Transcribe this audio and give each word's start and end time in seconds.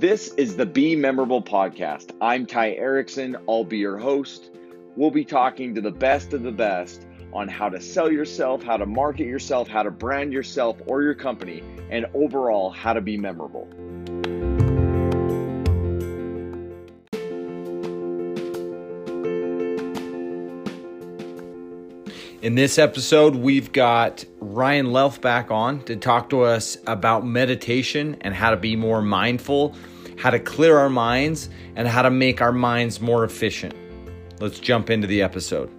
This 0.00 0.28
is 0.38 0.56
the 0.56 0.64
Be 0.64 0.96
Memorable 0.96 1.42
podcast. 1.42 2.12
I'm 2.22 2.46
Ty 2.46 2.70
Erickson. 2.70 3.36
I'll 3.46 3.64
be 3.64 3.76
your 3.76 3.98
host. 3.98 4.50
We'll 4.96 5.10
be 5.10 5.26
talking 5.26 5.74
to 5.74 5.82
the 5.82 5.90
best 5.90 6.32
of 6.32 6.42
the 6.42 6.50
best 6.50 7.06
on 7.34 7.48
how 7.48 7.68
to 7.68 7.82
sell 7.82 8.10
yourself, 8.10 8.62
how 8.62 8.78
to 8.78 8.86
market 8.86 9.26
yourself, 9.26 9.68
how 9.68 9.82
to 9.82 9.90
brand 9.90 10.32
yourself 10.32 10.78
or 10.86 11.02
your 11.02 11.12
company, 11.12 11.62
and 11.90 12.06
overall, 12.14 12.70
how 12.70 12.94
to 12.94 13.02
be 13.02 13.18
memorable. 13.18 13.68
In 22.40 22.54
this 22.54 22.78
episode, 22.78 23.34
we've 23.34 23.70
got 23.70 24.24
Ryan 24.40 24.86
Lelf 24.86 25.20
back 25.20 25.50
on 25.50 25.82
to 25.82 25.94
talk 25.94 26.30
to 26.30 26.40
us 26.40 26.78
about 26.86 27.26
meditation 27.26 28.16
and 28.22 28.32
how 28.32 28.48
to 28.48 28.56
be 28.56 28.76
more 28.76 29.02
mindful, 29.02 29.74
how 30.20 30.28
to 30.28 30.38
clear 30.38 30.76
our 30.76 30.90
minds, 30.90 31.48
and 31.76 31.88
how 31.88 32.02
to 32.02 32.10
make 32.10 32.42
our 32.42 32.52
minds 32.52 33.00
more 33.00 33.24
efficient. 33.24 33.74
Let's 34.38 34.60
jump 34.60 34.90
into 34.90 35.06
the 35.06 35.22
episode. 35.22 35.70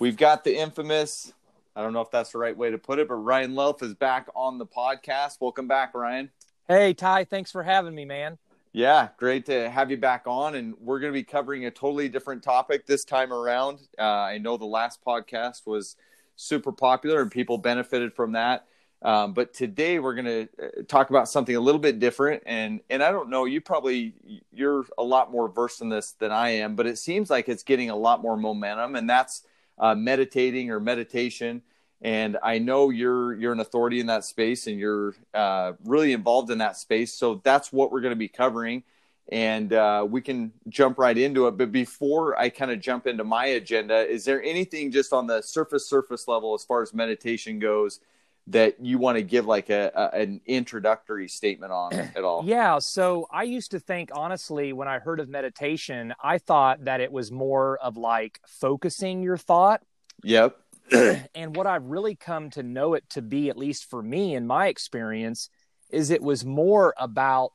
We've 0.00 0.16
got 0.16 0.42
the 0.42 0.58
infamous, 0.58 1.32
I 1.76 1.82
don't 1.82 1.92
know 1.92 2.00
if 2.00 2.10
that's 2.10 2.32
the 2.32 2.38
right 2.38 2.56
way 2.56 2.72
to 2.72 2.78
put 2.78 2.98
it, 2.98 3.06
but 3.06 3.14
Ryan 3.14 3.52
Lelf 3.52 3.80
is 3.84 3.94
back 3.94 4.26
on 4.34 4.58
the 4.58 4.66
podcast. 4.66 5.40
Welcome 5.40 5.68
back, 5.68 5.94
Ryan. 5.94 6.30
Hey, 6.66 6.94
Ty, 6.94 7.24
thanks 7.26 7.52
for 7.52 7.62
having 7.62 7.94
me, 7.94 8.04
man. 8.04 8.36
Yeah, 8.72 9.10
great 9.18 9.46
to 9.46 9.70
have 9.70 9.92
you 9.92 9.98
back 9.98 10.24
on. 10.26 10.56
And 10.56 10.74
we're 10.80 10.98
going 10.98 11.12
to 11.12 11.16
be 11.16 11.22
covering 11.22 11.66
a 11.66 11.70
totally 11.70 12.08
different 12.08 12.42
topic 12.42 12.86
this 12.86 13.04
time 13.04 13.32
around. 13.32 13.78
Uh, 13.96 14.02
I 14.02 14.38
know 14.38 14.56
the 14.56 14.64
last 14.64 14.98
podcast 15.06 15.64
was 15.64 15.94
super 16.34 16.72
popular 16.72 17.22
and 17.22 17.30
people 17.30 17.56
benefited 17.56 18.12
from 18.12 18.32
that. 18.32 18.66
Um, 19.04 19.34
but 19.34 19.52
today 19.52 19.98
we're 19.98 20.14
going 20.14 20.24
to 20.24 20.48
uh, 20.60 20.68
talk 20.88 21.10
about 21.10 21.28
something 21.28 21.54
a 21.54 21.60
little 21.60 21.80
bit 21.80 22.00
different. 22.00 22.42
And 22.46 22.80
and 22.90 23.02
I 23.02 23.12
don't 23.12 23.30
know, 23.30 23.44
you 23.44 23.60
probably 23.60 24.14
you're 24.52 24.86
a 24.98 25.04
lot 25.04 25.30
more 25.30 25.48
versed 25.48 25.82
in 25.82 25.90
this 25.90 26.12
than 26.12 26.32
I 26.32 26.50
am, 26.50 26.74
but 26.74 26.86
it 26.86 26.98
seems 26.98 27.30
like 27.30 27.48
it's 27.48 27.62
getting 27.62 27.90
a 27.90 27.96
lot 27.96 28.22
more 28.22 28.36
momentum, 28.36 28.96
and 28.96 29.08
that's 29.08 29.42
uh, 29.78 29.94
meditating 29.94 30.70
or 30.70 30.80
meditation 30.80 31.62
and 32.04 32.36
I 32.42 32.58
know 32.58 32.90
you're 32.90 33.34
you're 33.34 33.52
an 33.52 33.60
authority 33.60 33.98
in 33.98 34.06
that 34.06 34.24
space 34.24 34.66
and 34.66 34.78
you're 34.78 35.14
uh, 35.32 35.72
really 35.84 36.12
involved 36.12 36.50
in 36.50 36.58
that 36.58 36.76
space. 36.76 37.14
So 37.14 37.40
that's 37.42 37.72
what 37.72 37.90
we're 37.90 38.02
going 38.02 38.12
to 38.12 38.16
be 38.16 38.28
covering, 38.28 38.82
and 39.30 39.72
uh, 39.72 40.06
we 40.08 40.20
can 40.20 40.52
jump 40.68 40.98
right 40.98 41.16
into 41.16 41.46
it. 41.46 41.56
But 41.56 41.72
before 41.72 42.38
I 42.38 42.50
kind 42.50 42.70
of 42.70 42.80
jump 42.80 43.06
into 43.06 43.24
my 43.24 43.46
agenda, 43.46 44.06
is 44.06 44.26
there 44.26 44.42
anything 44.42 44.92
just 44.92 45.14
on 45.14 45.26
the 45.26 45.40
surface 45.40 45.88
surface 45.88 46.28
level 46.28 46.54
as 46.54 46.62
far 46.62 46.82
as 46.82 46.92
meditation 46.92 47.58
goes? 47.58 48.00
That 48.46 48.76
you 48.78 48.98
want 48.98 49.16
to 49.16 49.22
give 49.22 49.46
like 49.46 49.70
a, 49.70 49.90
a, 49.94 50.18
an 50.18 50.40
introductory 50.44 51.28
statement 51.28 51.72
on 51.72 51.92
at 52.16 52.24
all 52.24 52.42
yeah 52.44 52.78
so 52.78 53.26
i 53.30 53.42
used 53.42 53.70
to 53.70 53.80
think 53.80 54.10
honestly 54.14 54.72
when 54.72 54.88
i 54.88 54.98
heard 54.98 55.20
of 55.20 55.28
meditation 55.28 56.14
i 56.22 56.38
thought 56.38 56.84
that 56.84 57.00
it 57.00 57.10
was 57.10 57.32
more 57.32 57.78
of 57.78 57.96
like 57.96 58.40
focusing 58.46 59.22
your 59.22 59.36
thought 59.36 59.82
yep 60.22 60.56
and 61.34 61.56
what 61.56 61.66
I've 61.66 61.86
really 61.86 62.14
come 62.14 62.50
to 62.50 62.62
know 62.62 62.94
it 62.94 63.08
to 63.10 63.22
be, 63.22 63.48
at 63.48 63.56
least 63.56 63.88
for 63.88 64.02
me 64.02 64.34
in 64.34 64.46
my 64.46 64.66
experience, 64.66 65.48
is 65.90 66.10
it 66.10 66.22
was 66.22 66.44
more 66.44 66.94
about 66.98 67.50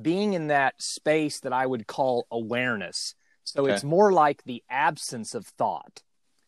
being 0.00 0.34
in 0.34 0.48
that 0.48 0.80
space 0.80 1.40
that 1.40 1.52
I 1.52 1.66
would 1.66 1.86
call 1.86 2.26
awareness. 2.30 3.14
So 3.44 3.64
okay. 3.64 3.72
it's 3.72 3.84
more 3.84 4.12
like 4.12 4.44
the 4.44 4.62
absence 4.70 5.34
of 5.34 5.46
thought. 5.46 6.02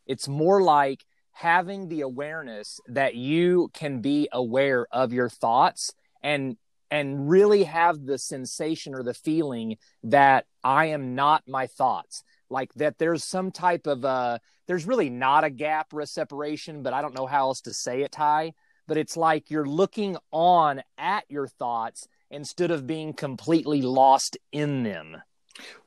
It's 0.06 0.28
more 0.28 0.62
like 0.62 1.04
having 1.32 1.88
the 1.88 2.02
awareness 2.02 2.80
that 2.86 3.14
you 3.14 3.70
can 3.72 4.00
be 4.00 4.28
aware 4.32 4.86
of 4.92 5.12
your 5.12 5.28
thoughts 5.28 5.92
and 6.22 6.56
and 6.90 7.30
really 7.30 7.64
have 7.64 8.04
the 8.04 8.18
sensation 8.18 8.94
or 8.94 9.02
the 9.02 9.14
feeling 9.14 9.78
that 10.02 10.44
I 10.62 10.86
am 10.86 11.14
not 11.14 11.42
my 11.48 11.66
thoughts. 11.66 12.22
Like 12.50 12.72
that 12.74 12.98
there's 12.98 13.24
some 13.24 13.50
type 13.50 13.86
of 13.86 14.04
uh 14.04 14.38
there's 14.66 14.86
really 14.86 15.08
not 15.10 15.42
a 15.44 15.50
gap 15.50 15.92
or 15.92 16.00
a 16.00 16.06
separation 16.06 16.82
but 16.82 16.92
i 16.92 17.02
don't 17.02 17.16
know 17.16 17.26
how 17.26 17.48
else 17.48 17.62
to 17.62 17.72
say 17.72 18.02
it 18.02 18.12
ty. 18.12 18.52
But 18.86 18.98
it's 18.98 19.16
like 19.16 19.50
you're 19.50 19.64
looking 19.64 20.16
on 20.32 20.82
at 20.98 21.24
your 21.28 21.46
thoughts 21.46 22.08
instead 22.30 22.70
of 22.70 22.86
being 22.86 23.14
completely 23.14 23.80
lost 23.80 24.36
in 24.50 24.82
them 24.82 25.16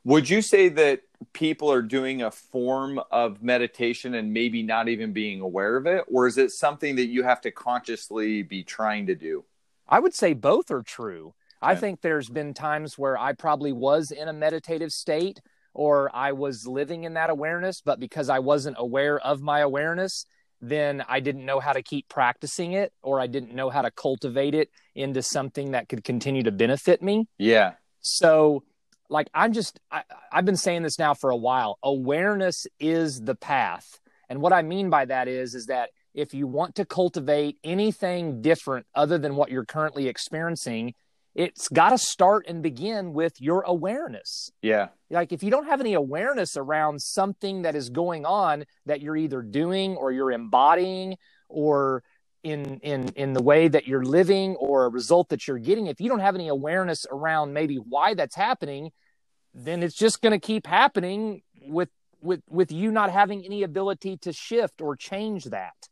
would 0.04 0.28
you 0.28 0.42
say 0.42 0.68
that 0.68 1.00
people 1.32 1.72
are 1.72 1.82
doing 1.82 2.22
a 2.22 2.30
form 2.30 3.00
of 3.10 3.42
meditation 3.42 4.14
and 4.14 4.32
maybe 4.32 4.62
not 4.62 4.88
even 4.88 5.12
being 5.12 5.40
aware 5.40 5.76
of 5.76 5.86
it 5.86 6.04
or 6.12 6.26
is 6.26 6.38
it 6.38 6.50
something 6.50 6.96
that 6.96 7.06
you 7.06 7.22
have 7.22 7.40
to 7.40 7.50
consciously 7.50 8.42
be 8.42 8.62
trying 8.62 9.06
to 9.06 9.14
do 9.14 9.44
i 9.88 9.98
would 9.98 10.14
say 10.14 10.32
both 10.32 10.70
are 10.70 10.82
true 10.82 11.28
okay. 11.62 11.72
i 11.72 11.74
think 11.74 12.00
there's 12.00 12.28
been 12.28 12.52
times 12.52 12.98
where 12.98 13.16
i 13.18 13.32
probably 13.32 13.72
was 13.72 14.10
in 14.10 14.28
a 14.28 14.32
meditative 14.32 14.90
state 14.90 15.40
or 15.76 16.10
I 16.14 16.32
was 16.32 16.66
living 16.66 17.04
in 17.04 17.14
that 17.14 17.28
awareness, 17.28 17.82
but 17.82 18.00
because 18.00 18.30
I 18.30 18.38
wasn't 18.38 18.76
aware 18.78 19.18
of 19.20 19.42
my 19.42 19.60
awareness, 19.60 20.24
then 20.62 21.04
I 21.06 21.20
didn't 21.20 21.44
know 21.44 21.60
how 21.60 21.74
to 21.74 21.82
keep 21.82 22.08
practicing 22.08 22.72
it 22.72 22.94
or 23.02 23.20
I 23.20 23.26
didn't 23.26 23.54
know 23.54 23.68
how 23.68 23.82
to 23.82 23.90
cultivate 23.90 24.54
it 24.54 24.70
into 24.94 25.20
something 25.20 25.72
that 25.72 25.90
could 25.90 26.02
continue 26.02 26.42
to 26.44 26.50
benefit 26.50 27.02
me. 27.02 27.28
Yeah. 27.36 27.74
So, 28.00 28.64
like, 29.08 29.28
I'm 29.34 29.52
just, 29.52 29.80
I, 29.90 30.02
I've 30.32 30.44
been 30.44 30.56
saying 30.56 30.82
this 30.82 30.98
now 30.98 31.14
for 31.14 31.30
a 31.30 31.36
while. 31.36 31.78
Awareness 31.82 32.66
is 32.78 33.20
the 33.20 33.34
path. 33.34 34.00
And 34.28 34.40
what 34.40 34.52
I 34.52 34.62
mean 34.62 34.90
by 34.90 35.04
that 35.04 35.28
is, 35.28 35.54
is 35.54 35.66
that 35.66 35.90
if 36.14 36.34
you 36.34 36.46
want 36.46 36.74
to 36.76 36.84
cultivate 36.84 37.58
anything 37.62 38.40
different 38.42 38.86
other 38.94 39.18
than 39.18 39.36
what 39.36 39.50
you're 39.50 39.64
currently 39.64 40.08
experiencing, 40.08 40.94
it's 41.34 41.68
got 41.68 41.90
to 41.90 41.98
start 41.98 42.46
and 42.48 42.62
begin 42.62 43.12
with 43.12 43.40
your 43.40 43.60
awareness. 43.62 44.50
Yeah. 44.62 44.88
Like 45.10 45.32
if 45.32 45.42
you 45.42 45.50
don't 45.50 45.66
have 45.66 45.80
any 45.80 45.92
awareness 45.92 46.56
around 46.56 47.02
something 47.02 47.62
that 47.62 47.76
is 47.76 47.90
going 47.90 48.24
on 48.24 48.64
that 48.86 49.02
you're 49.02 49.16
either 49.16 49.42
doing 49.42 49.96
or 49.96 50.12
you're 50.12 50.32
embodying 50.32 51.16
or 51.48 52.02
in 52.46 52.78
in 52.80 53.08
in 53.16 53.32
the 53.32 53.42
way 53.42 53.66
that 53.66 53.86
you're 53.88 54.04
living 54.04 54.54
or 54.56 54.84
a 54.84 54.88
result 54.88 55.28
that 55.30 55.48
you're 55.48 55.58
getting, 55.58 55.88
if 55.88 56.00
you 56.00 56.08
don't 56.08 56.20
have 56.20 56.36
any 56.36 56.48
awareness 56.48 57.04
around 57.10 57.52
maybe 57.52 57.76
why 57.76 58.14
that's 58.14 58.36
happening, 58.36 58.92
then 59.52 59.82
it's 59.82 59.96
just 59.96 60.22
going 60.22 60.32
to 60.32 60.38
keep 60.38 60.66
happening 60.66 61.42
with 61.62 61.88
with 62.22 62.42
with 62.48 62.70
you 62.70 62.92
not 62.92 63.10
having 63.10 63.44
any 63.44 63.64
ability 63.64 64.16
to 64.18 64.32
shift 64.32 64.80
or 64.80 64.94
change 64.94 65.44
that. 65.46 65.88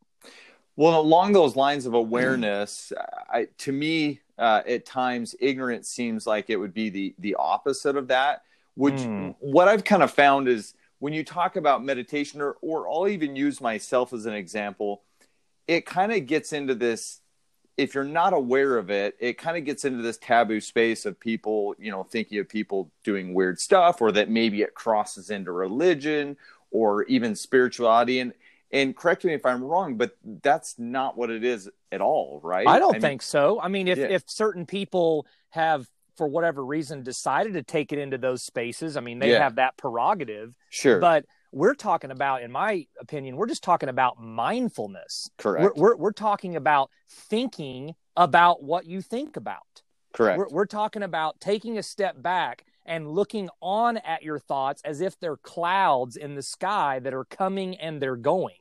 Well, 0.76 1.00
along 1.00 1.32
those 1.32 1.54
lines 1.56 1.86
of 1.86 1.94
awareness, 1.94 2.92
I, 3.28 3.46
to 3.58 3.72
me, 3.72 4.20
uh, 4.38 4.62
at 4.66 4.84
times, 4.84 5.36
ignorance 5.40 5.88
seems 5.88 6.26
like 6.26 6.50
it 6.50 6.56
would 6.56 6.74
be 6.74 6.88
the 6.88 7.14
the 7.18 7.34
opposite 7.34 7.96
of 7.96 8.08
that. 8.08 8.42
Which 8.76 8.94
mm. 8.94 9.34
what 9.40 9.68
I've 9.68 9.84
kind 9.84 10.02
of 10.02 10.12
found 10.12 10.48
is 10.48 10.74
when 11.00 11.12
you 11.12 11.24
talk 11.24 11.56
about 11.56 11.84
meditation, 11.84 12.40
or 12.40 12.56
or 12.60 12.88
I'll 12.88 13.08
even 13.08 13.34
use 13.34 13.60
myself 13.60 14.12
as 14.12 14.26
an 14.26 14.34
example, 14.34 15.02
it 15.66 15.86
kind 15.86 16.12
of 16.12 16.26
gets 16.26 16.52
into 16.52 16.74
this. 16.74 17.20
If 17.76 17.94
you're 17.94 18.04
not 18.04 18.32
aware 18.32 18.78
of 18.78 18.90
it, 18.90 19.16
it 19.18 19.36
kind 19.36 19.56
of 19.56 19.64
gets 19.64 19.84
into 19.84 20.00
this 20.00 20.16
taboo 20.18 20.60
space 20.60 21.06
of 21.06 21.18
people, 21.18 21.74
you 21.78 21.90
know, 21.90 22.04
thinking 22.04 22.38
of 22.38 22.48
people 22.48 22.92
doing 23.02 23.34
weird 23.34 23.58
stuff, 23.58 24.00
or 24.00 24.12
that 24.12 24.30
maybe 24.30 24.62
it 24.62 24.74
crosses 24.74 25.30
into 25.30 25.50
religion 25.50 26.36
or 26.70 27.02
even 27.04 27.34
spirituality. 27.34 28.20
And 28.20 28.32
and 28.70 28.96
correct 28.96 29.24
me 29.24 29.34
if 29.34 29.46
I'm 29.46 29.62
wrong, 29.62 29.96
but 29.96 30.16
that's 30.42 30.78
not 30.78 31.16
what 31.16 31.30
it 31.30 31.44
is 31.44 31.68
at 31.92 32.00
all, 32.00 32.40
right? 32.42 32.66
I 32.66 32.78
don't 32.78 32.96
I 32.96 32.98
think 32.98 33.20
mean, 33.22 33.26
so. 33.26 33.60
I 33.60 33.68
mean, 33.68 33.88
if 33.88 33.98
yeah. 33.98 34.06
if 34.06 34.24
certain 34.26 34.66
people 34.66 35.26
have 35.50 35.88
for 36.16 36.28
whatever 36.28 36.64
reason 36.64 37.02
decided 37.02 37.54
to 37.54 37.62
take 37.62 37.92
it 37.92 37.98
into 37.98 38.18
those 38.18 38.42
spaces, 38.42 38.96
I 38.96 39.00
mean, 39.00 39.18
they 39.18 39.32
yeah. 39.32 39.42
have 39.42 39.56
that 39.56 39.76
prerogative. 39.76 40.54
Sure. 40.70 40.98
But 41.00 41.24
we're 41.54 41.74
talking 41.74 42.10
about, 42.10 42.42
in 42.42 42.50
my 42.50 42.86
opinion, 43.00 43.36
we're 43.36 43.46
just 43.46 43.62
talking 43.62 43.88
about 43.88 44.20
mindfulness. 44.20 45.30
Correct. 45.38 45.76
We're, 45.76 45.90
we're, 45.90 45.96
we're 45.96 46.12
talking 46.12 46.56
about 46.56 46.90
thinking 47.08 47.94
about 48.16 48.62
what 48.62 48.86
you 48.86 49.00
think 49.00 49.36
about. 49.36 49.82
Correct. 50.12 50.36
We're, 50.36 50.48
we're 50.48 50.66
talking 50.66 51.02
about 51.02 51.40
taking 51.40 51.78
a 51.78 51.82
step 51.82 52.20
back 52.20 52.64
and 52.84 53.08
looking 53.08 53.48
on 53.60 53.98
at 53.98 54.22
your 54.22 54.38
thoughts 54.38 54.82
as 54.84 55.00
if 55.00 55.18
they're 55.18 55.36
clouds 55.36 56.16
in 56.16 56.34
the 56.34 56.42
sky 56.42 56.98
that 56.98 57.14
are 57.14 57.24
coming 57.24 57.76
and 57.76 58.02
they're 58.02 58.16
going. 58.16 58.56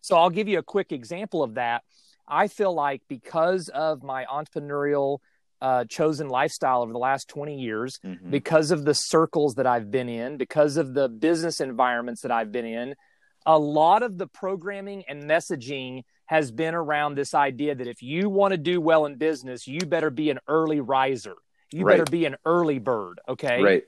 So 0.00 0.16
I'll 0.16 0.30
give 0.30 0.48
you 0.48 0.58
a 0.58 0.62
quick 0.62 0.92
example 0.92 1.42
of 1.42 1.54
that. 1.54 1.82
I 2.28 2.46
feel 2.46 2.72
like 2.72 3.02
because 3.08 3.68
of 3.68 4.02
my 4.02 4.24
entrepreneurial 4.24 5.18
uh, 5.60 5.84
chosen 5.84 6.28
lifestyle 6.28 6.82
over 6.82 6.92
the 6.92 6.98
last 6.98 7.28
20 7.28 7.58
years, 7.58 7.98
mm-hmm. 8.04 8.30
because 8.30 8.70
of 8.70 8.84
the 8.84 8.94
circles 8.94 9.54
that 9.54 9.66
I've 9.66 9.90
been 9.90 10.08
in, 10.08 10.36
because 10.36 10.76
of 10.76 10.94
the 10.94 11.08
business 11.08 11.60
environments 11.60 12.22
that 12.22 12.30
I've 12.30 12.52
been 12.52 12.66
in, 12.66 12.94
a 13.46 13.58
lot 13.58 14.02
of 14.02 14.18
the 14.18 14.26
programming 14.26 15.04
and 15.08 15.22
messaging 15.24 16.02
has 16.26 16.50
been 16.50 16.74
around 16.74 17.14
this 17.14 17.34
idea 17.34 17.74
that 17.74 17.86
if 17.86 18.02
you 18.02 18.28
want 18.28 18.52
to 18.52 18.58
do 18.58 18.80
well 18.80 19.06
in 19.06 19.16
business, 19.16 19.66
you 19.66 19.80
better 19.80 20.10
be 20.10 20.30
an 20.30 20.40
early 20.48 20.80
riser. 20.80 21.36
You 21.72 21.84
right. 21.84 21.94
better 21.98 22.10
be 22.10 22.24
an 22.24 22.36
early 22.44 22.78
bird. 22.78 23.20
Okay. 23.28 23.62
Right. 23.62 23.84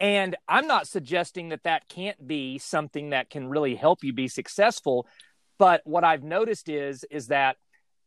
And 0.00 0.36
I'm 0.48 0.66
not 0.66 0.88
suggesting 0.88 1.50
that 1.50 1.62
that 1.64 1.88
can't 1.88 2.26
be 2.26 2.58
something 2.58 3.10
that 3.10 3.30
can 3.30 3.48
really 3.48 3.74
help 3.74 4.02
you 4.02 4.12
be 4.12 4.28
successful. 4.28 5.06
But 5.58 5.82
what 5.84 6.04
I've 6.04 6.24
noticed 6.24 6.68
is 6.68 7.04
is 7.10 7.28
that 7.28 7.56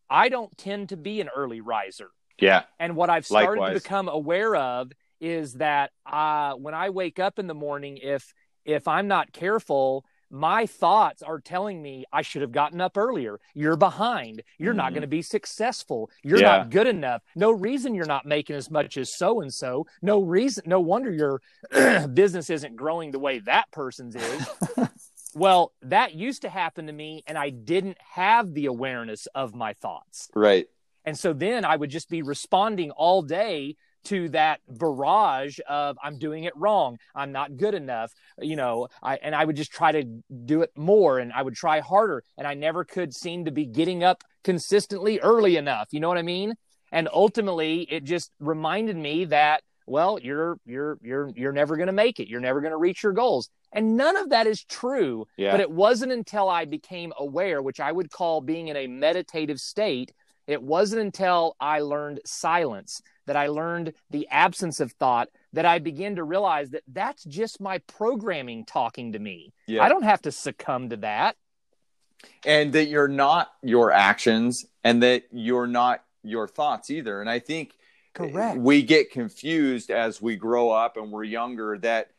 I 0.10 0.30
don't 0.30 0.56
tend 0.58 0.90
to 0.90 0.98
be 0.98 1.22
an 1.22 1.30
early 1.36 1.62
riser. 1.62 2.10
Yeah. 2.40 2.64
And 2.80 2.96
what 2.96 3.10
I've 3.10 3.26
started 3.26 3.60
Likewise. 3.60 3.78
to 3.78 3.84
become 3.84 4.08
aware 4.10 4.56
of 4.56 4.92
is 5.20 5.54
that 5.56 5.92
uh, 6.06 6.54
when 6.54 6.74
I 6.74 6.90
wake 6.92 7.20
up 7.20 7.40
in 7.40 7.48
the 7.48 7.56
morning, 7.56 7.98
if 8.02 8.34
if 8.66 8.88
I'm 8.88 9.08
not 9.08 9.32
careful, 9.32 10.04
my 10.30 10.66
thoughts 10.66 11.24
are 11.24 11.40
telling 11.40 11.82
me 11.82 12.04
I 12.12 12.22
should 12.22 12.42
have 12.42 12.52
gotten 12.52 12.82
up 12.82 12.98
earlier. 12.98 13.40
You're 13.54 13.78
behind. 13.78 14.44
You're 14.60 14.74
not 14.74 14.92
Mhm. 14.92 14.96
going 14.96 15.02
to 15.04 15.08
be 15.08 15.22
successful. 15.22 16.12
You're 16.22 16.40
Yeah. 16.40 16.58
not 16.58 16.70
good 16.70 16.86
enough. 16.86 17.24
No 17.34 17.50
reason 17.52 17.96
you're 17.96 18.06
not 18.06 18.26
making 18.26 18.58
as 18.58 18.70
much 18.70 18.98
as 18.98 19.16
so 19.18 19.40
and 19.40 19.54
so. 19.54 19.88
No 20.02 20.20
reason. 20.20 20.66
No 20.68 20.82
wonder 20.82 21.12
your 21.14 21.42
business 22.14 22.50
isn't 22.50 22.76
growing 22.76 23.12
the 23.12 23.20
way 23.20 23.40
that 23.40 23.72
person's 23.72 24.16
is. 24.18 24.48
well, 25.34 25.72
that 25.82 26.14
used 26.14 26.42
to 26.42 26.50
happen 26.50 26.88
to 26.88 26.94
me, 26.94 27.24
and 27.26 27.38
I 27.38 27.50
didn't 27.50 27.98
have 28.02 28.54
the 28.54 28.66
awareness 28.66 29.28
of 29.28 29.56
my 29.56 29.74
thoughts. 29.74 30.30
Right. 30.36 30.68
And 31.08 31.18
so 31.18 31.32
then 31.32 31.64
I 31.64 31.78
would 31.78 31.90
just 31.90 32.10
be 32.10 32.22
responding 32.22 32.92
all 32.92 33.22
day 33.22 33.78
to 34.04 34.28
that 34.30 34.60
barrage 34.68 35.58
of 35.68 35.98
I'm 36.04 36.20
doing 36.20 36.44
it 36.44 36.54
wrong. 36.58 37.00
I'm 37.16 37.32
not 37.32 37.56
good 37.56 37.74
enough. 37.74 38.12
You 38.42 38.58
know, 38.58 38.90
I 39.02 39.16
and 39.16 39.34
I 39.34 39.46
would 39.46 39.56
just 39.56 39.72
try 39.72 39.94
to 39.94 40.04
do 40.04 40.64
it 40.64 40.72
more 40.76 41.20
and 41.20 41.32
I 41.32 41.44
would 41.44 41.56
try 41.56 41.80
harder 41.80 42.24
and 42.38 42.46
I 42.46 42.56
never 42.56 42.84
could 42.84 43.16
seem 43.16 43.46
to 43.46 43.52
be 43.52 43.66
getting 43.66 44.04
up 44.04 44.26
consistently 44.44 45.18
early 45.20 45.56
enough. 45.56 45.88
You 45.92 46.02
know 46.02 46.10
what 46.10 46.18
I 46.18 46.24
mean? 46.24 46.56
And 46.92 47.08
ultimately 47.12 47.84
it 47.84 48.04
just 48.04 48.30
reminded 48.42 48.98
me 48.98 49.24
that 49.26 49.64
well, 49.86 50.20
you're 50.22 50.60
you're 50.66 50.98
you're 51.02 51.32
you're 51.36 51.54
never 51.54 51.78
going 51.78 51.88
to 51.88 51.94
make 51.94 52.20
it. 52.20 52.28
You're 52.28 52.42
never 52.42 52.60
going 52.60 52.72
to 52.72 52.78
reach 52.78 53.02
your 53.02 53.14
goals. 53.14 53.50
And 53.72 53.96
none 53.96 54.18
of 54.18 54.30
that 54.30 54.46
is 54.46 54.64
true. 54.66 55.26
Yeah. 55.38 55.52
But 55.52 55.62
it 55.62 55.72
wasn't 55.72 56.12
until 56.12 56.50
I 56.50 56.66
became 56.66 57.14
aware, 57.18 57.62
which 57.62 57.80
I 57.80 57.94
would 57.94 58.12
call 58.12 58.42
being 58.42 58.68
in 58.68 58.76
a 58.76 58.88
meditative 58.88 59.60
state, 59.60 60.12
it 60.48 60.64
wasn't 60.64 61.02
until 61.02 61.56
I 61.60 61.80
learned 61.82 62.22
silence, 62.26 63.02
that 63.26 63.36
I 63.36 63.48
learned 63.48 63.94
the 64.10 64.28
absence 64.30 64.80
of 64.80 64.94
thought, 64.94 65.30
that 65.54 65.66
I 65.66 65.80
began 65.80 66.16
to 66.16 66.24
realize 66.24 66.70
that 66.72 66.84
that's 66.88 67.24
just 67.26 67.60
my 67.60 67.80
programming 67.80 68.66
talking 68.66 69.12
to 69.14 69.20
me. 69.20 69.54
Yeah. 69.68 69.84
I 69.84 69.90
don't 69.90 70.04
have 70.04 70.22
to 70.24 70.32
succumb 70.32 70.90
to 70.90 70.98
that. 70.98 71.36
and 72.46 72.74
that 72.74 72.88
you're 72.88 73.08
not 73.08 73.52
your 73.62 73.92
actions 73.92 74.66
and 74.84 75.04
that 75.04 75.24
you're 75.32 75.68
not 75.68 76.04
your 76.24 76.48
thoughts 76.48 76.90
either 76.90 77.22
and 77.22 77.30
i 77.30 77.38
think 77.40 77.74
Correct. 78.14 78.58
we 78.58 78.82
get 78.82 79.12
confused 79.12 79.92
as 79.92 80.20
we 80.22 80.36
grow 80.36 80.72
up 80.72 80.98
and 80.98 81.12
we're 81.12 81.24
younger 81.24 81.78
that 81.78 82.10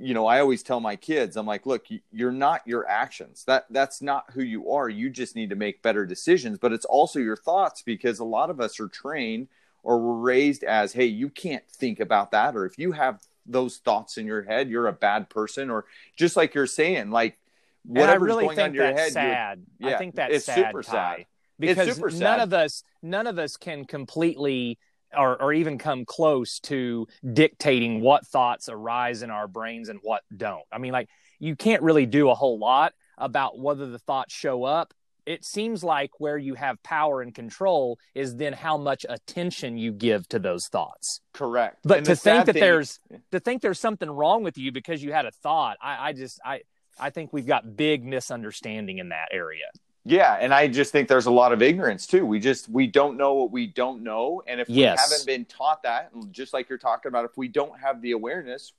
you 0.00 0.14
know 0.14 0.26
i 0.26 0.40
always 0.40 0.62
tell 0.62 0.80
my 0.80 0.96
kids 0.96 1.36
i'm 1.36 1.46
like 1.46 1.66
look 1.66 1.86
you're 2.12 2.32
not 2.32 2.60
your 2.66 2.88
actions 2.88 3.44
that 3.44 3.66
that's 3.70 4.00
not 4.00 4.24
who 4.32 4.42
you 4.42 4.70
are 4.70 4.88
you 4.88 5.10
just 5.10 5.36
need 5.36 5.50
to 5.50 5.56
make 5.56 5.82
better 5.82 6.06
decisions 6.06 6.58
but 6.58 6.72
it's 6.72 6.84
also 6.86 7.18
your 7.18 7.36
thoughts 7.36 7.82
because 7.82 8.18
a 8.18 8.24
lot 8.24 8.50
of 8.50 8.60
us 8.60 8.80
are 8.80 8.88
trained 8.88 9.46
or 9.82 9.98
were 9.98 10.18
raised 10.18 10.64
as 10.64 10.92
hey 10.92 11.06
you 11.06 11.28
can't 11.28 11.66
think 11.68 12.00
about 12.00 12.30
that 12.30 12.56
or 12.56 12.64
if 12.64 12.78
you 12.78 12.92
have 12.92 13.20
those 13.46 13.78
thoughts 13.78 14.16
in 14.16 14.26
your 14.26 14.42
head 14.42 14.68
you're 14.68 14.86
a 14.86 14.92
bad 14.92 15.28
person 15.28 15.70
or 15.70 15.84
just 16.16 16.36
like 16.36 16.54
you're 16.54 16.66
saying 16.66 17.10
like 17.10 17.36
whatever's 17.84 18.26
really 18.26 18.44
going 18.44 18.60
on 18.60 18.66
in 18.66 18.74
your 18.74 18.84
head 18.86 19.12
sad. 19.12 19.62
yeah, 19.78 19.94
I 19.94 19.98
think 19.98 20.14
that's 20.14 20.34
it's 20.34 20.46
sad, 20.46 20.66
super 20.66 20.82
Ty, 20.82 20.90
sad. 20.90 21.26
because 21.58 21.94
super 21.94 22.10
none 22.10 22.18
sad. 22.18 22.40
of 22.40 22.52
us, 22.52 22.84
none 23.02 23.26
of 23.26 23.38
us 23.38 23.56
can 23.56 23.84
completely 23.84 24.78
or, 25.16 25.40
or 25.40 25.52
even 25.52 25.78
come 25.78 26.04
close 26.04 26.60
to 26.60 27.06
dictating 27.32 28.00
what 28.00 28.26
thoughts 28.26 28.68
arise 28.68 29.22
in 29.22 29.30
our 29.30 29.48
brains 29.48 29.88
and 29.88 29.98
what 30.02 30.22
don't. 30.36 30.64
I 30.72 30.78
mean, 30.78 30.92
like 30.92 31.08
you 31.38 31.56
can't 31.56 31.82
really 31.82 32.06
do 32.06 32.30
a 32.30 32.34
whole 32.34 32.58
lot 32.58 32.92
about 33.18 33.58
whether 33.58 33.86
the 33.86 33.98
thoughts 33.98 34.32
show 34.34 34.64
up. 34.64 34.94
It 35.26 35.44
seems 35.44 35.84
like 35.84 36.18
where 36.18 36.38
you 36.38 36.54
have 36.54 36.82
power 36.82 37.20
and 37.22 37.34
control 37.34 37.98
is 38.14 38.36
then 38.36 38.52
how 38.52 38.76
much 38.78 39.04
attention 39.08 39.76
you 39.76 39.92
give 39.92 40.26
to 40.30 40.38
those 40.38 40.66
thoughts. 40.66 41.20
correct 41.34 41.78
But 41.84 41.98
And 41.98 42.06
to 42.06 42.16
think 42.16 42.46
that 42.46 42.52
thing- 42.54 42.60
there's 42.62 42.98
to 43.30 43.38
think 43.40 43.62
there's 43.62 43.78
something 43.78 44.10
wrong 44.10 44.42
with 44.42 44.56
you 44.58 44.72
because 44.72 45.02
you 45.02 45.12
had 45.12 45.26
a 45.26 45.30
thought, 45.30 45.76
I, 45.82 46.08
I 46.08 46.12
just 46.14 46.40
I 46.44 46.62
I 46.98 47.10
think 47.10 47.32
we've 47.32 47.46
got 47.46 47.76
big 47.76 48.04
misunderstanding 48.04 48.98
in 48.98 49.10
that 49.10 49.28
area. 49.30 49.66
Yeah, 50.04 50.38
and 50.40 50.54
I 50.54 50.66
just 50.66 50.92
think 50.92 51.08
there's 51.08 51.26
a 51.26 51.30
lot 51.30 51.52
of 51.52 51.60
ignorance 51.60 52.06
too. 52.06 52.24
We 52.24 52.40
just 52.40 52.68
we 52.68 52.86
don't 52.86 53.16
know 53.18 53.34
what 53.34 53.50
we 53.50 53.66
don't 53.66 54.02
know, 54.02 54.42
and 54.46 54.60
if 54.60 54.68
Yes. 54.68 54.98
we 54.98 55.12
haven't 55.12 55.26
been 55.26 55.44
taught 55.44 55.82
that, 55.82 56.10
just 56.30 56.54
like 56.54 56.68
you're 56.68 56.78
talking 56.78 57.10
about, 57.10 57.26
if 57.26 57.36
we 57.36 57.48
don't 57.48 57.78
have 57.78 58.00
the 58.00 58.12
awareness, 58.12 58.72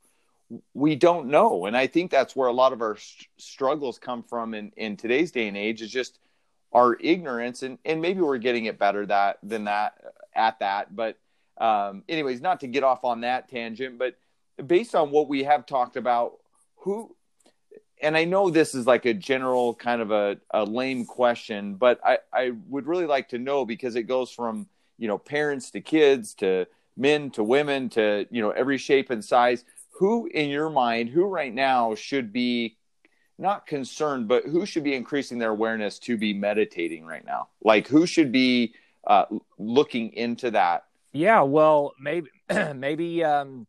we 0.74 0.96
don't 0.96 1.28
know. 1.28 1.66
And 1.68 1.78
I 1.78 1.88
think 1.88 2.10
that's 2.12 2.36
where 2.36 2.48
a 2.48 2.54
lot 2.54 2.74
of 2.74 2.82
our 2.82 2.98
st- 2.98 3.28
struggles 3.38 4.00
come 4.00 4.24
from 4.24 4.54
in 4.54 4.72
in 4.76 4.98
today's 4.98 5.32
day 5.32 5.48
and 5.48 5.56
age 5.56 5.82
is 5.82 5.92
just 5.92 6.18
our 6.74 6.98
ignorance, 7.00 7.62
and 7.62 7.78
and 7.86 8.02
maybe 8.02 8.22
we're 8.22 8.38
getting 8.40 8.66
it 8.66 8.80
better 8.80 9.06
that 9.06 9.38
than 9.44 9.66
that 9.66 9.94
at 10.34 10.58
that. 10.60 10.96
But 10.96 11.18
um, 11.58 12.04
anyways, 12.10 12.42
not 12.42 12.62
to 12.62 12.68
get 12.68 12.84
off 12.84 13.04
on 13.04 13.22
that 13.22 13.48
tangent, 13.48 14.00
but 14.00 14.16
based 14.66 14.96
on 14.96 15.12
what 15.12 15.28
we 15.28 15.44
have 15.44 15.68
talked 15.68 15.98
about, 15.98 16.40
who 16.78 17.16
and 18.02 18.18
I 18.18 18.26
know 18.26 18.50
this 18.50 18.74
is 18.74 18.88
like 18.88 19.06
a 19.06 19.14
general 19.14 19.74
kind 19.76 20.02
of 20.02 20.12
a, 20.12 20.38
a 20.52 20.64
lame 20.64 21.06
question, 21.06 21.76
but 21.76 22.00
I, 22.04 22.20
I 22.34 22.52
would 22.68 22.88
really 22.88 23.06
like 23.06 23.30
to 23.30 23.38
know 23.38 23.66
because 23.66 23.96
it 23.96 24.04
goes 24.04 24.32
from, 24.32 24.68
you 24.98 25.08
know, 25.08 25.18
parents 25.18 25.72
to 25.72 25.82
kids 25.82 26.34
to 26.36 26.66
men 26.98 27.32
to 27.32 27.44
women 27.44 27.90
to, 27.90 28.26
you 28.32 28.42
know, 28.42 28.52
every 28.52 28.78
shape 28.78 29.10
and 29.10 29.24
size. 29.24 29.64
Who 30.00 30.28
in 30.28 30.50
your 30.50 30.70
mind, 30.70 31.10
who 31.10 31.26
right 31.26 31.54
now 31.54 31.94
should 31.94 32.34
be 32.34 32.78
not 33.38 33.68
concerned, 33.68 34.28
but 34.28 34.46
who 34.46 34.66
should 34.66 34.84
be 34.84 34.96
increasing 34.96 35.38
their 35.38 35.52
awareness 35.52 36.00
to 36.00 36.18
be 36.18 36.34
meditating 36.34 37.06
right 37.06 37.26
now? 37.26 37.50
Like 37.64 37.88
who 37.88 38.06
should 38.06 38.32
be 38.32 38.74
uh, 39.06 39.26
looking 39.58 40.14
into 40.14 40.52
that? 40.52 40.86
Yeah, 41.14 41.42
well, 41.42 41.94
maybe 42.00 42.30
maybe 42.76 43.24
um, 43.24 43.68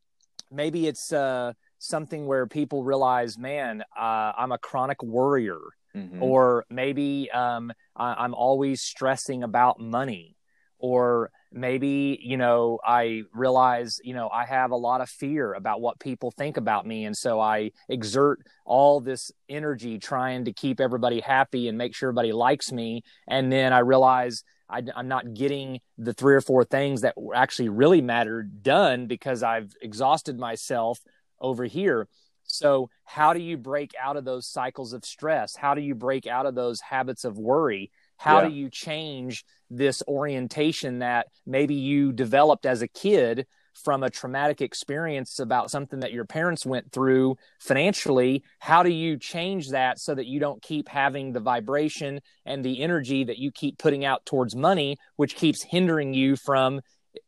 maybe 0.51 0.87
it's 0.87 1.13
uh, 1.13 1.53
something 1.83 2.27
where 2.27 2.47
people 2.47 2.85
realize, 2.85 3.37
man, 3.37 3.83
uh, 3.99 4.33
I'm 4.39 4.53
a 4.53 4.59
chronic 4.59 5.03
worrier, 5.03 5.59
Mhm. 5.95 6.23
or 6.23 6.65
maybe 6.71 7.31
um, 7.33 7.73
I, 7.97 8.15
I'm 8.25 8.35
always 8.35 8.81
stressing 8.81 9.43
about 9.43 9.81
money, 9.81 10.37
or 10.79 11.31
maybe 11.51 12.19
you 12.23 12.37
know 12.37 12.79
I 12.83 13.23
realize 13.35 14.01
you 14.03 14.15
know 14.15 14.29
I 14.31 14.47
have 14.47 14.71
a 14.71 14.77
lot 14.77 15.01
of 15.03 15.11
fear 15.11 15.53
about 15.53 15.81
what 15.81 15.99
people 15.99 16.31
think 16.31 16.57
about 16.57 16.87
me, 16.87 17.05
and 17.05 17.17
so 17.17 17.41
I 17.41 17.73
exert 17.89 18.47
all 18.65 19.01
this 19.01 19.33
energy 19.49 19.99
trying 19.99 20.45
to 20.47 20.53
keep 20.53 20.81
everybody 20.81 21.21
happy 21.21 21.69
and 21.69 21.77
make 21.77 21.95
sure 21.95 22.09
everybody 22.09 22.33
likes 22.33 22.73
me, 22.73 23.03
and 23.29 23.53
then 23.53 23.73
I 23.73 23.81
realize 23.81 24.45
I, 24.71 24.83
am 24.97 25.09
not 25.09 25.35
getting 25.35 25.81
the 25.99 26.15
three 26.15 26.35
or 26.35 26.41
four 26.41 26.65
things 26.65 27.03
that 27.03 27.15
actually 27.35 27.69
really 27.69 28.01
matter 28.01 28.43
done 28.43 29.07
because 29.07 29.43
I've 29.43 29.75
exhausted 29.83 30.39
myself 30.39 30.99
over 31.43 31.65
here. 31.65 32.09
So, 32.45 32.91
how 33.05 33.33
do 33.35 33.41
you 33.41 33.57
break 33.57 33.93
out 34.01 34.17
of 34.17 34.25
those 34.25 34.47
cycles 34.47 34.93
of 34.93 35.05
stress? 35.05 35.57
How 35.57 35.75
do 35.75 35.81
you 35.81 35.95
break 35.95 36.27
out 36.27 36.47
of 36.47 36.55
those 36.55 36.81
habits 36.81 37.25
of 37.25 37.39
worry? 37.39 37.91
How 38.19 38.41
Yeah. 38.41 38.47
do 38.47 38.49
you 38.49 38.71
change 38.71 39.45
this 39.71 40.03
orientation 40.07 41.01
that 41.01 41.29
maybe 41.47 41.75
you 41.75 42.13
developed 42.13 42.67
as 42.67 42.83
a 42.83 42.89
kid 42.89 43.47
from 43.75 44.03
a 44.03 44.11
traumatic 44.11 44.61
experience 44.61 45.39
about 45.39 45.71
something 45.71 46.01
that 46.01 46.13
your 46.13 46.27
parents 46.27 46.67
went 46.67 46.93
through 46.93 47.37
financially? 47.59 48.45
How 48.59 48.83
do 48.83 48.91
you 48.91 49.17
change 49.19 49.71
that 49.71 49.99
so 49.99 50.15
that 50.15 50.27
you 50.27 50.39
don't 50.41 50.63
keep 50.63 50.89
having 50.89 51.33
the 51.33 51.41
vibration 51.41 52.21
and 52.45 52.65
the 52.65 52.83
energy 52.83 53.25
that 53.25 53.39
you 53.39 53.51
keep 53.51 53.79
putting 53.79 54.05
out 54.05 54.27
towards 54.27 54.55
money, 54.55 54.99
which 55.17 55.37
keeps 55.37 55.63
hindering 55.63 56.13
you 56.13 56.37
from, 56.37 56.81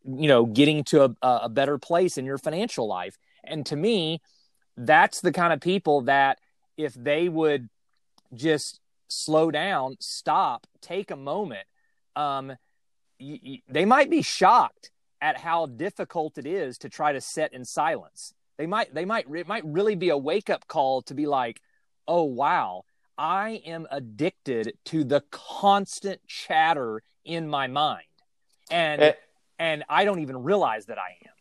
you 0.04 0.28
know, 0.28 0.47
getting 0.47 0.85
to 0.85 1.04
a, 1.04 1.16
a 1.23 1.49
better 1.49 1.78
place 1.78 2.18
in 2.18 2.25
your 2.25 2.38
financial 2.38 2.87
life? 2.87 3.16
And 3.46 3.64
to 3.66 3.76
me, 3.76 4.20
that's 4.76 5.20
the 5.20 5.32
kind 5.32 5.52
of 5.52 5.60
people 5.60 6.02
that 6.02 6.38
if 6.76 6.94
they 6.94 7.28
would 7.28 7.68
just 8.32 8.80
slow 9.08 9.50
down, 9.50 9.96
stop, 10.00 10.66
take 10.80 11.10
a 11.10 11.16
moment, 11.16 11.66
um, 12.16 12.48
y- 13.20 13.40
y- 13.44 13.62
they 13.68 13.84
might 13.84 14.10
be 14.10 14.22
shocked 14.22 14.90
at 15.20 15.38
how 15.38 15.66
difficult 15.66 16.36
it 16.38 16.46
is 16.46 16.78
to 16.78 16.88
try 16.88 17.12
to 17.12 17.20
set 17.20 17.52
in 17.52 17.64
silence. 17.64 18.34
They 18.58 18.66
might, 18.66 18.94
they 18.94 19.04
might, 19.04 19.26
it 19.32 19.46
might 19.48 19.64
really 19.64 19.94
be 19.94 20.10
a 20.10 20.18
wake 20.18 20.50
up 20.50 20.66
call 20.66 21.02
to 21.02 21.14
be 21.14 21.26
like, 21.26 21.60
oh, 22.06 22.24
wow, 22.24 22.84
I 23.16 23.62
am 23.64 23.86
addicted 23.90 24.74
to 24.86 25.04
the 25.04 25.22
constant 25.30 26.20
chatter 26.26 27.02
in 27.24 27.48
my 27.48 27.66
mind. 27.68 28.04
And, 28.70 29.02
Eh. 29.02 29.12
and 29.58 29.84
I 29.88 30.04
don't 30.04 30.20
even 30.20 30.42
realize 30.42 30.86
that 30.86 30.98
I 30.98 31.16
am. 31.24 31.34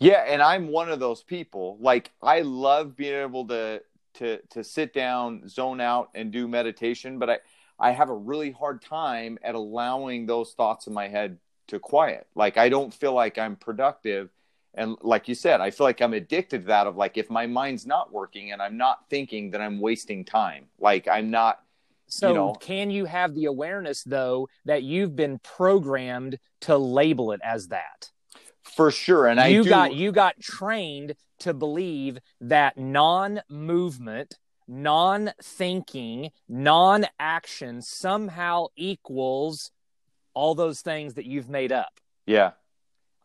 Yeah, 0.00 0.24
and 0.26 0.42
I'm 0.42 0.68
one 0.68 0.90
of 0.90 0.98
those 1.00 1.22
people. 1.22 1.76
Like 1.80 2.12
I 2.22 2.40
love 2.40 2.96
being 2.96 3.14
able 3.14 3.46
to 3.48 3.82
to 4.14 4.38
to 4.50 4.64
sit 4.64 4.92
down, 4.94 5.48
zone 5.48 5.80
out 5.80 6.10
and 6.14 6.32
do 6.32 6.48
meditation, 6.48 7.18
but 7.18 7.30
I 7.30 7.38
I 7.78 7.92
have 7.92 8.10
a 8.10 8.14
really 8.14 8.50
hard 8.50 8.82
time 8.82 9.38
at 9.42 9.54
allowing 9.54 10.26
those 10.26 10.52
thoughts 10.54 10.86
in 10.86 10.92
my 10.94 11.08
head 11.08 11.38
to 11.68 11.78
quiet. 11.78 12.26
Like 12.34 12.56
I 12.56 12.68
don't 12.68 12.92
feel 12.92 13.12
like 13.14 13.38
I'm 13.38 13.56
productive 13.56 14.30
and 14.74 14.96
like 15.02 15.28
you 15.28 15.34
said, 15.34 15.60
I 15.60 15.70
feel 15.70 15.86
like 15.86 16.00
I'm 16.00 16.14
addicted 16.14 16.62
to 16.62 16.66
that 16.68 16.86
of 16.86 16.96
like 16.96 17.16
if 17.16 17.28
my 17.30 17.46
mind's 17.46 17.86
not 17.86 18.12
working 18.12 18.52
and 18.52 18.62
I'm 18.62 18.76
not 18.76 19.08
thinking 19.10 19.50
then 19.50 19.60
I'm 19.62 19.80
wasting 19.80 20.24
time. 20.24 20.66
Like 20.78 21.08
I'm 21.08 21.30
not 21.30 21.62
So 22.08 22.28
you 22.28 22.34
know, 22.34 22.54
can 22.54 22.90
you 22.90 23.04
have 23.06 23.34
the 23.34 23.46
awareness 23.46 24.02
though 24.04 24.48
that 24.64 24.82
you've 24.82 25.16
been 25.16 25.38
programmed 25.40 26.38
to 26.62 26.78
label 26.78 27.32
it 27.32 27.40
as 27.44 27.68
that? 27.68 28.10
For 28.62 28.90
sure. 28.90 29.26
And 29.26 29.40
I 29.40 29.48
you 29.48 29.62
do, 29.64 29.68
got 29.70 29.94
you 29.94 30.12
got 30.12 30.40
trained 30.40 31.14
to 31.40 31.54
believe 31.54 32.18
that 32.40 32.76
non-movement, 32.78 34.38
non-thinking, 34.68 36.30
non-action 36.48 37.82
somehow 37.82 38.66
equals 38.76 39.70
all 40.34 40.54
those 40.54 40.80
things 40.80 41.14
that 41.14 41.26
you've 41.26 41.48
made 41.48 41.72
up. 41.72 42.00
yeah, 42.26 42.52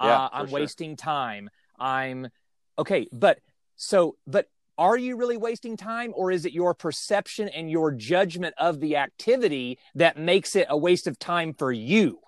Yeah, 0.01 0.25
uh, 0.25 0.30
I'm 0.32 0.48
sure. 0.48 0.54
wasting 0.56 0.96
time. 0.96 1.50
I'm 1.77 2.30
okay, 2.77 3.08
but 3.12 3.39
so 3.75 4.15
but 4.25 4.48
are 4.77 4.98
you 4.98 5.15
really 5.15 5.38
wasting 5.38 5.77
time 5.77 6.12
or 6.15 6.32
is 6.32 6.46
it 6.46 6.51
your 6.51 6.74
perception 6.74 7.48
and 7.50 7.72
your 7.72 7.92
judgment 7.92 8.54
of 8.58 8.80
the 8.80 8.98
activity 8.98 9.80
that 9.96 10.18
makes 10.18 10.56
it 10.56 10.68
a 10.70 10.77
waste 10.77 11.08
of 11.08 11.18
time 11.18 11.54
for 11.54 11.72
you? 11.72 12.20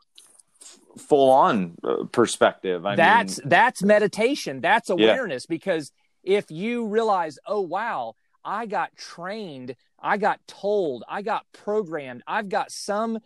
Full 0.98 1.32
on 1.32 1.76
uh, 1.84 2.04
perspective. 2.12 2.86
I 2.86 2.96
that's 2.96 3.40
mean, 3.40 3.50
that's 3.50 3.84
meditation. 3.84 4.62
That's 4.62 4.90
awareness. 4.90 5.46
Because 5.46 5.92
if 6.24 6.52
you 6.52 6.86
realize 6.86 7.40
oh 7.48 7.62
wow 7.62 8.14
i 8.44 8.66
got 8.66 8.96
trained 8.98 9.76
i 10.00 10.18
got 10.18 10.40
told 10.48 11.04
i 11.08 11.22
got 11.22 11.46
programmed 11.54 12.22
i've 12.28 12.50
got 12.50 12.70
some 12.72 13.18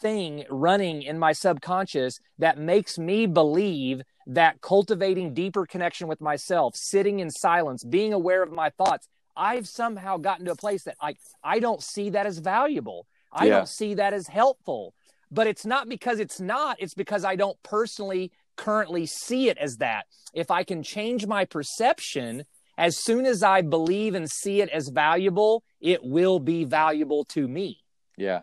thing 0.00 0.44
running 0.50 1.02
in 1.02 1.18
my 1.18 1.32
subconscious 1.32 2.18
that 2.38 2.56
makes 2.58 2.98
me 2.98 3.26
believe 3.26 4.00
that 4.26 4.60
cultivating 4.60 5.34
deeper 5.34 5.66
connection 5.66 6.08
with 6.08 6.20
myself 6.20 6.74
sitting 6.74 7.20
in 7.20 7.30
silence 7.30 7.84
being 7.84 8.12
aware 8.12 8.42
of 8.42 8.50
my 8.52 8.70
thoughts 8.70 9.06
i've 9.36 9.68
somehow 9.68 10.16
gotten 10.16 10.46
to 10.46 10.52
a 10.52 10.56
place 10.56 10.84
that 10.84 10.96
like 11.02 11.18
i 11.44 11.58
don't 11.58 11.82
see 11.82 12.10
that 12.10 12.26
as 12.26 12.38
valuable. 12.38 13.06
I 13.32 13.46
Yeah. 13.46 13.56
don't 13.56 13.68
see 13.68 13.94
that 13.94 14.14
as 14.14 14.28
helpful 14.28 14.94
but 15.30 15.46
it's 15.46 15.66
not 15.66 15.88
because 15.88 16.18
it's 16.20 16.40
not 16.40 16.76
it's 16.80 16.94
because 16.94 17.24
i 17.24 17.36
don't 17.36 17.60
personally 17.62 18.30
currently 18.56 19.06
see 19.06 19.48
it 19.48 19.58
as 19.58 19.76
that 19.76 20.06
if 20.32 20.50
i 20.50 20.62
can 20.62 20.82
change 20.82 21.26
my 21.26 21.44
perception 21.44 22.44
as 22.78 23.02
soon 23.02 23.26
as 23.26 23.42
i 23.42 23.60
believe 23.60 24.14
and 24.14 24.30
see 24.30 24.60
it 24.60 24.68
as 24.70 24.88
valuable 24.88 25.62
it 25.80 26.02
will 26.04 26.38
be 26.38 26.64
valuable 26.64 27.24
to 27.24 27.46
me 27.48 27.82
yeah. 28.16 28.40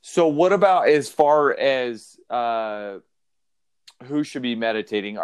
So, 0.00 0.28
what 0.28 0.52
about 0.52 0.88
as 0.88 1.08
far 1.08 1.52
as 1.52 2.16
uh, 2.30 2.98
who 4.04 4.22
should 4.22 4.42
be 4.42 4.54
meditating? 4.54 5.18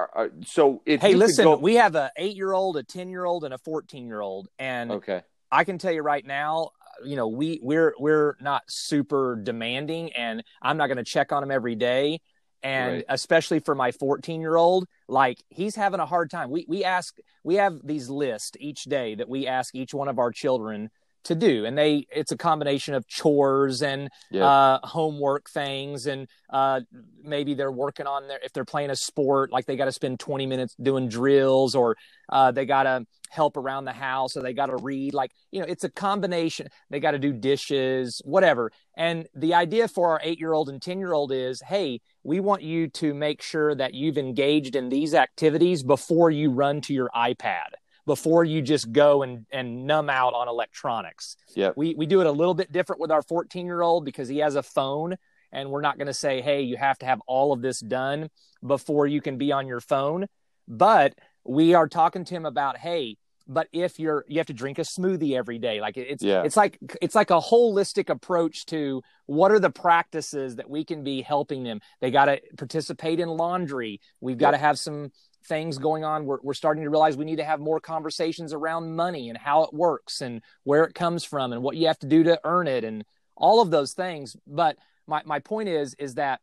So, 0.44 0.82
hey 0.84 1.14
listen 1.14 1.44
go- 1.44 1.56
we 1.56 1.76
have 1.76 1.94
a 1.94 2.10
8 2.16 2.34
year 2.34 2.52
old 2.52 2.76
a 2.76 2.82
10 2.82 3.08
year 3.08 3.24
old 3.24 3.44
and 3.44 3.54
a 3.54 3.58
14 3.58 4.06
year 4.06 4.20
old 4.20 4.48
and 4.58 4.90
okay, 4.90 5.22
I 5.52 5.64
can 5.64 5.78
tell 5.78 5.92
you 5.92 6.02
right 6.02 6.24
now, 6.26 6.70
you 7.04 7.16
know, 7.16 7.28
we 7.28 7.58
we're 7.62 7.94
we're 7.98 8.36
not 8.40 8.62
super 8.68 9.36
demanding, 9.42 10.12
and 10.12 10.42
I'm 10.60 10.76
not 10.76 10.86
going 10.88 10.98
to 10.98 11.04
check 11.04 11.32
on 11.32 11.42
him 11.42 11.50
every 11.50 11.74
day. 11.74 12.20
And 12.64 13.02
Right. 13.02 13.04
especially 13.08 13.58
for 13.58 13.74
my 13.74 13.90
14 13.92 14.40
year 14.40 14.56
old, 14.56 14.86
like 15.08 15.42
he's 15.48 15.74
having 15.74 16.00
a 16.00 16.06
hard 16.06 16.30
time. 16.30 16.50
We 16.50 16.64
we 16.68 16.84
ask 16.84 17.16
we 17.42 17.56
have 17.56 17.80
these 17.84 18.08
lists 18.08 18.56
each 18.60 18.84
day 18.84 19.16
that 19.16 19.28
we 19.28 19.46
ask 19.48 19.74
each 19.74 19.92
one 19.94 20.08
of 20.08 20.18
our 20.18 20.30
children 20.30 20.90
to 21.24 21.34
do, 21.34 21.64
and 21.64 21.76
they 21.76 22.06
it's 22.10 22.32
a 22.32 22.36
combination 22.36 22.94
of 22.94 23.06
chores 23.06 23.82
and 23.82 24.10
yeah, 24.30 24.46
uh, 24.46 24.86
homework 24.86 25.48
things, 25.50 26.06
and 26.06 26.28
uh, 26.50 26.80
maybe 27.22 27.54
they're 27.54 27.72
working 27.72 28.06
on 28.06 28.28
their 28.28 28.38
if 28.42 28.52
they're 28.52 28.64
playing 28.64 28.90
a 28.90 28.96
sport, 28.96 29.52
like 29.52 29.66
they 29.66 29.76
got 29.76 29.86
to 29.86 29.92
spend 29.92 30.20
20 30.20 30.46
minutes 30.46 30.74
doing 30.82 31.08
drills, 31.08 31.74
or 31.74 31.96
uh, 32.28 32.50
they 32.50 32.66
got 32.66 32.84
to 32.84 33.06
help 33.30 33.56
around 33.56 33.84
the 33.84 33.92
house, 33.92 34.36
or 34.36 34.42
they 34.42 34.52
got 34.52 34.66
to 34.66 34.76
read. 34.76 35.14
Like 35.14 35.32
you 35.50 35.60
know, 35.60 35.66
it's 35.66 35.84
a 35.84 35.90
combination. 35.90 36.68
They 36.90 37.00
got 37.00 37.12
to 37.12 37.18
do 37.18 37.32
dishes, 37.32 38.20
whatever. 38.24 38.72
And 38.96 39.26
the 39.34 39.54
idea 39.54 39.88
for 39.88 40.10
our 40.10 40.20
eight 40.22 40.38
year 40.38 40.52
old 40.52 40.68
and 40.68 40.82
10 40.82 40.98
year 40.98 41.12
old 41.12 41.32
is, 41.32 41.62
hey, 41.66 42.00
we 42.24 42.40
want 42.40 42.62
you 42.62 42.88
to 42.88 43.14
make 43.14 43.42
sure 43.42 43.74
that 43.74 43.94
you've 43.94 44.18
engaged 44.18 44.76
in 44.76 44.88
these 44.88 45.14
activities 45.14 45.82
before 45.82 46.30
you 46.30 46.50
run 46.50 46.80
to 46.82 46.94
your 46.94 47.10
iPad. 47.14 47.70
Before 48.04 48.44
you 48.44 48.62
just 48.62 48.90
go 48.90 49.22
and, 49.22 49.46
and 49.52 49.86
numb 49.86 50.10
out 50.10 50.34
on 50.34 50.48
electronics. 50.48 51.36
Yeah. 51.54 51.70
we 51.76 51.94
we 51.94 52.06
do 52.06 52.20
it 52.20 52.26
a 52.26 52.32
little 52.32 52.54
bit 52.54 52.72
different 52.72 53.00
with 53.00 53.10
our 53.12 53.22
14 53.22 53.64
year 53.66 53.80
old 53.80 54.04
because 54.04 54.28
he 54.28 54.38
has 54.38 54.56
a 54.56 54.62
phone 54.62 55.16
and 55.52 55.70
we're 55.70 55.82
not 55.82 55.98
going 55.98 56.06
to 56.08 56.14
say 56.14 56.40
hey 56.40 56.62
you 56.62 56.76
have 56.76 56.98
to 56.98 57.06
have 57.06 57.20
all 57.26 57.52
of 57.52 57.62
this 57.62 57.78
done 57.80 58.28
before 58.66 59.06
you 59.06 59.20
can 59.20 59.38
be 59.38 59.52
on 59.52 59.68
your 59.68 59.80
phone. 59.80 60.26
But 60.66 61.14
we 61.44 61.74
are 61.74 61.88
talking 61.88 62.24
to 62.24 62.34
him 62.34 62.44
about 62.46 62.76
hey 62.78 63.18
but 63.48 63.66
if 63.72 63.98
you're 63.98 64.24
you 64.28 64.38
have 64.38 64.46
to 64.46 64.52
drink 64.52 64.78
a 64.78 64.82
smoothie 64.82 65.36
every 65.36 65.58
day 65.58 65.80
like 65.80 65.96
it's 65.96 66.22
Yeah. 66.22 66.42
it's 66.44 66.56
like 66.56 66.78
it's 67.00 67.14
like 67.14 67.30
a 67.30 67.40
holistic 67.40 68.08
approach 68.08 68.66
to 68.66 69.02
what 69.26 69.50
are 69.52 69.58
the 69.58 69.70
practices 69.70 70.56
that 70.56 70.70
we 70.70 70.84
can 70.84 71.02
be 71.04 71.22
helping 71.22 71.62
them. 71.64 71.80
They 72.00 72.10
got 72.10 72.26
to 72.26 72.40
participate 72.56 73.18
in 73.20 73.28
laundry. 73.28 74.00
We've 74.20 74.38
got 74.38 74.52
to 74.52 74.58
have 74.58 74.78
some 74.78 75.10
things 75.44 75.78
going 75.78 76.04
on 76.04 76.24
we're, 76.24 76.38
we're 76.42 76.54
starting 76.54 76.82
to 76.84 76.90
realize 76.90 77.16
we 77.16 77.24
need 77.24 77.36
to 77.36 77.44
have 77.44 77.60
more 77.60 77.80
conversations 77.80 78.52
around 78.52 78.94
money 78.94 79.28
and 79.28 79.38
how 79.38 79.64
it 79.64 79.72
works 79.74 80.20
and 80.20 80.40
where 80.64 80.84
it 80.84 80.94
comes 80.94 81.24
from 81.24 81.52
and 81.52 81.62
what 81.62 81.76
you 81.76 81.86
have 81.86 81.98
to 81.98 82.06
do 82.06 82.22
to 82.22 82.40
earn 82.44 82.66
it 82.66 82.84
and 82.84 83.04
all 83.36 83.60
of 83.60 83.70
those 83.70 83.92
things. 83.92 84.36
But 84.46 84.76
my, 85.06 85.22
my 85.24 85.38
point 85.40 85.68
is 85.68 85.94
is 85.94 86.14
that 86.14 86.40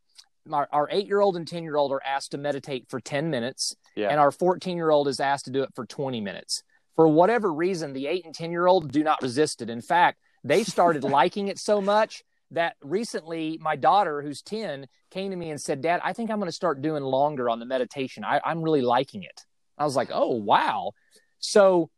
our, 0.51 0.67
our 0.71 0.87
eight 0.91 1.07
year 1.07 1.21
old 1.21 1.35
and 1.37 1.47
10 1.47 1.63
year 1.63 1.77
old 1.77 1.91
are 1.91 2.01
asked 2.03 2.31
to 2.31 2.37
meditate 2.37 2.89
for 2.89 2.99
10 2.99 3.29
minutes 3.29 3.75
Yeah. 3.95 4.09
and 4.09 4.19
our 4.19 4.31
14 4.31 4.75
year 4.75 4.89
old 4.89 5.07
is 5.07 5.19
asked 5.19 5.45
to 5.45 5.51
do 5.51 5.63
it 5.63 5.69
for 5.75 5.85
20 5.85 6.19
minutes. 6.21 6.63
For 6.95 7.07
whatever 7.07 7.53
reason 7.53 7.93
the 7.93 8.07
8 8.07 8.25
and 8.25 8.35
10 8.35 8.51
year 8.51 8.67
old 8.67 8.91
do 8.91 9.03
not 9.03 9.21
resist 9.21 9.61
it. 9.61 9.69
In 9.69 9.81
fact 9.81 10.19
they 10.43 10.63
started 10.63 11.03
liking 11.19 11.47
it 11.47 11.59
so 11.59 11.79
much 11.81 12.23
that 12.51 12.75
recently 12.81 13.59
my 13.61 13.75
daughter 13.75 14.21
who's 14.21 14.41
10 14.41 14.87
came 15.11 15.31
to 15.31 15.37
me 15.37 15.49
and 15.49 15.61
said 15.61 15.81
dad 15.81 16.01
i 16.03 16.13
think 16.13 16.29
i'm 16.29 16.39
going 16.39 16.47
to 16.47 16.51
start 16.51 16.81
doing 16.81 17.03
longer 17.03 17.49
on 17.49 17.59
the 17.59 17.65
meditation. 17.65 18.23
I, 18.23 18.41
i'm 18.43 18.61
really 18.61 18.81
liking 18.81 19.23
it. 19.23 19.45
I 19.77 19.85
was 19.85 19.95
like 19.95 20.09
oh 20.11 20.35
wow. 20.35 20.91
So 21.39 21.89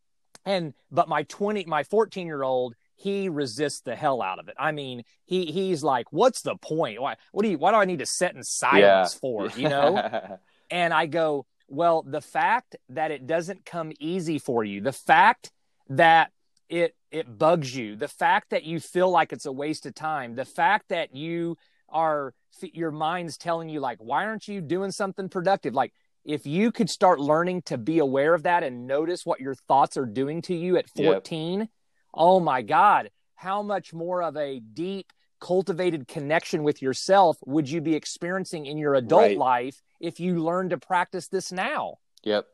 and 0.46 0.74
but 0.92 1.10
my 1.10 1.24
20 1.24 1.66
my 1.66 1.84
14 1.84 2.28
year 2.28 2.44
old 2.44 2.76
he 2.96 3.30
resists 3.30 3.82
the 3.82 3.96
hell 3.96 4.22
out 4.22 4.40
of 4.40 4.48
it. 4.48 4.56
I 4.60 4.72
mean 4.72 5.04
he 5.26 5.46
he's 5.46 5.84
like 5.84 6.12
what's 6.12 6.42
the 6.42 6.56
point? 6.56 7.02
Why 7.02 7.16
what 7.32 7.44
do 7.44 7.50
you 7.50 7.58
why 7.58 7.72
do 7.72 7.78
i 7.78 7.86
need 7.86 8.00
to 8.00 8.06
sit 8.06 8.36
in 8.36 8.44
silence 8.44 9.14
for? 9.14 9.50
You 9.50 9.70
know? 9.76 10.38
And 10.70 10.94
I 10.94 11.06
go, 11.06 11.46
well, 11.68 12.02
the 12.02 12.22
fact 12.22 12.78
that 12.90 13.12
it 13.12 13.28
doesn't 13.28 13.66
come 13.66 13.92
easy 14.00 14.40
for 14.40 14.64
you, 14.64 14.82
the 14.82 14.94
fact 14.94 15.52
that 15.90 16.32
it 16.72 16.96
it 17.12 17.38
bugs 17.38 17.76
you, 17.76 17.96
the 17.98 18.08
fact 18.08 18.50
that 18.52 18.64
you 18.64 18.80
feel 18.80 19.10
like 19.12 19.34
it's 19.34 19.46
a 19.46 19.52
waste 19.52 19.86
of 19.86 19.94
time, 19.94 20.36
the 20.36 20.46
fact 20.46 20.86
that 20.90 21.14
you 21.14 21.58
are 21.90 22.34
your 22.74 22.92
mind's 22.92 23.38
telling 23.38 23.70
you 23.70 23.80
like, 23.80 23.98
why 24.00 24.26
aren't 24.26 24.48
you 24.48 24.62
doing 24.62 24.92
something 24.92 25.28
productive? 25.28 25.74
Like 25.74 25.94
if 26.24 26.46
you 26.46 26.72
could 26.72 26.90
start 26.90 27.20
learning 27.20 27.64
to 27.64 27.78
be 27.78 28.00
aware 28.00 28.34
of 28.34 28.44
that 28.44 28.64
and 28.64 28.88
notice 28.88 29.26
what 29.26 29.42
your 29.42 29.56
thoughts 29.56 29.98
are 29.98 30.06
doing 30.06 30.42
to 30.44 30.56
you 30.56 30.78
at 30.78 30.86
Yep. 30.96 31.06
14, 31.06 31.68
oh 32.14 32.40
my 32.40 32.62
God, 32.62 33.10
how 33.36 33.62
much 33.62 33.94
more 33.94 34.24
of 34.24 34.38
a 34.38 34.60
deep, 34.60 35.12
cultivated 35.42 36.08
connection 36.08 36.64
with 36.64 36.82
yourself 36.82 37.38
would 37.46 37.70
you 37.70 37.82
be 37.82 37.96
experiencing 37.96 38.66
in 38.66 38.78
your 38.78 38.96
adult 38.96 39.22
Right. 39.24 39.38
life 39.38 39.82
if 40.00 40.20
you 40.20 40.36
learn 40.40 40.70
to 40.70 40.78
practice 40.78 41.28
this 41.28 41.52
now? 41.52 41.98
yep. 42.24 42.46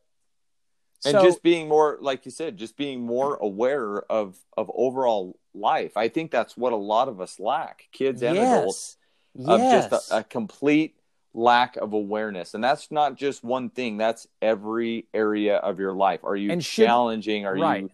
And 1.05 1.13
So- 1.13 1.23
just 1.23 1.43
being 1.43 1.67
more, 1.67 1.97
like 2.01 2.25
you 2.25 2.31
said, 2.31 2.57
just 2.57 2.75
being 2.75 3.01
more 3.05 3.35
aware 3.35 3.99
of 4.11 4.37
of 4.55 4.71
overall 4.73 5.37
life. 5.53 5.95
I 5.95 6.07
think 6.07 6.31
that's 6.31 6.57
what 6.57 6.73
a 6.73 6.77
lot 6.77 7.07
of 7.07 7.21
us 7.21 7.39
lack, 7.39 7.87
kids 7.91 8.23
and 8.23 8.37
adults, 8.37 8.97
of 9.45 9.59
yes. 9.59 9.89
just 9.89 10.11
a, 10.11 10.17
a 10.17 10.23
complete 10.23 10.95
lack 11.33 11.75
of 11.75 11.93
awareness. 11.93 12.55
And 12.55 12.63
that's 12.63 12.89
not 12.91 13.15
just 13.15 13.43
one 13.43 13.69
thing; 13.69 13.97
that's 13.97 14.27
every 14.41 15.05
area 15.13 15.57
of 15.57 15.79
your 15.79 15.93
life. 15.93 16.23
Are 16.23 16.35
you 16.35 16.59
should- 16.61 16.85
challenging? 16.87 17.45
Are 17.45 17.55
right. 17.55 17.83
you? 17.83 17.89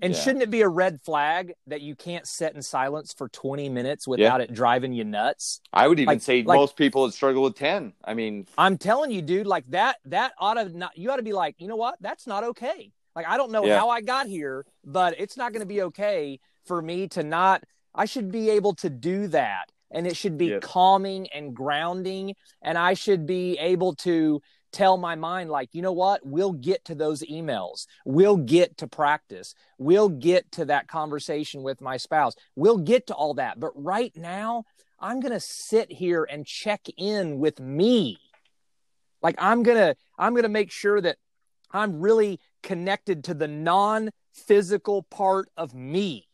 And 0.00 0.14
Yeah. 0.14 0.20
shouldn't 0.20 0.42
it 0.42 0.50
be 0.50 0.62
a 0.62 0.68
red 0.68 1.00
flag 1.02 1.52
that 1.66 1.82
you 1.82 1.94
can't 1.94 2.26
sit 2.26 2.54
in 2.54 2.62
silence 2.62 3.12
for 3.12 3.28
20 3.28 3.68
minutes 3.68 4.08
without 4.08 4.40
it 4.40 4.52
driving 4.54 4.92
you 4.92 5.04
nuts? 5.04 5.60
I 5.72 5.86
would 5.86 5.98
even 6.00 6.14
Like- 6.14 6.22
say 6.22 6.42
like- 6.42 6.56
most 6.58 6.76
people 6.76 7.02
would 7.02 7.12
struggle 7.12 7.42
with 7.42 7.56
ten. 7.56 7.92
I 8.02 8.14
mean, 8.14 8.46
I'm 8.56 8.78
telling 8.78 9.10
you, 9.10 9.20
dude, 9.20 9.46
like 9.46 9.64
that, 9.68 9.98
that 10.06 10.32
ought 10.38 10.54
to 10.54 10.68
not, 10.70 10.96
you 10.96 11.10
ought 11.10 11.16
to 11.16 11.22
be 11.22 11.32
like, 11.34 11.56
you 11.58 11.68
know 11.68 11.76
what? 11.76 11.96
That's 12.00 12.26
not 12.26 12.42
okay. 12.44 12.90
Like, 13.14 13.28
I 13.28 13.36
don't 13.36 13.52
know 13.52 13.66
Yeah. 13.66 13.78
how 13.78 13.90
I 13.90 14.00
got 14.00 14.26
here, 14.26 14.64
but 14.84 15.14
it's 15.18 15.36
not 15.36 15.52
going 15.52 15.60
to 15.60 15.66
be 15.66 15.82
okay 15.82 16.40
for 16.64 16.80
me 16.80 17.08
to 17.08 17.22
not, 17.22 17.62
I 17.94 18.06
should 18.06 18.32
be 18.32 18.48
able 18.50 18.74
to 18.76 18.88
do 18.88 19.26
that. 19.28 19.70
And 19.90 20.06
it 20.06 20.16
should 20.16 20.38
be 20.38 20.58
calming 20.60 21.28
and 21.34 21.54
grounding. 21.54 22.34
And 22.62 22.78
I 22.78 22.94
should 22.94 23.26
be 23.26 23.58
able 23.58 23.94
to 23.96 24.40
tell 24.72 24.96
my 24.96 25.14
mind, 25.14 25.50
like, 25.50 25.70
you 25.72 25.82
know 25.82 25.92
what? 25.92 26.26
We'll 26.26 26.52
get 26.52 26.84
to 26.86 26.94
those 26.94 27.22
emails. 27.22 27.86
We'll 28.04 28.36
get 28.38 28.78
to 28.78 28.86
practice. 28.88 29.54
We'll 29.78 30.08
get 30.08 30.50
to 30.52 30.64
that 30.66 30.88
conversation 30.88 31.62
with 31.62 31.80
my 31.80 31.96
spouse. 31.96 32.34
We'll 32.56 32.78
get 32.78 33.06
to 33.08 33.14
all 33.14 33.34
that. 33.34 33.60
But 33.60 33.72
right 33.74 34.12
now, 34.16 34.64
I'm 34.98 35.20
going 35.20 35.32
to 35.32 35.40
sit 35.40 35.92
here 35.92 36.24
and 36.24 36.46
check 36.46 36.86
in 36.96 37.38
with 37.38 37.60
me 37.60 38.18
like 39.22 39.34
i'm 39.38 39.62
gonna 39.62 39.94
i'm 40.18 40.34
gonna 40.34 40.48
make 40.48 40.70
sure 40.70 41.00
that 41.00 41.16
i'm 41.72 42.00
really 42.00 42.40
connected 42.62 43.24
to 43.24 43.34
the 43.34 43.48
non-physical 43.48 45.02
part 45.04 45.48
of 45.56 45.74
me 45.74 46.28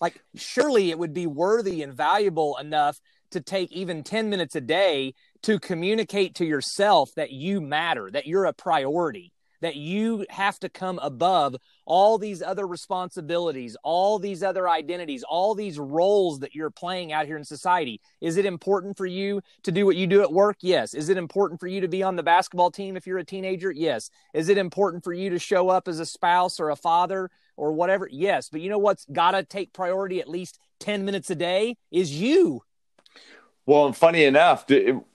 Like, 0.00 0.22
surely 0.34 0.90
it 0.90 0.98
would 0.98 1.14
be 1.14 1.26
worthy 1.26 1.82
and 1.82 1.92
valuable 1.94 2.56
enough 2.58 3.00
to 3.30 3.40
take 3.40 3.72
even 3.72 4.02
10 4.02 4.30
minutes 4.30 4.54
a 4.54 4.60
day 4.60 5.14
to 5.46 5.60
communicate 5.60 6.34
to 6.34 6.44
yourself 6.44 7.10
that 7.14 7.30
you 7.30 7.60
matter, 7.60 8.10
that 8.10 8.26
you're 8.26 8.46
a 8.46 8.52
priority, 8.52 9.32
that 9.60 9.76
you 9.76 10.26
have 10.28 10.58
to 10.58 10.68
come 10.68 10.98
above 11.00 11.54
all 11.86 12.18
these 12.18 12.42
other 12.42 12.66
responsibilities, 12.66 13.76
all 13.84 14.18
these 14.18 14.42
other 14.42 14.68
identities, 14.68 15.22
all 15.22 15.54
these 15.54 15.78
roles 15.78 16.40
that 16.40 16.56
you're 16.56 16.72
playing 16.72 17.12
out 17.12 17.26
here 17.26 17.36
in 17.36 17.44
society. 17.44 18.00
Is 18.20 18.36
it 18.36 18.44
important 18.44 18.96
for 18.96 19.06
you 19.06 19.40
to 19.62 19.70
do 19.70 19.86
what 19.86 19.94
you 19.94 20.08
do 20.08 20.20
at 20.20 20.32
work? 20.32 20.56
Yes. 20.62 20.94
Is 20.94 21.10
it 21.10 21.16
important 21.16 21.60
for 21.60 21.68
you 21.68 21.80
to 21.80 21.86
be 21.86 22.02
on 22.02 22.16
the 22.16 22.24
basketball 22.24 22.72
team 22.72 22.96
if 22.96 23.06
you're 23.06 23.18
a 23.18 23.24
teenager? 23.24 23.70
Yes. 23.70 24.10
Is 24.34 24.48
it 24.48 24.58
important 24.58 25.04
for 25.04 25.12
you 25.12 25.30
to 25.30 25.38
show 25.38 25.68
up 25.68 25.86
as 25.86 26.00
a 26.00 26.06
spouse 26.06 26.58
or 26.58 26.70
a 26.70 26.76
father 26.76 27.30
or 27.56 27.72
whatever? 27.72 28.08
Yes. 28.10 28.48
But 28.50 28.62
you 28.62 28.68
know 28.68 28.78
what's 28.78 29.04
got 29.12 29.30
to 29.30 29.44
take 29.44 29.72
priority 29.72 30.20
at 30.20 30.28
least 30.28 30.58
10 30.80 31.04
minutes 31.04 31.30
a 31.30 31.36
day 31.36 31.76
is 31.92 32.20
you. 32.20 32.62
Well, 33.66 33.86
and 33.86 33.96
funny 33.96 34.24
enough, 34.24 34.64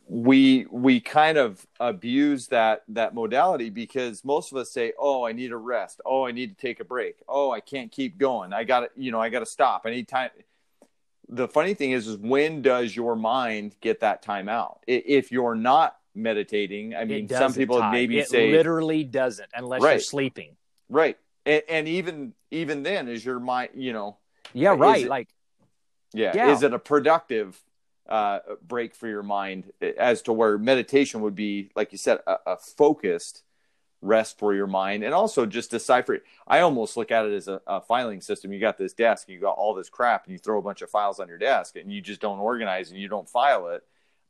we 0.07 0.65
we 0.69 0.99
kind 0.99 1.37
of 1.37 1.65
abuse 1.79 2.47
that 2.47 2.83
that 2.89 3.15
modality 3.15 3.69
because 3.69 4.25
most 4.25 4.51
of 4.51 4.57
us 4.57 4.69
say, 4.71 4.91
"Oh, 4.99 5.25
I 5.25 5.31
need 5.31 5.51
a 5.53 5.57
rest. 5.57 6.01
Oh, 6.05 6.25
I 6.27 6.31
need 6.31 6.49
to 6.57 6.61
take 6.61 6.81
a 6.81 6.83
break. 6.83 7.15
Oh, 7.29 7.51
I 7.51 7.61
can't 7.61 7.89
keep 7.91 8.17
going. 8.17 8.51
I 8.51 8.65
got 8.65 8.81
to, 8.81 8.89
you 8.97 9.09
know, 9.11 9.21
I 9.21 9.29
got 9.29 9.39
to 9.39 9.45
stop. 9.45 9.83
I 9.85 9.91
need 9.91 10.07
time." 10.09 10.31
The 11.29 11.47
funny 11.47 11.73
thing 11.73 11.91
is, 11.91 12.09
is 12.09 12.17
when 12.17 12.61
does 12.61 12.93
your 12.93 13.15
mind 13.15 13.77
get 13.79 14.01
that 14.01 14.21
time 14.21 14.49
out? 14.49 14.83
If 14.85 15.31
you're 15.31 15.55
not 15.55 15.95
meditating, 16.13 16.93
I 16.93 17.05
mean, 17.05 17.29
some 17.29 17.53
people 17.53 17.79
Ty. 17.79 17.91
maybe 17.93 18.19
it 18.19 18.27
say 18.27 18.51
literally 18.51 19.05
doesn't 19.05 19.49
unless 19.55 19.81
Right. 19.81 19.91
you're 19.93 19.99
sleeping. 20.01 20.57
right, 20.89 21.17
and, 21.45 21.63
and 21.69 21.87
even 21.87 22.33
even 22.51 22.83
then, 22.83 23.07
is 23.07 23.23
your 23.23 23.39
mind, 23.39 23.69
you 23.75 23.93
know, 23.93 24.17
Yeah, 24.51 24.75
right. 24.77 25.05
it- 25.05 25.09
like 25.09 25.29
yeah, 26.13 26.33
Yeah. 26.35 26.51
is 26.51 26.63
it 26.63 26.73
a 26.73 26.79
productive 26.79 27.63
uh, 28.07 28.39
break 28.67 28.95
for 28.95 29.07
your 29.07 29.23
mind 29.23 29.71
as 29.97 30.21
to 30.23 30.33
where 30.33 30.57
meditation 30.57 31.21
would 31.21 31.35
be, 31.35 31.71
like 31.75 31.91
you 31.91 31.97
said, 31.97 32.19
a, 32.27 32.37
a 32.45 32.57
focused 32.57 33.43
rest 34.01 34.39
for 34.39 34.53
your 34.55 34.65
mind 34.67 35.03
and 35.03 35.13
also 35.13 35.45
just 35.45 35.69
decipher 35.69 36.15
it. 36.15 36.23
I 36.47 36.61
almost 36.61 36.97
look 36.97 37.11
at 37.11 37.25
it 37.25 37.33
as 37.33 37.47
a, 37.47 37.61
a 37.67 37.81
filing 37.81 38.19
system. 38.19 38.51
You 38.51 38.59
got 38.59 38.77
this 38.77 38.93
desk, 38.93 39.29
you 39.29 39.39
got 39.39 39.51
all 39.51 39.75
this 39.75 39.89
crap, 39.89 40.25
and 40.25 40.33
you 40.33 40.39
throw 40.39 40.57
a 40.57 40.61
bunch 40.61 40.81
of 40.81 40.89
files 40.89 41.19
on 41.19 41.27
your 41.27 41.37
desk 41.37 41.75
and 41.75 41.91
you 41.91 42.01
just 42.01 42.19
don't 42.19 42.39
organize 42.39 42.89
and 42.89 42.99
you 42.99 43.07
don't 43.07 43.29
file 43.29 43.67
it. 43.67 43.83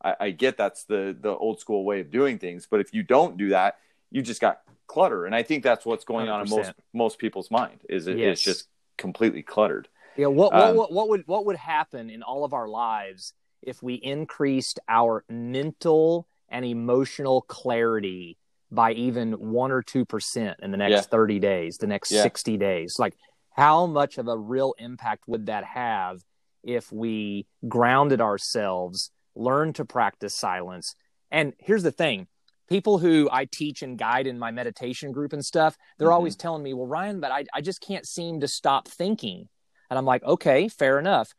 I, 0.03 0.15
I 0.19 0.29
get 0.31 0.57
that's 0.57 0.83
the 0.83 1.15
the 1.19 1.33
old 1.33 1.59
school 1.59 1.85
way 1.85 2.01
of 2.01 2.11
doing 2.11 2.37
things, 2.37 2.67
but 2.69 2.81
if 2.81 2.93
you 2.93 3.01
don't 3.03 3.37
do 3.37 3.49
that, 3.49 3.77
you 4.11 4.21
just 4.21 4.41
got 4.41 4.61
clutter. 4.87 5.25
And 5.25 5.33
I 5.33 5.43
think 5.43 5.63
that's 5.63 5.85
what's 5.85 6.03
going 6.03 6.27
on 6.27 6.41
in 6.41 6.49
most 6.49 6.73
most 6.91 7.17
people's 7.17 7.49
mind 7.49 7.79
is 7.87 8.07
it, 8.07 8.17
Yes. 8.17 8.33
it's 8.33 8.41
just 8.43 8.67
completely 8.97 9.41
cluttered. 9.41 9.87
Yeah, 10.17 10.27
what, 10.27 10.53
Um, 10.53 10.75
what 10.75 10.75
what 10.75 10.91
what 10.91 11.09
would 11.09 11.23
what 11.27 11.45
would 11.45 11.55
happen 11.55 12.09
in 12.09 12.23
all 12.23 12.43
of 12.43 12.53
our 12.53 12.67
lives 12.67 13.33
if 13.61 13.81
we 13.81 13.95
increased 13.95 14.79
our 14.87 15.23
mental 15.29 16.27
and 16.49 16.65
emotional 16.65 17.41
clarity 17.43 18.37
by 18.71 18.93
even 18.93 19.33
one 19.33 19.71
or 19.71 19.81
two 19.81 20.05
percent 20.05 20.59
in 20.61 20.71
the 20.71 20.77
next 20.77 20.91
Yeah. 20.91 21.01
thirty 21.01 21.39
days, 21.39 21.77
the 21.77 21.87
next 21.87 22.11
Yeah. 22.11 22.23
sixty 22.23 22.57
days? 22.57 22.97
Like, 22.99 23.15
how 23.51 23.85
much 23.85 24.17
of 24.17 24.27
a 24.27 24.37
real 24.37 24.73
impact 24.77 25.27
would 25.27 25.47
that 25.47 25.63
have 25.65 26.21
if 26.63 26.91
we 26.91 27.47
grounded 27.67 28.21
ourselves, 28.21 29.11
learned 29.35 29.75
to 29.75 29.85
practice 29.85 30.33
silence? 30.35 30.95
And 31.31 31.53
here's 31.59 31.83
the 31.83 31.91
thing. 31.91 32.27
People 32.69 32.99
who 32.99 33.27
I 33.31 33.45
teach 33.45 33.81
and 33.81 33.97
guide 33.97 34.27
in 34.27 34.39
my 34.39 34.51
meditation 34.51 35.11
group 35.11 35.33
and 35.33 35.45
stuff, 35.45 35.77
they're 35.97 36.07
Mhm. 36.07 36.13
always 36.13 36.37
telling 36.37 36.63
me, 36.63 36.73
well, 36.73 36.87
Ryan, 36.87 37.19
but 37.19 37.31
I, 37.31 37.45
I 37.53 37.59
just 37.59 37.81
can't 37.81 38.07
seem 38.07 38.39
to 38.39 38.47
stop 38.47 38.87
thinking. 38.87 39.49
And 39.89 39.97
I'm 39.97 40.05
like, 40.05 40.23
okay, 40.23 40.69
fair 40.69 40.97
enough. 40.97 41.33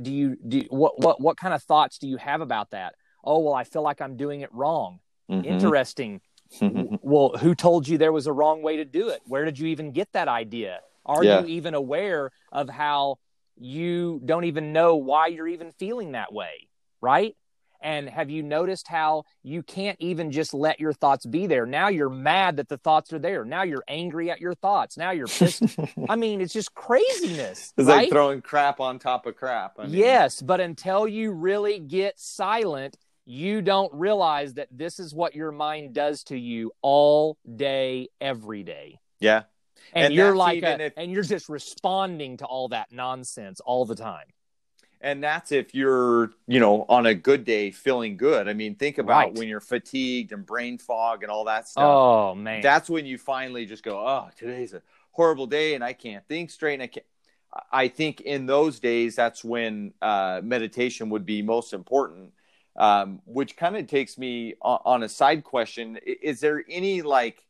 Do 0.00 0.12
you 0.12 0.36
do 0.36 0.58
you- 0.58 0.68
what 0.70 0.98
what 1.00 1.20
what 1.20 1.36
kind 1.36 1.52
of 1.54 1.62
thoughts 1.62 1.98
do 1.98 2.08
you 2.08 2.16
have 2.16 2.40
about 2.40 2.70
that? 2.70 2.94
Oh 3.24 3.40
well, 3.40 3.54
I 3.54 3.64
feel 3.64 3.82
like 3.82 4.00
I'm 4.00 4.16
doing 4.16 4.40
it 4.40 4.52
wrong. 4.52 5.00
Mhm. 5.30 5.44
Interesting. 5.44 6.20
well, 7.02 7.30
who 7.38 7.54
told 7.54 7.88
you 7.88 7.98
there 7.98 8.12
was 8.12 8.26
a 8.26 8.32
wrong 8.32 8.62
way 8.62 8.76
to 8.76 8.84
do 8.84 9.08
it? 9.08 9.20
Where 9.26 9.44
did 9.44 9.58
you 9.58 9.66
even 9.68 9.92
get 9.92 10.12
that 10.12 10.28
idea? 10.28 10.80
Are 11.04 11.24
Yeah. 11.24 11.40
you 11.40 11.46
even 11.48 11.74
aware 11.74 12.30
of 12.52 12.68
how 12.68 13.16
you 13.56 14.20
don't 14.24 14.44
even 14.44 14.72
know 14.72 14.96
why 14.96 15.26
you're 15.28 15.48
even 15.48 15.72
feeling 15.72 16.12
that 16.12 16.32
way? 16.32 16.68
Right? 17.00 17.36
And 17.86 18.08
have 18.10 18.30
you 18.30 18.42
noticed 18.42 18.88
how 18.88 19.22
you 19.44 19.62
can't 19.62 19.96
even 20.00 20.32
just 20.32 20.52
let 20.52 20.80
your 20.80 20.92
thoughts 20.92 21.24
be 21.24 21.46
there? 21.46 21.66
Now 21.66 21.86
you're 21.86 22.10
mad 22.10 22.56
that 22.56 22.68
the 22.68 22.78
thoughts 22.78 23.12
are 23.12 23.20
there. 23.20 23.44
Now 23.44 23.62
you're 23.62 23.84
angry 23.86 24.28
at 24.28 24.40
your 24.40 24.56
thoughts. 24.56 24.96
Now 24.96 25.12
you're 25.12 25.28
pissed. 25.28 25.62
I 26.08 26.16
mean, 26.16 26.40
it's 26.40 26.52
just 26.52 26.74
craziness. 26.74 27.72
It's 27.76 27.86
right? 27.86 27.98
like 27.98 28.10
throwing 28.10 28.42
crap 28.42 28.80
on 28.80 28.98
top 28.98 29.24
of 29.26 29.36
crap. 29.36 29.74
I 29.78 29.84
mean, 29.84 29.94
Yes, 29.94 30.42
but 30.42 30.60
until 30.60 31.06
you 31.06 31.30
really 31.30 31.78
get 31.78 32.18
silent, 32.18 32.96
you 33.24 33.62
don't 33.62 33.94
realize 33.94 34.54
that 34.54 34.66
this 34.72 34.98
is 34.98 35.14
what 35.14 35.36
your 35.36 35.52
mind 35.52 35.94
does 35.94 36.24
to 36.24 36.36
you 36.36 36.72
all 36.82 37.38
day, 37.54 38.08
every 38.20 38.64
day. 38.64 38.98
Yeah. 39.20 39.44
And, 39.92 40.06
And 40.06 40.14
you're 40.14 40.34
like, 40.34 40.64
a, 40.64 40.86
if- 40.86 40.92
and 40.96 41.12
you're 41.12 41.22
just 41.22 41.48
responding 41.48 42.38
to 42.38 42.46
all 42.46 42.66
that 42.70 42.90
nonsense 42.90 43.60
all 43.60 43.84
the 43.84 43.94
time. 43.94 44.26
And 45.06 45.22
that's 45.22 45.52
if 45.52 45.72
you're, 45.72 46.32
you 46.48 46.58
know, 46.58 46.84
on 46.88 47.06
a 47.06 47.14
good 47.14 47.44
day 47.44 47.70
feeling 47.70 48.16
good. 48.16 48.48
I 48.48 48.54
mean, 48.54 48.74
think 48.74 48.98
about 48.98 49.28
Right. 49.28 49.34
when 49.34 49.46
you're 49.46 49.60
fatigued 49.60 50.32
and 50.32 50.44
brain 50.44 50.78
fog 50.78 51.22
and 51.22 51.30
all 51.30 51.44
that 51.44 51.68
stuff. 51.68 51.84
Oh 51.84 52.34
man, 52.34 52.60
That's 52.60 52.90
when 52.90 53.06
you 53.06 53.16
finally 53.16 53.66
just 53.66 53.84
go, 53.84 54.00
oh, 54.00 54.28
today's 54.36 54.74
a 54.74 54.82
horrible 55.12 55.46
day 55.46 55.74
and 55.74 55.84
I 55.84 55.92
can't 55.92 56.26
think 56.26 56.50
straight. 56.50 56.74
And 56.74 56.82
I 56.82 56.88
can't. 56.88 57.06
I 57.70 57.86
think 57.86 58.20
in 58.20 58.46
those 58.46 58.80
days, 58.80 59.14
that's 59.14 59.44
when 59.44 59.94
uh, 60.02 60.40
meditation 60.42 61.08
would 61.10 61.24
be 61.24 61.40
most 61.40 61.72
important. 61.72 62.32
Um, 62.74 63.22
which 63.24 63.56
kind 63.56 63.76
of 63.76 63.86
takes 63.86 64.18
me 64.18 64.56
on, 64.60 64.80
on 64.84 65.02
a 65.04 65.08
side 65.08 65.44
question: 65.44 65.98
Is 66.04 66.40
there 66.40 66.64
any 66.68 67.00
like 67.02 67.45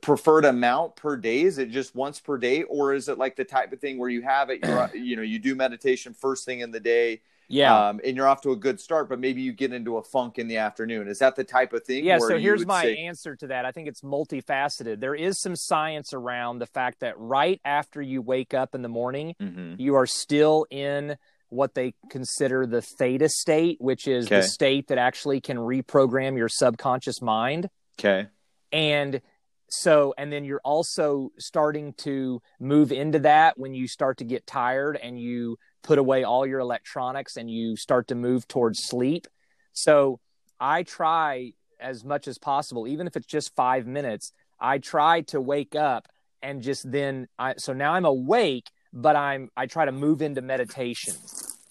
preferred 0.00 0.44
amount 0.44 0.96
per 0.96 1.16
day? 1.16 1.42
Is 1.42 1.58
it 1.58 1.70
just 1.70 1.94
once 1.94 2.20
per 2.20 2.38
day, 2.38 2.62
or 2.64 2.94
is 2.94 3.08
it 3.08 3.18
like 3.18 3.36
the 3.36 3.44
type 3.44 3.72
of 3.72 3.80
thing 3.80 3.98
where 3.98 4.08
you 4.10 4.22
have 4.22 4.50
it, 4.50 4.64
you're, 4.64 4.90
you 4.94 5.16
know, 5.16 5.22
you 5.22 5.38
do 5.38 5.54
meditation 5.54 6.12
first 6.14 6.44
thing 6.44 6.60
in 6.60 6.70
the 6.70 6.80
day, 6.80 7.20
yeah, 7.48 7.88
um, 7.90 8.00
and 8.04 8.16
you're 8.16 8.26
off 8.26 8.40
to 8.42 8.50
a 8.50 8.56
good 8.56 8.80
start, 8.80 9.08
but 9.08 9.20
maybe 9.20 9.40
you 9.40 9.52
get 9.52 9.72
into 9.72 9.98
a 9.98 10.02
funk 10.02 10.38
in 10.38 10.48
the 10.48 10.56
afternoon. 10.56 11.06
Is 11.06 11.20
that 11.20 11.36
the 11.36 11.44
type 11.44 11.72
of 11.72 11.84
thing? 11.84 12.04
yeah. 12.04 12.18
So 12.18 12.36
here's 12.38 12.66
my 12.66 12.82
say- 12.82 12.96
answer 12.96 13.36
to 13.36 13.46
that. 13.46 13.64
I 13.64 13.70
think 13.70 13.86
it's 13.86 14.00
multifaceted. 14.00 14.98
There 14.98 15.14
is 15.14 15.40
some 15.40 15.54
science 15.54 16.12
around 16.12 16.58
the 16.58 16.66
fact 16.66 17.00
that 17.00 17.16
right 17.18 17.60
after 17.64 18.02
you 18.02 18.20
wake 18.22 18.52
up 18.54 18.74
in 18.74 18.82
the 18.82 18.88
morning, 18.88 19.34
Mhm. 19.40 19.78
you 19.78 19.94
are 19.94 20.06
still 20.06 20.66
in 20.70 21.16
what 21.48 21.74
they 21.74 21.94
consider 22.10 22.66
the 22.66 22.82
theta 22.82 23.28
state, 23.28 23.80
which 23.80 24.08
is 24.08 24.26
Okay. 24.26 24.38
the 24.38 24.42
state 24.42 24.88
that 24.88 24.98
actually 24.98 25.40
can 25.40 25.56
reprogram 25.58 26.36
your 26.36 26.48
subconscious 26.48 27.22
mind. 27.22 27.70
Okay. 27.96 28.26
And 28.72 29.20
so, 29.68 30.14
and 30.16 30.32
then 30.32 30.44
you're 30.44 30.60
also 30.64 31.30
starting 31.38 31.92
to 31.98 32.40
move 32.60 32.92
into 32.92 33.18
that 33.20 33.58
when 33.58 33.74
you 33.74 33.88
start 33.88 34.18
to 34.18 34.24
get 34.24 34.46
tired 34.46 34.96
and 34.96 35.18
you 35.18 35.58
put 35.82 35.98
away 35.98 36.24
all 36.24 36.46
your 36.46 36.60
electronics 36.60 37.36
and 37.36 37.50
you 37.50 37.76
start 37.76 38.08
to 38.08 38.14
move 38.14 38.46
towards 38.46 38.84
sleep. 38.84 39.26
So, 39.72 40.20
I 40.58 40.84
try 40.84 41.52
as 41.80 42.04
much 42.04 42.28
as 42.28 42.38
possible, 42.38 42.86
even 42.88 43.06
if 43.06 43.16
it's 43.16 43.26
just 43.26 43.54
five 43.54 43.86
minutes, 43.86 44.32
I 44.58 44.78
try 44.78 45.20
to 45.22 45.40
wake 45.40 45.74
up 45.74 46.08
and 46.42 46.62
just 46.62 46.90
then 46.90 47.28
I 47.38 47.54
so 47.58 47.72
now 47.72 47.94
I'm 47.94 48.04
awake, 48.04 48.70
but 48.92 49.16
I'm 49.16 49.50
I 49.56 49.66
try 49.66 49.84
to 49.84 49.92
move 49.92 50.22
into 50.22 50.42
meditation, 50.42 51.14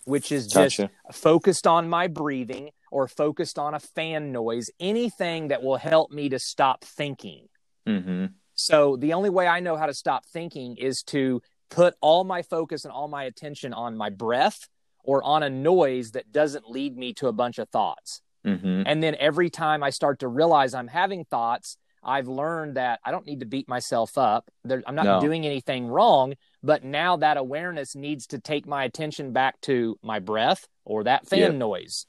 which 0.05 0.31
is 0.31 0.47
just 0.47 0.79
Gotcha. 0.79 0.91
focused 1.12 1.65
on 1.65 1.89
my 1.89 2.08
breathing 2.08 2.71
or 2.91 3.08
focused 3.08 3.58
on 3.58 3.73
a 3.73 3.79
fan 3.79 4.31
noise, 4.31 4.69
anything 4.79 5.47
that 5.47 5.63
will 5.63 5.77
help 5.77 6.12
me 6.12 6.29
to 6.29 6.39
stop 6.39 6.84
thinking. 6.84 7.47
Mm-hmm. 7.88 8.26
So 8.56 8.95
the 8.98 9.13
only 9.13 9.30
way 9.30 9.48
I 9.48 9.60
know 9.60 9.76
how 9.76 9.86
to 9.86 9.93
stop 9.93 10.26
thinking 10.26 10.78
is 10.78 11.04
to 11.08 11.41
put 11.69 11.95
all 12.02 12.24
my 12.24 12.41
focus 12.41 12.86
and 12.86 12.91
all 12.91 13.08
my 13.08 13.24
attention 13.24 13.74
on 13.74 13.98
my 13.98 14.10
breath 14.10 14.67
or 15.04 15.24
on 15.24 15.43
a 15.43 15.50
noise 15.50 16.12
that 16.12 16.32
doesn't 16.32 16.69
lead 16.69 16.98
me 16.98 17.13
to 17.13 17.28
a 17.28 17.34
bunch 17.34 17.58
of 17.60 17.69
thoughts. 17.69 18.21
Mm-hmm. 18.45 18.84
And 18.86 19.04
then 19.04 19.15
every 19.19 19.50
time 19.50 19.84
I 19.84 19.89
start 19.89 20.19
to 20.19 20.28
realize 20.28 20.74
I'm 20.74 20.88
having 20.88 21.26
thoughts, 21.26 21.78
I've 22.04 22.28
learned 22.28 22.78
that 22.78 23.00
I 23.04 23.12
don't 23.12 23.26
need 23.26 23.39
to 23.39 23.45
beat 23.48 23.67
myself 23.67 24.17
up. 24.17 24.50
There, 24.63 24.84
I'm 24.86 24.95
not 24.95 25.06
No. 25.06 25.19
doing 25.19 25.45
anything 25.45 25.88
wrong. 25.88 26.36
But 26.62 26.84
now 26.84 27.17
that 27.17 27.38
awareness 27.38 27.95
needs 27.95 28.28
to 28.28 28.39
take 28.39 28.67
my 28.67 28.84
attention 28.84 29.34
back 29.34 29.60
to 29.62 29.98
my 30.04 30.19
breath 30.19 30.67
or 30.86 31.04
that 31.04 31.28
fan 31.28 31.39
Yep. 31.39 31.54
noise. 31.56 32.06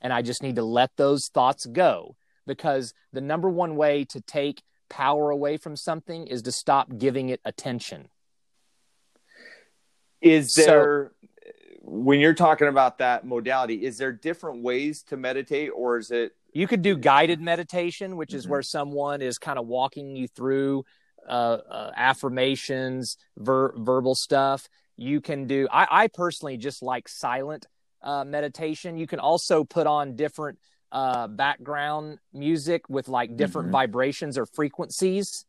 And 0.00 0.12
I 0.12 0.22
just 0.22 0.42
need 0.42 0.56
to 0.56 0.64
let 0.64 0.90
those 0.96 1.28
thoughts 1.28 1.64
go 1.66 2.16
because 2.46 2.92
the 3.12 3.20
number 3.20 3.48
one 3.48 3.76
way 3.76 4.04
to 4.06 4.20
take 4.20 4.62
power 4.88 5.30
away 5.30 5.56
from 5.56 5.76
something 5.76 6.26
is 6.26 6.42
to 6.42 6.52
stop 6.52 6.98
giving 6.98 7.28
it 7.28 7.40
attention. 7.44 8.08
Is 10.20 10.54
So- 10.54 10.62
there, 10.64 11.12
when 11.82 12.20
you're 12.20 12.34
talking 12.34 12.68
about 12.68 12.98
that 12.98 13.26
modality, 13.26 13.84
is 13.84 13.98
there 13.98 14.12
different 14.12 14.62
ways 14.62 15.02
to 15.04 15.16
meditate, 15.16 15.70
or 15.74 15.98
is 15.98 16.10
it? 16.10 16.32
You 16.52 16.66
could 16.66 16.82
do 16.82 16.96
guided 16.96 17.40
meditation, 17.40 18.16
which 18.16 18.32
is 18.32 18.46
Mhm. 18.46 18.50
where 18.50 18.62
someone 18.62 19.20
is 19.22 19.38
kind 19.38 19.58
of 19.58 19.66
walking 19.66 20.16
you 20.16 20.28
through 20.28 20.84
uh, 21.28 21.58
uh, 21.68 21.92
affirmations, 21.96 23.16
ver- 23.36 23.72
verbal 23.76 24.14
stuff. 24.14 24.68
You 24.96 25.20
can 25.20 25.48
do. 25.48 25.66
I, 25.72 26.04
I 26.04 26.06
personally 26.06 26.56
just 26.56 26.84
like 26.84 27.08
silent 27.08 27.66
uh, 28.00 28.24
meditation. 28.24 28.96
You 28.96 29.08
can 29.08 29.18
also 29.18 29.64
put 29.64 29.88
on 29.88 30.14
different 30.14 30.60
uh, 30.92 31.26
background 31.28 32.18
music 32.32 32.88
with 32.88 33.08
like 33.08 33.36
different 33.36 33.66
mm-hmm. 33.66 33.72
vibrations 33.72 34.38
or 34.38 34.46
frequencies, 34.46 35.44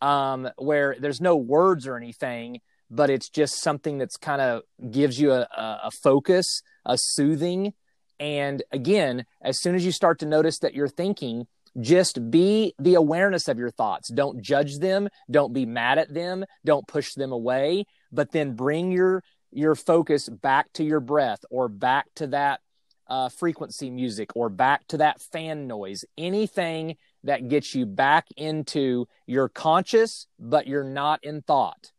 um, 0.00 0.48
where 0.56 0.96
there's 0.98 1.20
no 1.20 1.36
words 1.36 1.86
or 1.86 1.96
anything, 1.96 2.60
but 2.90 3.08
it's 3.10 3.28
just 3.28 3.60
something 3.62 3.98
that's 3.98 4.16
kind 4.16 4.42
of 4.42 4.62
gives 4.90 5.18
you 5.18 5.32
a, 5.32 5.46
a 5.56 5.90
focus, 6.02 6.62
a 6.84 6.96
soothing. 6.98 7.72
And 8.20 8.62
again, 8.70 9.24
as 9.40 9.60
soon 9.60 9.74
as 9.74 9.84
you 9.84 9.92
start 9.92 10.18
to 10.20 10.26
notice 10.26 10.58
that 10.60 10.74
you're 10.74 10.88
thinking, 10.88 11.46
just 11.80 12.30
be 12.30 12.74
the 12.78 12.94
awareness 12.94 13.48
of 13.48 13.58
your 13.58 13.70
thoughts. 13.70 14.10
Don't 14.12 14.42
judge 14.42 14.78
them. 14.78 15.08
Don't 15.30 15.54
be 15.54 15.64
mad 15.64 15.98
at 15.98 16.12
them. 16.12 16.44
Don't 16.64 16.86
push 16.86 17.14
them 17.14 17.32
away. 17.32 17.86
But 18.10 18.32
then 18.32 18.54
bring 18.54 18.92
your 18.92 19.22
your 19.54 19.74
focus 19.74 20.28
back 20.28 20.72
to 20.72 20.84
your 20.84 21.00
breath 21.00 21.40
or 21.50 21.68
back 21.68 22.06
to 22.16 22.26
that 22.28 22.60
uh, 23.12 23.28
frequency 23.28 23.90
music 23.90 24.30
or 24.34 24.48
back 24.48 24.86
to 24.88 24.96
that 24.96 25.20
fan 25.20 25.66
noise. 25.66 26.02
Anything 26.16 26.96
that 27.24 27.46
gets 27.48 27.74
you 27.74 27.84
back 27.84 28.26
into 28.38 29.06
your 29.26 29.50
conscious, 29.50 30.26
but 30.38 30.66
you're 30.66 30.82
not 30.82 31.22
in 31.22 31.42
thought. 31.42 31.92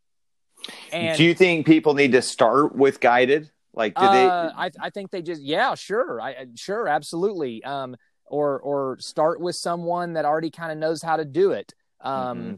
And 0.91 1.15
do 1.15 1.23
you 1.23 1.35
think 1.35 1.67
people 1.67 1.93
need 1.93 2.13
to 2.13 2.23
start 2.23 2.75
with 2.75 2.99
guided? 2.99 3.51
Like, 3.75 3.93
do 3.93 4.01
they? 4.01 4.25
Uh, 4.25 4.51
I, 4.57 4.71
I 4.81 4.89
think 4.89 5.11
they 5.11 5.21
just, 5.21 5.43
yeah, 5.43 5.75
sure, 5.75 6.19
I 6.19 6.47
sure, 6.55 6.87
absolutely. 6.87 7.63
Um, 7.63 7.95
or 8.25 8.59
or 8.61 8.97
start 8.99 9.39
with 9.39 9.55
someone 9.55 10.13
that 10.13 10.25
already 10.25 10.49
kind 10.49 10.71
of 10.71 10.79
knows 10.79 11.03
how 11.03 11.17
to 11.17 11.25
do 11.25 11.51
it. 11.51 11.75
Um, 12.01 12.13
mm-hmm. 12.13 12.53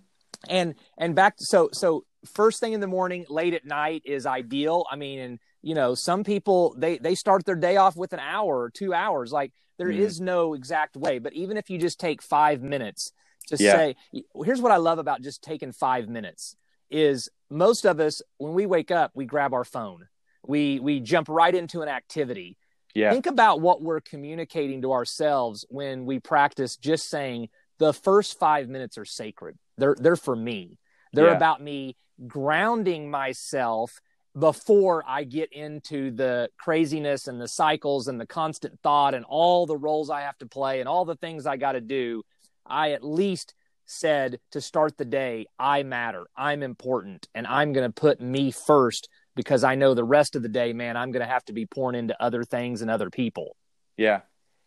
and 0.48 0.76
and 0.98 1.14
back 1.14 1.36
so 1.40 1.70
so 1.74 2.06
first 2.34 2.62
thing 2.62 2.72
in 2.72 2.80
the 2.80 2.88
morning, 2.88 3.26
late 3.28 3.54
at 3.54 3.66
night 3.66 4.04
is 4.06 4.26
ideal. 4.26 4.86
I 4.90 4.96
mean, 4.96 5.20
and 5.20 5.40
you 5.66 5.74
know, 5.74 5.96
some 5.96 6.24
people 6.24 6.76
they 6.78 7.00
they 7.00 7.16
start 7.16 7.44
their 7.44 7.56
day 7.56 7.78
off 7.78 7.98
with 7.98 8.14
an 8.14 8.20
hour 8.20 8.60
or 8.62 8.70
two 8.70 8.94
hours. 8.94 9.32
Like 9.34 9.52
there 9.80 9.88
mm-hmm. 9.88 10.04
is 10.04 10.22
no 10.22 10.54
exact 10.54 10.96
way, 10.96 11.18
but 11.18 11.34
even 11.34 11.58
if 11.58 11.72
you 11.72 11.80
just 11.80 12.00
take 12.00 12.22
five 12.22 12.62
minutes 12.62 13.12
to 13.48 13.58
yeah. 13.58 13.74
say, 13.74 13.96
here's 14.44 14.62
what 14.62 14.72
I 14.72 14.78
love 14.78 15.00
about 15.00 15.22
just 15.22 15.42
taking 15.42 15.72
five 15.72 16.08
minutes 16.08 16.56
is 16.92 17.30
most 17.50 17.86
of 17.86 18.00
us 18.00 18.22
when 18.38 18.54
we 18.54 18.68
wake 18.68 18.92
up 18.92 19.12
we 19.16 19.26
grab 19.26 19.54
our 19.54 19.64
phone 19.64 20.08
we 20.46 20.80
we 20.80 21.00
jump 21.00 21.28
right 21.28 21.56
into 21.56 21.82
an 21.82 21.90
activity 21.90 22.58
yeah. 22.94 23.12
think 23.12 23.26
about 23.26 23.60
what 23.60 23.82
we're 23.82 24.02
communicating 24.02 24.82
to 24.84 24.92
ourselves 24.92 25.66
when 25.70 26.06
we 26.06 26.20
practice 26.20 26.78
just 26.78 27.10
saying 27.10 27.50
the 27.80 27.92
first 27.92 28.38
five 28.38 28.70
minutes 28.70 28.98
are 28.98 29.06
sacred 29.06 29.58
they're 29.78 29.96
they're 30.00 30.16
for 30.16 30.36
me 30.36 30.78
they're 31.14 31.28
yeah. 31.28 31.36
about 31.36 31.62
me 31.62 31.96
grounding 32.28 33.10
myself 33.10 34.00
before 34.38 35.04
I 35.08 35.24
get 35.24 35.54
into 35.54 36.12
the 36.12 36.50
craziness 36.58 37.28
and 37.28 37.40
the 37.40 37.48
cycles 37.48 38.08
and 38.08 38.20
the 38.20 38.28
constant 38.28 38.80
thought 38.82 39.14
and 39.14 39.24
all 39.26 39.66
the 39.66 39.78
roles 39.78 40.10
I 40.10 40.22
have 40.22 40.38
to 40.40 40.46
play 40.46 40.82
and 40.82 40.90
all 40.90 41.06
the 41.06 41.16
things 41.16 41.46
I 41.46 41.56
got 41.58 41.74
to 41.74 41.82
do, 41.82 42.24
I 42.66 42.92
at 42.92 43.04
least 43.04 43.54
said 43.86 44.40
to 44.52 44.60
start 44.60 44.98
the 44.98 45.06
day, 45.06 45.46
I 45.58 45.84
matter, 45.84 46.26
I'm 46.36 46.64
important, 46.64 47.28
and 47.34 47.48
I'm 47.48 47.72
going 47.72 47.88
to 47.88 47.94
put 47.94 48.20
me 48.20 48.52
first 48.52 49.08
because 49.36 49.64
I 49.64 49.76
know 49.76 49.94
the 49.94 50.04
rest 50.04 50.36
of 50.36 50.42
the 50.42 50.50
day, 50.50 50.74
man, 50.74 50.98
I'm 50.98 51.12
going 51.12 51.26
to 51.26 51.32
have 51.32 51.46
to 51.46 51.54
be 51.54 51.66
pouring 51.66 51.98
into 51.98 52.22
other 52.22 52.44
things 52.44 52.82
and 52.82 52.90
other 52.90 53.10
people. 53.10 53.56
Yeah. 53.96 54.22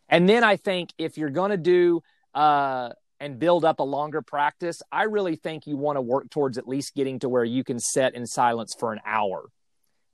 And 0.08 0.28
then 0.28 0.44
I 0.44 0.56
think 0.56 0.90
if 0.98 1.18
you're 1.18 1.30
going 1.30 1.50
to 1.50 1.56
do 1.56 2.02
uh, 2.34 2.90
and 3.20 3.38
build 3.38 3.64
up 3.64 3.80
a 3.80 3.84
longer 3.84 4.22
practice, 4.22 4.80
I 4.92 5.04
really 5.04 5.36
think 5.36 5.66
you 5.66 5.76
want 5.76 5.96
to 5.96 6.02
work 6.02 6.30
towards 6.30 6.56
at 6.56 6.68
least 6.68 6.94
getting 6.94 7.18
to 7.20 7.28
where 7.28 7.44
you 7.44 7.64
can 7.64 7.78
set 7.78 8.14
in 8.14 8.26
silence 8.26 8.74
for 8.78 8.92
an 8.92 9.00
hour. 9.04 9.50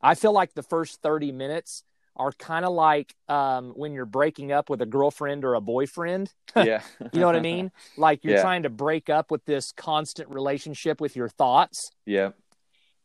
I 0.04 0.14
feel 0.14 0.32
like 0.32 0.54
the 0.54 0.62
first 0.62 1.00
30 1.02 1.32
minutes 1.32 1.82
are 2.16 2.30
kind 2.32 2.64
of 2.64 2.72
like 2.72 3.14
um, 3.28 3.72
when 3.74 3.92
you're 3.92 4.06
breaking 4.06 4.52
up 4.52 4.70
with 4.70 4.80
a 4.82 4.86
girlfriend 4.86 5.44
or 5.44 5.54
a 5.54 5.60
boyfriend. 5.60 6.32
Yeah. 6.56 6.82
you 7.12 7.18
know 7.18 7.26
what 7.26 7.34
I 7.34 7.40
mean? 7.40 7.72
Like 7.96 8.22
you're 8.22 8.36
yeah. 8.36 8.42
trying 8.42 8.62
to 8.62 8.70
break 8.70 9.10
up 9.10 9.32
with 9.32 9.44
this 9.44 9.72
constant 9.72 10.28
relationship 10.30 11.00
with 11.00 11.16
your 11.16 11.28
thoughts. 11.28 11.90
Yeah. 12.06 12.30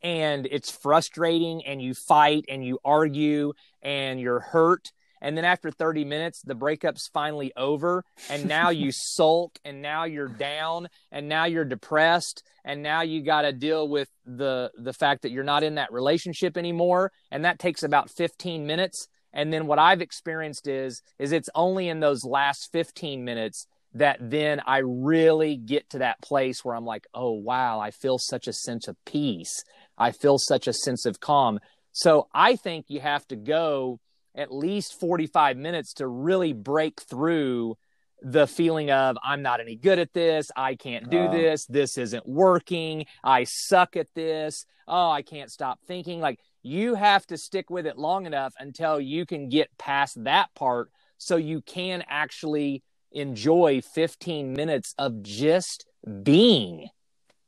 And 0.04 0.48
it's 0.52 0.70
frustrating 0.70 1.66
and 1.66 1.82
you 1.82 1.96
fight 1.96 2.46
and 2.48 2.64
you 2.64 2.78
argue 2.86 3.54
and 3.82 4.20
you're 4.20 4.40
hurt 4.40 4.92
and 5.22 5.38
then 5.38 5.46
after 5.46 5.72
30 5.72 6.06
minutes 6.06 6.42
the 6.44 6.56
breakup's 6.56 7.10
finally 7.14 7.52
over 7.56 8.04
and 8.30 8.48
now 8.48 8.70
you 8.70 8.92
sulk 8.94 9.58
and 9.64 9.82
now 9.82 10.04
you're 10.04 10.28
down 10.28 10.88
and 11.12 11.28
now 11.28 11.46
you're 11.46 11.66
depressed 11.66 12.44
and 12.66 12.84
now 12.84 13.02
you 13.02 13.24
got 13.24 13.42
to 13.44 13.52
deal 13.52 13.88
with 13.88 14.10
the 14.26 14.72
the 14.78 14.94
fact 14.94 15.24
that 15.24 15.32
you're 15.32 15.44
not 15.44 15.64
in 15.64 15.76
that 15.76 15.92
relationship 15.92 16.58
anymore. 16.58 17.12
And 17.32 17.46
that 17.46 17.60
takes 17.60 17.84
about 17.84 18.10
15 18.12 18.66
minutes. 18.66 19.08
And 19.34 19.54
then 19.54 19.68
what 19.68 19.80
i've 19.80 20.02
experienced 20.02 20.68
is 20.68 21.02
is 21.20 21.32
it's 21.32 21.50
only 21.56 21.88
in 21.90 22.00
those 22.00 22.24
last 22.24 22.70
15 22.72 23.24
minutes 23.24 23.68
that 23.94 24.18
then 24.20 24.62
i 24.66 24.80
really 24.80 25.56
get 25.56 25.90
to 25.92 26.00
that 26.00 26.22
place 26.22 26.64
where 26.64 26.76
i'm 26.76 26.86
like 26.86 27.06
oh 27.14 27.32
wow 27.32 27.80
i 27.80 27.92
feel 27.92 28.18
such 28.18 28.48
a 28.48 28.54
sense 28.54 28.88
of 28.88 28.96
peace. 29.06 29.64
I 29.98 30.12
feel 30.12 30.38
such 30.38 30.68
a 30.68 30.74
sense 30.74 31.06
of 31.06 31.20
calm. 31.20 31.60
So 31.92 32.28
i 32.34 32.56
think 32.56 32.86
you 32.88 33.02
have 33.02 33.28
to 33.28 33.36
go 33.36 34.00
at 34.40 34.54
least 34.54 34.98
45 35.00 35.58
minutes 35.58 35.94
to 35.96 36.08
really 36.08 36.54
break 36.54 37.02
through 37.02 37.78
the 38.22 38.48
feeling 38.48 38.90
of 38.90 39.18
I'm 39.24 39.42
not 39.42 39.60
any 39.60 39.76
good 39.76 40.00
at 40.00 40.14
this, 40.14 40.50
I 40.56 40.76
can't 40.76 41.10
do 41.10 41.20
uh, 41.26 41.32
this, 41.32 41.66
this 41.66 41.98
isn't 41.98 42.28
working, 42.28 43.06
I 43.24 43.44
suck 43.44 43.96
at 43.96 44.08
this, 44.16 44.66
oh, 44.88 45.10
I 45.10 45.22
can't 45.22 45.52
stop 45.52 45.80
thinking. 45.86 46.20
Like 46.20 46.40
you 46.64 46.96
have 46.96 47.26
to 47.28 47.38
stick 47.38 47.70
with 47.70 47.86
it 47.86 47.98
long 47.98 48.26
enough 48.26 48.54
until 48.60 49.00
you 49.00 49.26
can 49.26 49.50
get 49.50 49.70
past 49.78 50.24
that 50.24 50.54
part 50.56 50.90
so 51.18 51.36
you 51.36 51.62
can 51.62 52.04
actually 52.08 52.84
enjoy 53.12 53.82
15 53.82 54.54
minutes 54.54 54.94
of 54.98 55.22
just 55.22 55.86
being. 56.24 56.90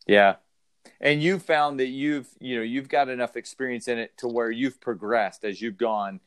Yeah. 0.08 0.36
And 1.00 1.22
you 1.22 1.40
found 1.40 1.80
that 1.80 1.88
you've, 1.88 2.28
you 2.40 2.58
know, 2.58 2.64
you've 2.64 2.90
got 2.90 3.10
enough 3.10 3.36
experience 3.36 3.88
in 3.88 3.98
it 3.98 4.18
to 4.18 4.28
where 4.28 4.52
you've 4.52 4.82
progressed 4.82 5.44
as 5.44 5.62
you've 5.62 5.78
gone 5.78 6.20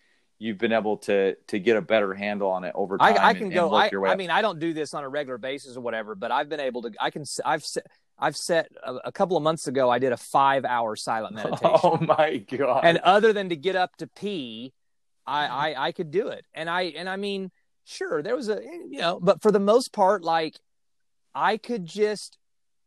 you've 0.45 0.59
been 0.59 0.73
able 0.73 0.99
to 0.99 1.35
to 1.47 1.59
get 1.59 1.77
a 1.77 1.81
better 1.81 2.13
handle 2.13 2.51
on 2.51 2.65
it 2.65 2.73
over 2.75 2.99
time. 2.99 3.17
I, 3.17 3.29
I 3.29 3.35
can 3.35 3.45
and, 3.45 3.53
go. 3.55 3.75
And 3.75 4.07
I, 4.07 4.11
I 4.11 4.17
mean, 4.17 4.31
I 4.31 4.43
don't 4.43 4.59
do 4.59 4.75
this 4.75 4.93
on 4.93 5.03
a 5.03 5.09
regular 5.09 5.39
basis 5.39 5.77
or 5.77 5.81
whatever, 5.81 6.15
but 6.15 6.31
I've 6.31 6.51
been 6.51 6.61
able 6.61 6.83
to. 6.83 6.93
I 7.01 7.11
can. 7.11 7.25
I've 7.45 7.65
set. 7.65 7.87
I've 8.19 8.37
set 8.37 8.71
a, 8.85 8.95
a 9.07 9.13
couple 9.13 9.37
of 9.37 9.43
months 9.43 9.67
ago. 9.67 9.91
I 9.91 9.99
did 9.99 10.13
a 10.13 10.17
five 10.17 10.65
hour 10.65 10.97
silent 10.97 11.37
oh 11.39 11.43
meditation. 11.43 11.81
Oh 11.83 11.99
my 11.99 12.37
god! 12.37 12.83
And 12.85 12.99
other 12.99 13.33
than 13.33 13.49
to 13.49 13.57
get 13.57 13.75
up 13.75 13.97
to 13.97 14.07
pee, 14.07 14.75
I, 15.27 15.47
I 15.47 15.87
I 15.87 15.93
could 15.93 16.11
do 16.11 16.29
it. 16.29 16.45
And 16.53 16.69
I 16.69 16.83
and 16.83 17.09
I 17.09 17.17
mean, 17.17 17.51
sure, 17.85 18.23
there 18.23 18.37
was 18.37 18.51
a 18.51 18.59
eh, 18.59 18.79
you 18.89 19.01
know, 19.01 19.19
but 19.21 19.41
for 19.41 19.51
the 19.51 19.61
most 19.61 19.93
part, 19.95 20.23
like 20.23 20.61
I 21.35 21.57
could 21.57 21.87
just 21.87 22.37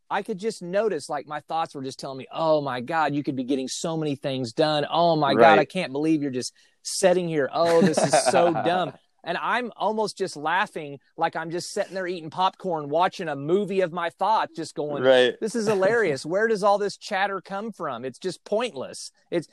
I 0.08 0.22
could 0.22 0.38
just 0.38 0.62
notice 0.62 1.08
like 1.08 1.26
my 1.26 1.40
thoughts 1.40 1.74
were 1.74 1.82
just 1.82 1.98
telling 1.98 2.18
me, 2.18 2.28
"Oh 2.32 2.60
my 2.60 2.80
god, 2.80 3.14
you 3.14 3.24
could 3.24 3.36
be 3.36 3.44
getting 3.44 3.68
so 3.68 3.96
many 3.96 4.14
things 4.14 4.52
done. 4.52 4.86
Oh 4.88 5.16
my 5.16 5.32
right. 5.32 5.38
god, 5.38 5.58
I 5.58 5.64
can't 5.64 5.92
believe 5.92 6.22
you're 6.22 6.30
just 6.30 6.54
sitting 6.88 7.28
here. 7.28 7.48
Oh, 7.52 7.80
this 7.80 7.98
is 7.98 8.12
so 8.24 8.52
dumb." 8.64 8.92
And 9.24 9.36
I'm 9.38 9.72
almost 9.76 10.16
just 10.16 10.36
laughing 10.36 11.00
like 11.16 11.36
I'm 11.36 11.50
just 11.50 11.72
sitting 11.72 11.94
there 11.94 12.06
eating 12.06 12.30
popcorn 12.30 12.88
watching 12.88 13.28
a 13.28 13.36
movie 13.36 13.80
of 13.80 13.92
my 13.92 14.10
thoughts 14.10 14.56
just 14.56 14.74
going, 14.74 15.02
right. 15.02 15.34
"This 15.40 15.54
is 15.54 15.66
hilarious. 15.66 16.24
Where 16.24 16.48
does 16.48 16.62
all 16.62 16.78
this 16.78 16.96
chatter 16.96 17.40
come 17.40 17.72
from? 17.72 18.04
It's 18.04 18.18
just 18.18 18.44
pointless." 18.44 19.10
It's 19.30 19.48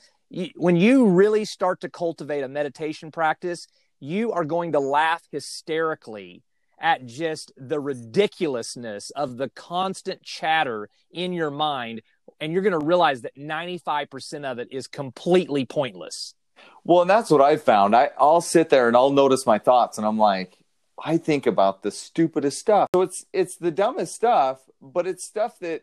when 0.56 0.76
you 0.76 1.06
really 1.06 1.44
start 1.44 1.80
to 1.82 1.88
cultivate 1.88 2.42
a 2.42 2.48
meditation 2.48 3.10
practice, 3.10 3.68
you 4.00 4.32
are 4.32 4.44
going 4.44 4.72
to 4.72 4.80
laugh 4.80 5.22
hysterically 5.30 6.42
at 6.78 7.06
just 7.06 7.52
the 7.56 7.80
ridiculousness 7.80 9.10
of 9.10 9.36
the 9.36 9.48
constant 9.50 10.22
chatter 10.22 10.88
in 11.10 11.32
your 11.32 11.50
mind 11.50 12.02
and 12.40 12.52
you're 12.52 12.62
going 12.62 12.78
to 12.78 12.84
realize 12.84 13.22
that 13.22 13.36
95% 13.36 14.44
of 14.44 14.58
it 14.58 14.68
is 14.70 14.86
completely 14.86 15.64
pointless 15.64 16.34
well 16.84 17.02
and 17.02 17.10
that's 17.10 17.30
what 17.30 17.40
i 17.40 17.56
found 17.56 17.94
I, 17.94 18.10
i'll 18.18 18.40
sit 18.40 18.68
there 18.68 18.88
and 18.88 18.96
i'll 18.96 19.10
notice 19.10 19.46
my 19.46 19.58
thoughts 19.58 19.98
and 19.98 20.06
i'm 20.06 20.18
like 20.18 20.58
i 21.02 21.16
think 21.16 21.46
about 21.46 21.82
the 21.82 21.90
stupidest 21.90 22.58
stuff 22.58 22.88
so 22.94 23.02
it's 23.02 23.26
it's 23.32 23.56
the 23.56 23.70
dumbest 23.70 24.14
stuff 24.14 24.60
but 24.80 25.06
it's 25.06 25.24
stuff 25.24 25.58
that 25.60 25.82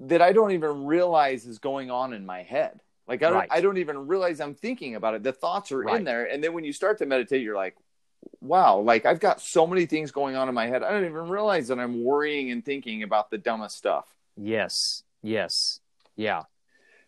that 0.00 0.22
i 0.22 0.32
don't 0.32 0.52
even 0.52 0.84
realize 0.84 1.46
is 1.46 1.58
going 1.58 1.90
on 1.90 2.12
in 2.12 2.26
my 2.26 2.42
head 2.42 2.80
like 3.06 3.22
i 3.22 3.28
don't, 3.28 3.38
right. 3.38 3.48
I 3.50 3.60
don't 3.60 3.78
even 3.78 4.06
realize 4.06 4.40
i'm 4.40 4.54
thinking 4.54 4.94
about 4.94 5.14
it 5.14 5.22
the 5.22 5.32
thoughts 5.32 5.72
are 5.72 5.80
right. 5.82 5.96
in 5.96 6.04
there 6.04 6.24
and 6.24 6.42
then 6.42 6.52
when 6.52 6.64
you 6.64 6.72
start 6.72 6.98
to 6.98 7.06
meditate 7.06 7.42
you're 7.42 7.56
like 7.56 7.76
wow, 8.40 8.78
like 8.78 9.06
I've 9.06 9.20
got 9.20 9.40
so 9.40 9.66
many 9.66 9.86
things 9.86 10.10
going 10.10 10.36
on 10.36 10.48
in 10.48 10.54
my 10.54 10.66
head. 10.66 10.82
I 10.82 10.90
don't 10.90 11.04
even 11.04 11.28
realize 11.28 11.68
that 11.68 11.78
I'm 11.78 12.02
worrying 12.04 12.50
and 12.50 12.64
thinking 12.64 13.02
about 13.02 13.30
the 13.30 13.38
dumbest 13.38 13.76
stuff. 13.76 14.06
Yes. 14.36 15.02
Yes. 15.22 15.80
Yeah. 16.16 16.42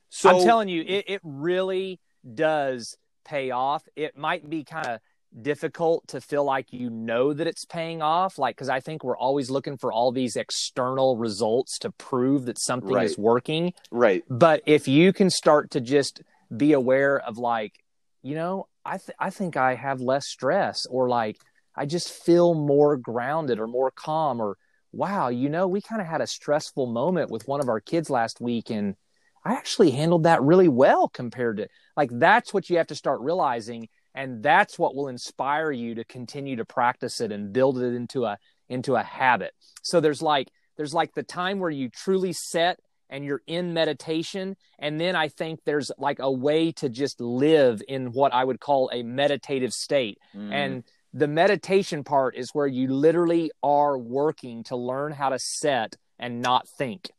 So 0.08 0.30
I'm 0.30 0.44
telling 0.44 0.68
you, 0.68 0.82
it, 0.82 1.04
it 1.08 1.20
really 1.24 2.00
does 2.34 2.96
pay 3.24 3.50
off. 3.50 3.82
It 3.96 4.16
might 4.16 4.48
be 4.48 4.64
kind 4.64 4.86
of 4.86 5.00
difficult 5.40 6.06
to 6.08 6.20
feel 6.20 6.44
like 6.44 6.72
you 6.72 6.90
know 6.90 7.32
that 7.32 7.46
it's 7.46 7.64
paying 7.64 8.02
off 8.02 8.36
like 8.36 8.54
because 8.54 8.68
i 8.68 8.80
think 8.80 9.02
we're 9.02 9.16
always 9.16 9.48
looking 9.48 9.78
for 9.78 9.90
all 9.90 10.12
these 10.12 10.36
external 10.36 11.16
results 11.16 11.78
to 11.78 11.90
prove 11.92 12.44
that 12.44 12.60
something 12.60 12.92
right. 12.92 13.06
is 13.06 13.16
working 13.16 13.72
right 13.90 14.24
but 14.28 14.60
if 14.66 14.86
you 14.86 15.10
can 15.10 15.30
start 15.30 15.70
to 15.70 15.80
just 15.80 16.20
be 16.56 16.72
aware 16.72 17.18
of 17.18 17.38
like, 17.38 17.84
you 18.22 18.34
know, 18.34 18.68
I 18.84 18.98
th- 18.98 19.16
I 19.18 19.30
think 19.30 19.56
I 19.56 19.74
have 19.74 20.00
less 20.00 20.28
stress 20.28 20.86
or 20.86 21.08
like 21.08 21.38
I 21.74 21.86
just 21.86 22.10
feel 22.10 22.54
more 22.54 22.96
grounded 22.96 23.58
or 23.58 23.66
more 23.66 23.90
calm 23.90 24.40
or 24.40 24.56
wow, 24.92 25.28
you 25.28 25.48
know, 25.48 25.66
we 25.66 25.80
kind 25.80 26.02
of 26.02 26.06
had 26.06 26.20
a 26.20 26.26
stressful 26.26 26.86
moment 26.86 27.30
with 27.30 27.48
one 27.48 27.60
of 27.60 27.68
our 27.68 27.80
kids 27.80 28.10
last 28.10 28.40
week 28.40 28.70
and 28.70 28.96
I 29.44 29.54
actually 29.54 29.90
handled 29.90 30.24
that 30.24 30.42
really 30.42 30.68
well 30.68 31.08
compared 31.08 31.58
to 31.58 31.68
like 31.96 32.10
that's 32.12 32.54
what 32.54 32.70
you 32.70 32.76
have 32.78 32.86
to 32.88 32.94
start 32.94 33.20
realizing 33.20 33.88
and 34.14 34.42
that's 34.42 34.78
what 34.78 34.94
will 34.94 35.08
inspire 35.08 35.72
you 35.72 35.94
to 35.96 36.04
continue 36.04 36.56
to 36.56 36.64
practice 36.64 37.20
it 37.20 37.32
and 37.32 37.52
build 37.52 37.78
it 37.78 37.94
into 37.94 38.24
a 38.24 38.38
into 38.68 38.94
a 38.94 39.02
habit. 39.02 39.52
So 39.82 40.00
there's 40.00 40.22
like 40.22 40.48
there's 40.76 40.94
like 40.94 41.14
the 41.14 41.22
time 41.22 41.58
where 41.58 41.70
you 41.70 41.88
truly 41.88 42.32
set 42.32 42.78
and 43.10 43.24
you're 43.24 43.42
in 43.46 43.74
meditation 43.74 44.56
and 44.78 45.00
then 45.00 45.16
I 45.16 45.28
think 45.28 45.60
there's 45.64 45.90
like 45.98 46.18
a 46.18 46.30
way 46.30 46.72
to 46.72 46.88
just 46.88 47.20
live 47.20 47.82
in 47.88 48.12
what 48.12 48.32
I 48.32 48.44
would 48.44 48.60
call 48.60 48.90
a 48.92 49.02
meditative 49.02 49.72
state. 49.72 50.18
Mm. 50.34 50.52
And 50.52 50.84
the 51.12 51.28
meditation 51.28 52.04
part 52.04 52.36
is 52.36 52.50
where 52.52 52.66
you 52.66 52.88
literally 52.88 53.50
are 53.62 53.98
working 53.98 54.62
to 54.64 54.76
learn 54.76 55.12
how 55.12 55.28
to 55.28 55.38
set 55.38 55.96
and 56.18 56.40
not 56.40 56.66
think 56.78 57.10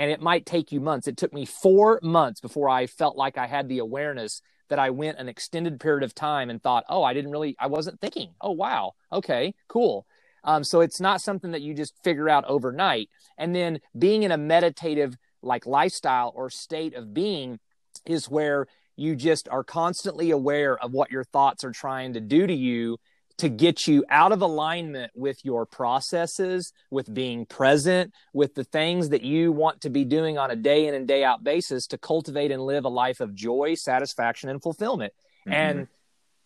and 0.00 0.10
it 0.10 0.22
might 0.22 0.46
take 0.46 0.72
you 0.72 0.80
months. 0.80 1.06
It 1.06 1.18
took 1.18 1.34
me 1.34 1.44
four 1.44 2.00
months 2.02 2.40
before 2.40 2.70
I 2.70 2.86
felt 2.86 3.18
like 3.18 3.36
I 3.36 3.46
had 3.46 3.68
the 3.68 3.80
awareness 3.80 4.40
that 4.70 4.78
I 4.78 4.88
went 4.88 5.18
an 5.18 5.28
extended 5.28 5.78
period 5.78 6.02
of 6.02 6.14
time 6.14 6.48
and 6.48 6.62
thought, 6.62 6.84
oh, 6.88 7.02
I 7.02 7.12
didn't 7.12 7.32
really, 7.32 7.54
I 7.60 7.66
wasn't 7.66 8.00
thinking. 8.00 8.30
Oh, 8.40 8.52
wow. 8.52 8.92
Okay, 9.12 9.52
cool. 9.68 10.06
Um, 10.42 10.64
so 10.64 10.80
it's 10.80 11.02
not 11.02 11.20
something 11.20 11.50
that 11.50 11.60
you 11.60 11.74
just 11.74 12.02
figure 12.02 12.30
out 12.30 12.46
overnight. 12.46 13.10
And 13.36 13.54
then 13.54 13.78
being 13.98 14.22
in 14.22 14.32
a 14.32 14.38
meditative 14.38 15.18
like 15.42 15.66
lifestyle 15.66 16.32
or 16.34 16.48
state 16.48 16.94
of 16.94 17.12
being 17.12 17.58
is 18.06 18.26
where 18.26 18.68
you 18.96 19.14
just 19.14 19.50
are 19.50 19.64
constantly 19.64 20.30
aware 20.30 20.78
of 20.78 20.92
what 20.92 21.10
your 21.10 21.24
thoughts 21.24 21.62
are 21.62 21.72
trying 21.72 22.14
to 22.14 22.20
do 22.20 22.46
to 22.46 22.54
you 22.54 22.96
to 23.40 23.48
get 23.48 23.88
you 23.88 24.04
out 24.10 24.32
of 24.32 24.42
alignment 24.42 25.10
with 25.14 25.42
your 25.46 25.64
processes, 25.64 26.74
with 26.90 27.12
being 27.12 27.46
present, 27.46 28.12
with 28.34 28.54
the 28.54 28.64
things 28.64 29.08
that 29.08 29.22
you 29.22 29.50
want 29.50 29.80
to 29.80 29.88
be 29.88 30.04
doing 30.04 30.36
on 30.36 30.50
a 30.50 30.56
day 30.56 30.86
in 30.86 30.94
and 30.94 31.08
day 31.08 31.24
out 31.24 31.42
basis 31.42 31.86
to 31.86 31.96
cultivate 31.96 32.50
and 32.50 32.62
live 32.62 32.84
a 32.84 32.90
life 32.90 33.18
of 33.20 33.34
joy, 33.34 33.74
satisfaction, 33.74 34.50
and 34.50 34.62
fulfillment. 34.62 35.14
Mm-hmm. 35.46 35.52
And 35.52 35.88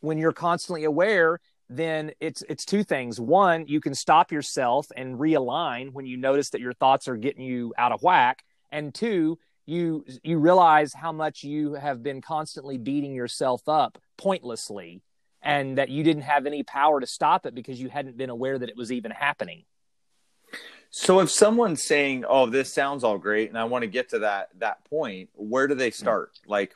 when 0.00 0.18
you're 0.18 0.32
constantly 0.32 0.84
aware, 0.84 1.40
then 1.68 2.12
it's 2.20 2.44
it's 2.48 2.64
two 2.64 2.84
things. 2.84 3.18
One, 3.18 3.66
you 3.66 3.80
can 3.80 3.96
stop 3.96 4.30
yourself 4.30 4.86
and 4.96 5.18
realign 5.18 5.92
when 5.92 6.06
you 6.06 6.16
notice 6.16 6.50
that 6.50 6.60
your 6.60 6.74
thoughts 6.74 7.08
are 7.08 7.16
getting 7.16 7.42
you 7.42 7.74
out 7.76 7.90
of 7.90 8.04
whack. 8.04 8.44
And 8.70 8.94
two, 8.94 9.38
you 9.66 10.04
you 10.22 10.38
realize 10.38 10.92
how 10.94 11.10
much 11.10 11.42
you 11.42 11.74
have 11.74 12.04
been 12.04 12.20
constantly 12.20 12.78
beating 12.78 13.14
yourself 13.14 13.68
up 13.68 13.98
pointlessly 14.16 15.02
and 15.44 15.78
that 15.78 15.90
you 15.90 16.02
didn't 16.02 16.22
have 16.22 16.46
any 16.46 16.62
power 16.62 17.00
to 17.00 17.06
stop 17.06 17.46
it 17.46 17.54
because 17.54 17.80
you 17.80 17.88
hadn't 17.88 18.16
been 18.16 18.30
aware 18.30 18.58
that 18.58 18.68
it 18.68 18.76
was 18.76 18.90
even 18.90 19.10
happening. 19.10 19.64
So 20.90 21.20
if 21.20 21.30
someone's 21.30 21.82
saying, 21.82 22.24
"Oh, 22.26 22.46
this 22.46 22.72
sounds 22.72 23.04
all 23.04 23.18
great," 23.18 23.48
and 23.48 23.58
I 23.58 23.64
want 23.64 23.82
to 23.82 23.88
get 23.88 24.10
to 24.10 24.20
that 24.20 24.50
that 24.58 24.84
point, 24.84 25.28
where 25.34 25.66
do 25.66 25.74
they 25.74 25.90
hmm. 25.90 25.94
start? 25.94 26.38
Like, 26.46 26.72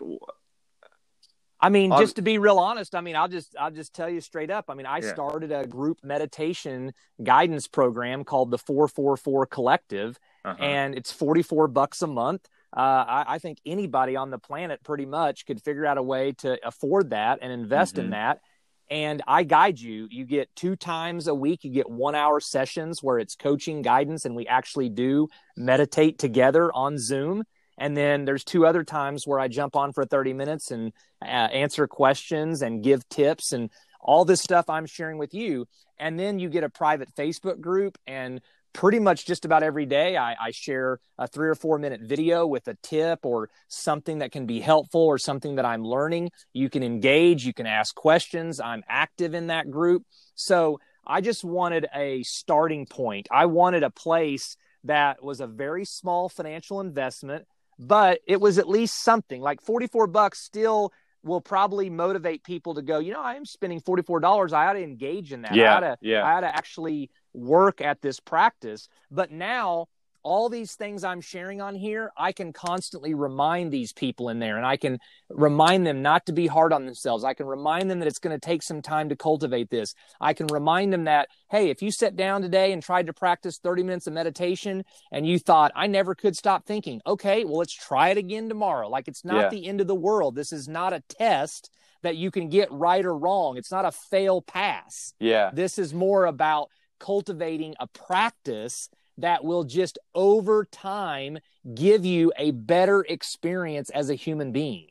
I 1.60 1.68
mean, 1.68 1.92
just 1.92 2.16
to 2.16 2.22
be 2.22 2.38
real 2.38 2.58
honest, 2.58 2.94
I 2.94 3.00
mean, 3.00 3.16
I'll 3.16 3.28
just 3.28 3.54
I'll 3.58 3.70
just 3.70 3.94
tell 3.94 4.10
you 4.10 4.20
straight 4.20 4.50
up. 4.50 4.66
I 4.68 4.74
mean, 4.74 4.86
I 4.86 4.98
yeah. 4.98 5.12
started 5.12 5.52
a 5.52 5.66
group 5.66 5.98
meditation 6.02 6.92
guidance 7.22 7.68
program 7.68 8.24
called 8.24 8.50
the 8.50 8.58
Four 8.58 8.88
Four 8.88 9.16
Four 9.16 9.46
Collective, 9.46 10.18
uh-huh. 10.44 10.62
and 10.62 10.94
it's 10.96 11.12
forty 11.12 11.42
four 11.42 11.68
bucks 11.68 12.02
a 12.02 12.08
month. 12.08 12.48
Uh, 12.76 12.80
I, 12.80 13.24
I, 13.26 13.38
think 13.38 13.60
anybody 13.64 14.14
on 14.14 14.28
the 14.28 14.36
planet 14.36 14.84
pretty 14.84 15.06
much 15.06 15.46
could 15.46 15.62
figure 15.62 15.86
out 15.86 15.96
a 15.96 16.02
way 16.02 16.32
to 16.32 16.58
afford 16.62 17.10
that 17.10 17.38
and 17.40 17.50
invest 17.50 17.94
mm-hmm. 17.94 18.04
in 18.04 18.10
that 18.10 18.42
and 18.90 19.22
I 19.26 19.42
guide 19.42 19.78
you. 19.78 20.08
You 20.10 20.24
get 20.24 20.54
two 20.56 20.76
times 20.76 21.26
a 21.26 21.34
week, 21.34 21.64
you 21.64 21.70
get 21.70 21.90
one 21.90 22.14
hour 22.14 22.40
sessions 22.40 23.02
where 23.02 23.18
it's 23.18 23.34
coaching 23.34 23.82
guidance, 23.82 24.24
and 24.24 24.34
we 24.34 24.46
actually 24.46 24.88
do 24.88 25.28
meditate 25.56 26.18
together 26.18 26.72
on 26.72 26.98
Zoom. 26.98 27.44
And 27.78 27.96
then 27.96 28.24
there's 28.24 28.44
two 28.44 28.66
other 28.66 28.82
times 28.82 29.26
where 29.26 29.38
I 29.38 29.48
jump 29.48 29.76
on 29.76 29.92
for 29.92 30.04
30 30.04 30.32
minutes 30.32 30.70
and 30.70 30.92
uh, 31.22 31.26
answer 31.26 31.86
questions 31.86 32.62
and 32.62 32.82
give 32.82 33.08
tips 33.08 33.52
and 33.52 33.70
all 34.00 34.24
this 34.24 34.40
stuff 34.40 34.68
I'm 34.68 34.86
sharing 34.86 35.18
with 35.18 35.34
you. 35.34 35.66
And 35.98 36.18
then 36.18 36.38
you 36.38 36.48
get 36.48 36.64
a 36.64 36.70
private 36.70 37.14
Facebook 37.14 37.60
group 37.60 37.98
and 38.06 38.40
pretty 38.72 38.98
much 38.98 39.26
just 39.26 39.44
about 39.44 39.62
every 39.62 39.86
day 39.86 40.16
I, 40.16 40.34
I, 40.34 40.50
share 40.50 41.00
a 41.18 41.26
three 41.26 41.48
or 41.48 41.54
four 41.54 41.78
minute 41.78 42.00
video 42.02 42.46
with 42.46 42.68
a 42.68 42.74
tip 42.82 43.20
or 43.24 43.50
something 43.68 44.18
that 44.18 44.32
can 44.32 44.46
be 44.46 44.60
helpful 44.60 45.00
or 45.00 45.18
something 45.18 45.56
that 45.56 45.64
i'm 45.64 45.84
learning 45.84 46.30
you 46.52 46.68
can 46.68 46.82
engage 46.82 47.44
you 47.44 47.54
can 47.54 47.66
ask 47.66 47.94
questions 47.94 48.60
i'm 48.60 48.82
active 48.88 49.34
in 49.34 49.48
that 49.48 49.70
group 49.70 50.04
so 50.34 50.80
i 51.06 51.20
just 51.20 51.44
wanted 51.44 51.86
a 51.94 52.22
starting 52.22 52.86
point 52.86 53.26
i 53.30 53.46
wanted 53.46 53.82
a 53.82 53.90
place 53.90 54.56
that 54.84 55.22
was 55.22 55.40
a 55.40 55.46
very 55.46 55.84
small 55.84 56.28
financial 56.28 56.80
investment 56.80 57.46
but 57.78 58.20
it 58.26 58.40
was 58.40 58.58
at 58.58 58.68
least 58.68 59.02
something 59.02 59.40
like 59.40 59.60
44 59.62 60.06
bucks 60.08 60.40
still 60.40 60.92
will 61.22 61.40
probably 61.40 61.90
motivate 61.90 62.44
people 62.44 62.74
to 62.74 62.82
go, 62.82 62.98
you 62.98 63.12
know, 63.12 63.22
I'm 63.22 63.44
spending 63.44 63.80
$44. 63.80 64.52
I 64.52 64.68
ought 64.68 64.72
to 64.74 64.82
engage 64.82 65.32
in 65.32 65.42
that. 65.42 65.54
Yeah, 65.54 65.72
I 65.72 65.76
ought 65.76 65.80
to, 65.80 65.96
yeah. 66.00 66.22
I 66.22 66.32
ought 66.34 66.40
to 66.40 66.56
actually 66.56 67.10
work 67.38 67.80
at 67.80 68.02
this 68.02 68.20
practice. 68.20 68.88
But 69.10 69.30
now 69.30 69.86
all 70.22 70.48
these 70.48 70.74
things 70.74 71.04
I'm 71.04 71.20
sharing 71.20 71.60
on 71.60 71.74
here, 71.74 72.12
I 72.16 72.32
can 72.32 72.52
constantly 72.52 73.14
remind 73.14 73.72
these 73.72 73.92
people 73.92 74.28
in 74.28 74.40
there 74.40 74.56
and 74.56 74.66
I 74.66 74.76
can 74.76 74.98
remind 75.30 75.86
them 75.86 76.02
not 76.02 76.26
to 76.26 76.32
be 76.32 76.46
hard 76.46 76.72
on 76.72 76.84
themselves. 76.84 77.24
I 77.24 77.34
can 77.34 77.46
remind 77.46 77.90
them 77.90 78.00
that 78.00 78.08
it's 78.08 78.18
going 78.18 78.38
to 78.38 78.46
take 78.46 78.62
some 78.62 78.82
time 78.82 79.08
to 79.08 79.16
cultivate 79.16 79.70
this. 79.70 79.94
I 80.20 80.34
can 80.34 80.46
remind 80.48 80.92
them 80.92 81.04
that, 81.04 81.28
hey, 81.50 81.70
if 81.70 81.82
you 81.82 81.90
sat 81.90 82.16
down 82.16 82.42
today 82.42 82.72
and 82.72 82.82
tried 82.82 83.06
to 83.06 83.12
practice 83.12 83.58
30 83.58 83.84
minutes 83.84 84.06
of 84.06 84.12
meditation 84.12 84.84
and 85.12 85.26
you 85.26 85.38
thought, 85.38 85.72
I 85.74 85.86
never 85.86 86.14
could 86.14 86.36
stop 86.36 86.66
thinking, 86.66 87.00
okay, 87.06 87.44
well, 87.44 87.58
let's 87.58 87.72
try 87.72 88.10
it 88.10 88.18
again 88.18 88.48
tomorrow. 88.48 88.88
Like 88.88 89.08
it's 89.08 89.24
not 89.24 89.44
yeah. 89.44 89.48
the 89.48 89.66
end 89.66 89.80
of 89.80 89.86
the 89.86 89.94
world. 89.94 90.34
This 90.34 90.52
is 90.52 90.68
not 90.68 90.92
a 90.92 91.02
test 91.08 91.70
that 92.02 92.16
you 92.16 92.30
can 92.30 92.48
get 92.48 92.70
right 92.70 93.04
or 93.04 93.16
wrong. 93.16 93.56
It's 93.56 93.72
not 93.72 93.84
a 93.84 93.92
fail 93.92 94.42
pass. 94.42 95.14
Yeah. 95.18 95.50
This 95.52 95.78
is 95.78 95.94
more 95.94 96.26
about 96.26 96.70
cultivating 96.98 97.74
a 97.80 97.86
practice 97.86 98.88
that 99.18 99.44
will 99.44 99.64
just 99.64 99.98
over 100.14 100.64
time 100.64 101.38
give 101.74 102.04
you 102.04 102.32
a 102.38 102.52
better 102.52 103.04
experience 103.08 103.90
as 103.90 104.10
a 104.10 104.14
human 104.14 104.52
being. 104.52 104.86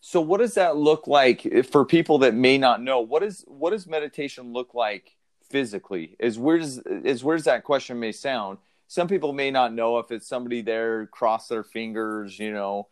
So 0.00 0.20
what 0.20 0.40
does 0.40 0.54
that 0.54 0.76
look 0.76 1.06
like 1.06 1.66
for 1.70 1.84
people 1.84 2.18
that 2.18 2.34
may 2.34 2.58
not 2.58 2.82
know? 2.82 3.00
What 3.00 3.22
is 3.22 3.44
what 3.46 3.70
does 3.70 3.86
meditation 3.86 4.52
look 4.52 4.74
like 4.74 5.16
physically? 5.50 6.16
As 6.18 6.38
weird 6.38 6.62
as 6.62 6.78
as 7.04 7.22
weird 7.22 7.40
as 7.40 7.44
that 7.44 7.64
question 7.64 8.00
may 8.00 8.12
sound, 8.12 8.58
some 8.88 9.08
people 9.08 9.32
may 9.32 9.50
not 9.50 9.74
know 9.74 9.98
if 9.98 10.10
it's 10.10 10.26
somebody 10.26 10.62
there 10.62 11.06
cross 11.06 11.48
their 11.48 11.62
fingers, 11.62 12.38
you 12.38 12.50
know, 12.50 12.88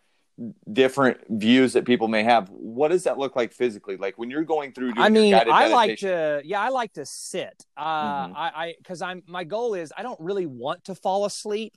different 0.71 1.18
views 1.29 1.73
that 1.73 1.87
people 1.87 2.09
may 2.09 2.23
have. 2.23 2.51
What 2.79 2.93
does 2.93 3.03
that 3.05 3.19
look 3.19 3.35
like 3.35 3.53
physically? 3.53 3.97
Like 3.97 4.17
when 4.19 4.31
you're 4.31 4.45
going 4.45 4.73
through. 4.73 4.93
I 4.97 5.09
mean, 5.09 5.35
I 5.35 5.67
like 5.67 5.99
to, 5.99 6.41
yeah, 6.45 6.61
I 6.61 6.69
like 6.69 6.93
to 6.93 7.05
sit. 7.05 7.67
Uh, 7.77 8.27
mm-hmm. 8.27 8.37
I, 8.37 8.53
I, 8.55 8.75
because 8.79 9.03
I'm 9.03 9.25
my 9.27 9.43
goal 9.43 9.75
is 9.75 9.93
I 9.97 10.05
don't 10.05 10.21
really 10.21 10.47
want 10.47 10.85
to 10.85 10.95
fall 10.95 11.25
asleep, 11.25 11.75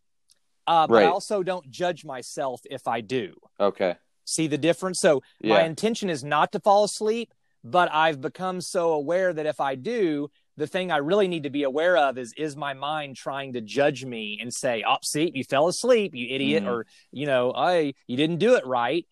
uh, 0.67 0.85
but 0.85 0.93
right. 0.93 1.05
I 1.05 1.07
also 1.07 1.41
don't 1.41 1.69
judge 1.71 2.05
myself 2.05 2.61
if 2.69 2.87
I 2.87 3.01
do. 3.01 3.33
Okay. 3.59 3.95
See 4.25 4.45
the 4.45 4.59
difference? 4.59 4.99
So 5.01 5.23
yeah. 5.39 5.55
my 5.55 5.63
intention 5.63 6.07
is 6.09 6.23
not 6.23 6.51
to 6.51 6.59
fall 6.59 6.83
asleep, 6.83 7.33
but 7.63 7.91
I've 7.91 8.21
become 8.21 8.61
so 8.61 8.93
aware 8.93 9.33
that 9.33 9.47
if 9.47 9.59
I 9.59 9.73
do, 9.73 10.29
the 10.55 10.67
thing 10.67 10.91
I 10.91 10.97
really 10.97 11.27
need 11.27 11.43
to 11.43 11.49
be 11.49 11.63
aware 11.63 11.97
of 11.97 12.19
is 12.19 12.31
is 12.37 12.55
my 12.55 12.75
mind 12.75 13.15
trying 13.15 13.53
to 13.53 13.61
judge 13.61 14.05
me 14.05 14.37
and 14.39 14.53
say, 14.53 14.83
"Oh, 14.87 14.97
see, 15.01 15.31
you 15.33 15.43
fell 15.43 15.67
asleep, 15.67 16.13
you 16.13 16.27
idiot," 16.29 16.63
mm. 16.63 16.67
or 16.67 16.85
you 17.11 17.25
know, 17.25 17.51
"I 17.55 17.95
you 18.05 18.17
didn't 18.17 18.37
do 18.37 18.53
it 18.53 18.65
right." 18.67 19.07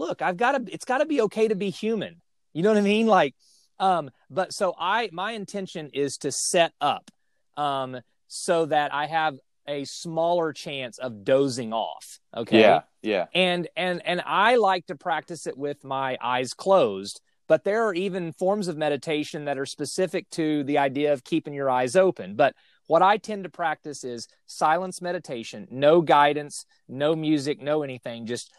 Look, 0.00 0.22
I've 0.22 0.38
got 0.38 0.52
to. 0.52 0.72
It's 0.72 0.86
got 0.86 0.98
to 0.98 1.06
be 1.06 1.20
okay 1.22 1.46
to 1.48 1.54
be 1.54 1.68
human. 1.68 2.22
You 2.54 2.62
know 2.62 2.70
what 2.70 2.78
I 2.78 2.80
mean? 2.80 3.06
Like, 3.06 3.34
um, 3.78 4.10
but 4.30 4.54
so 4.54 4.74
I 4.78 5.10
my 5.12 5.32
intention 5.32 5.90
is 5.92 6.16
to 6.18 6.32
set 6.32 6.72
up, 6.80 7.10
um, 7.58 8.00
so 8.26 8.64
that 8.64 8.94
I 8.94 9.04
have 9.06 9.38
a 9.68 9.84
smaller 9.84 10.54
chance 10.54 10.96
of 10.98 11.22
dozing 11.22 11.74
off. 11.74 12.18
Okay. 12.34 12.60
Yeah. 12.60 12.80
Yeah. 13.02 13.26
And 13.34 13.68
and 13.76 14.00
and 14.06 14.22
I 14.24 14.56
like 14.56 14.86
to 14.86 14.96
practice 14.96 15.46
it 15.46 15.58
with 15.58 15.84
my 15.84 16.16
eyes 16.22 16.54
closed 16.54 17.20
but 17.50 17.64
there 17.64 17.84
are 17.84 17.94
even 17.94 18.32
forms 18.32 18.68
of 18.68 18.76
meditation 18.76 19.46
that 19.46 19.58
are 19.58 19.66
specific 19.66 20.30
to 20.30 20.62
the 20.62 20.78
idea 20.78 21.12
of 21.12 21.24
keeping 21.24 21.52
your 21.52 21.68
eyes 21.68 21.96
open. 21.96 22.36
But 22.36 22.54
what 22.86 23.02
I 23.02 23.16
tend 23.16 23.42
to 23.42 23.50
practice 23.50 24.04
is 24.04 24.28
silence 24.46 25.02
meditation, 25.02 25.66
no 25.68 26.00
guidance, 26.00 26.64
no 26.88 27.16
music, 27.16 27.60
no 27.60 27.82
anything. 27.82 28.26
Just 28.26 28.52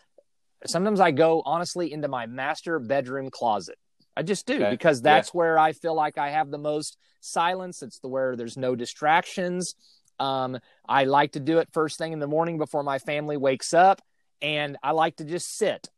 sometimes 0.65 1.00
I 1.00 1.12
go 1.12 1.41
honestly 1.45 1.91
into 1.91 2.08
my 2.08 2.26
master 2.26 2.80
bedroom 2.80 3.30
closet. 3.30 3.78
I 4.15 4.24
just 4.24 4.45
do 4.45 4.56
okay. 4.56 4.71
because 4.71 5.02
that's 5.02 5.30
yeah. 5.30 5.38
where 5.38 5.60
I 5.60 5.71
feel 5.71 5.95
like 5.95 6.17
I 6.17 6.32
have 6.32 6.52
the 6.52 6.58
most 6.58 6.97
silence. 7.21 7.82
It's 7.82 8.00
the 8.00 8.08
where 8.08 8.36
there's 8.36 8.58
no 8.58 8.76
distractions. 8.76 9.76
Um, 10.19 10.60
I 10.88 11.06
like 11.06 11.34
to 11.34 11.39
do 11.39 11.60
it 11.60 11.69
first 11.71 11.97
thing 11.97 12.13
in 12.13 12.19
the 12.19 12.28
morning 12.28 12.58
before 12.58 12.84
my 12.84 13.00
family 13.00 13.38
wakes 13.38 13.74
up, 13.74 14.02
and 14.41 14.78
I 14.84 14.91
like 14.91 15.15
to 15.17 15.26
just 15.26 15.58
sit. 15.58 15.89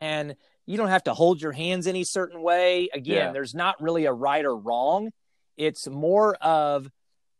And 0.00 0.34
you 0.66 0.76
don't 0.76 0.88
have 0.88 1.04
to 1.04 1.14
hold 1.14 1.40
your 1.40 1.52
hands 1.52 1.86
any 1.86 2.04
certain 2.04 2.42
way. 2.42 2.88
Again, 2.92 3.26
Yeah. 3.26 3.32
there's 3.32 3.54
not 3.54 3.80
really 3.80 4.04
a 4.04 4.12
right 4.12 4.44
or 4.44 4.56
wrong. 4.56 5.10
It's 5.56 5.88
more 5.88 6.34
of 6.36 6.90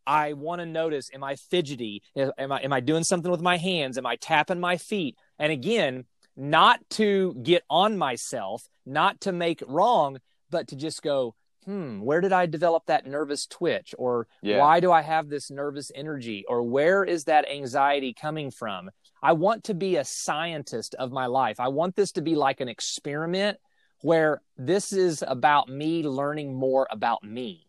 I 0.07 0.33
want 0.33 0.61
to 0.61 0.67
notice 0.67 1.11
am 1.13 1.23
I 1.23 1.37
fidgety? 1.37 2.03
Am 2.17 2.51
I 2.53 2.61
am 2.61 2.73
I 2.73 2.81
doing 2.81 3.05
something 3.05 3.31
with 3.31 3.41
my 3.41 3.57
hands? 3.57 3.99
Am 3.99 4.07
I 4.07 4.17
tapping 4.17 4.61
my 4.61 4.77
feet? 4.77 5.17
And 5.39 5.53
again, 5.53 6.05
not 6.37 6.81
to 6.91 7.35
get 7.43 7.63
on 7.69 7.99
myself, 7.99 8.69
not 8.87 9.21
to 9.23 9.33
make 9.33 9.63
wrong, 9.67 10.19
but 10.51 10.69
to 10.69 10.77
just 10.77 11.03
go, 11.03 11.35
hmm, 11.65 12.01
where 12.01 12.21
did 12.21 12.33
I 12.33 12.47
develop 12.47 12.87
that 12.87 13.07
nervous 13.07 13.47
twitch? 13.47 13.95
Or 13.99 14.27
Yeah. 14.43 14.59
why 14.59 14.81
do 14.81 14.91
I 14.91 15.03
have 15.03 15.29
this 15.29 15.51
nervous 15.51 15.91
energy? 15.95 16.45
Or 16.49 16.63
where 16.63 17.05
is 17.05 17.25
that 17.25 17.49
anxiety 17.49 18.13
coming 18.13 18.51
from? 18.51 18.91
I 19.23 19.33
want 19.33 19.65
to 19.65 19.75
be 19.75 19.97
a 19.97 20.05
scientist 20.05 20.95
of 20.97 21.13
my 21.13 21.27
life. 21.27 21.61
I 21.61 21.69
want 21.69 21.95
this 21.95 22.13
to 22.13 22.23
be 22.23 22.35
like 22.35 22.61
an 22.61 22.69
experiment 22.69 23.59
where 24.01 24.43
this 24.57 24.93
is 24.93 25.23
about 25.27 25.69
me 25.69 26.03
learning 26.03 26.55
more 26.55 26.89
about 26.91 27.23
me. 27.23 27.69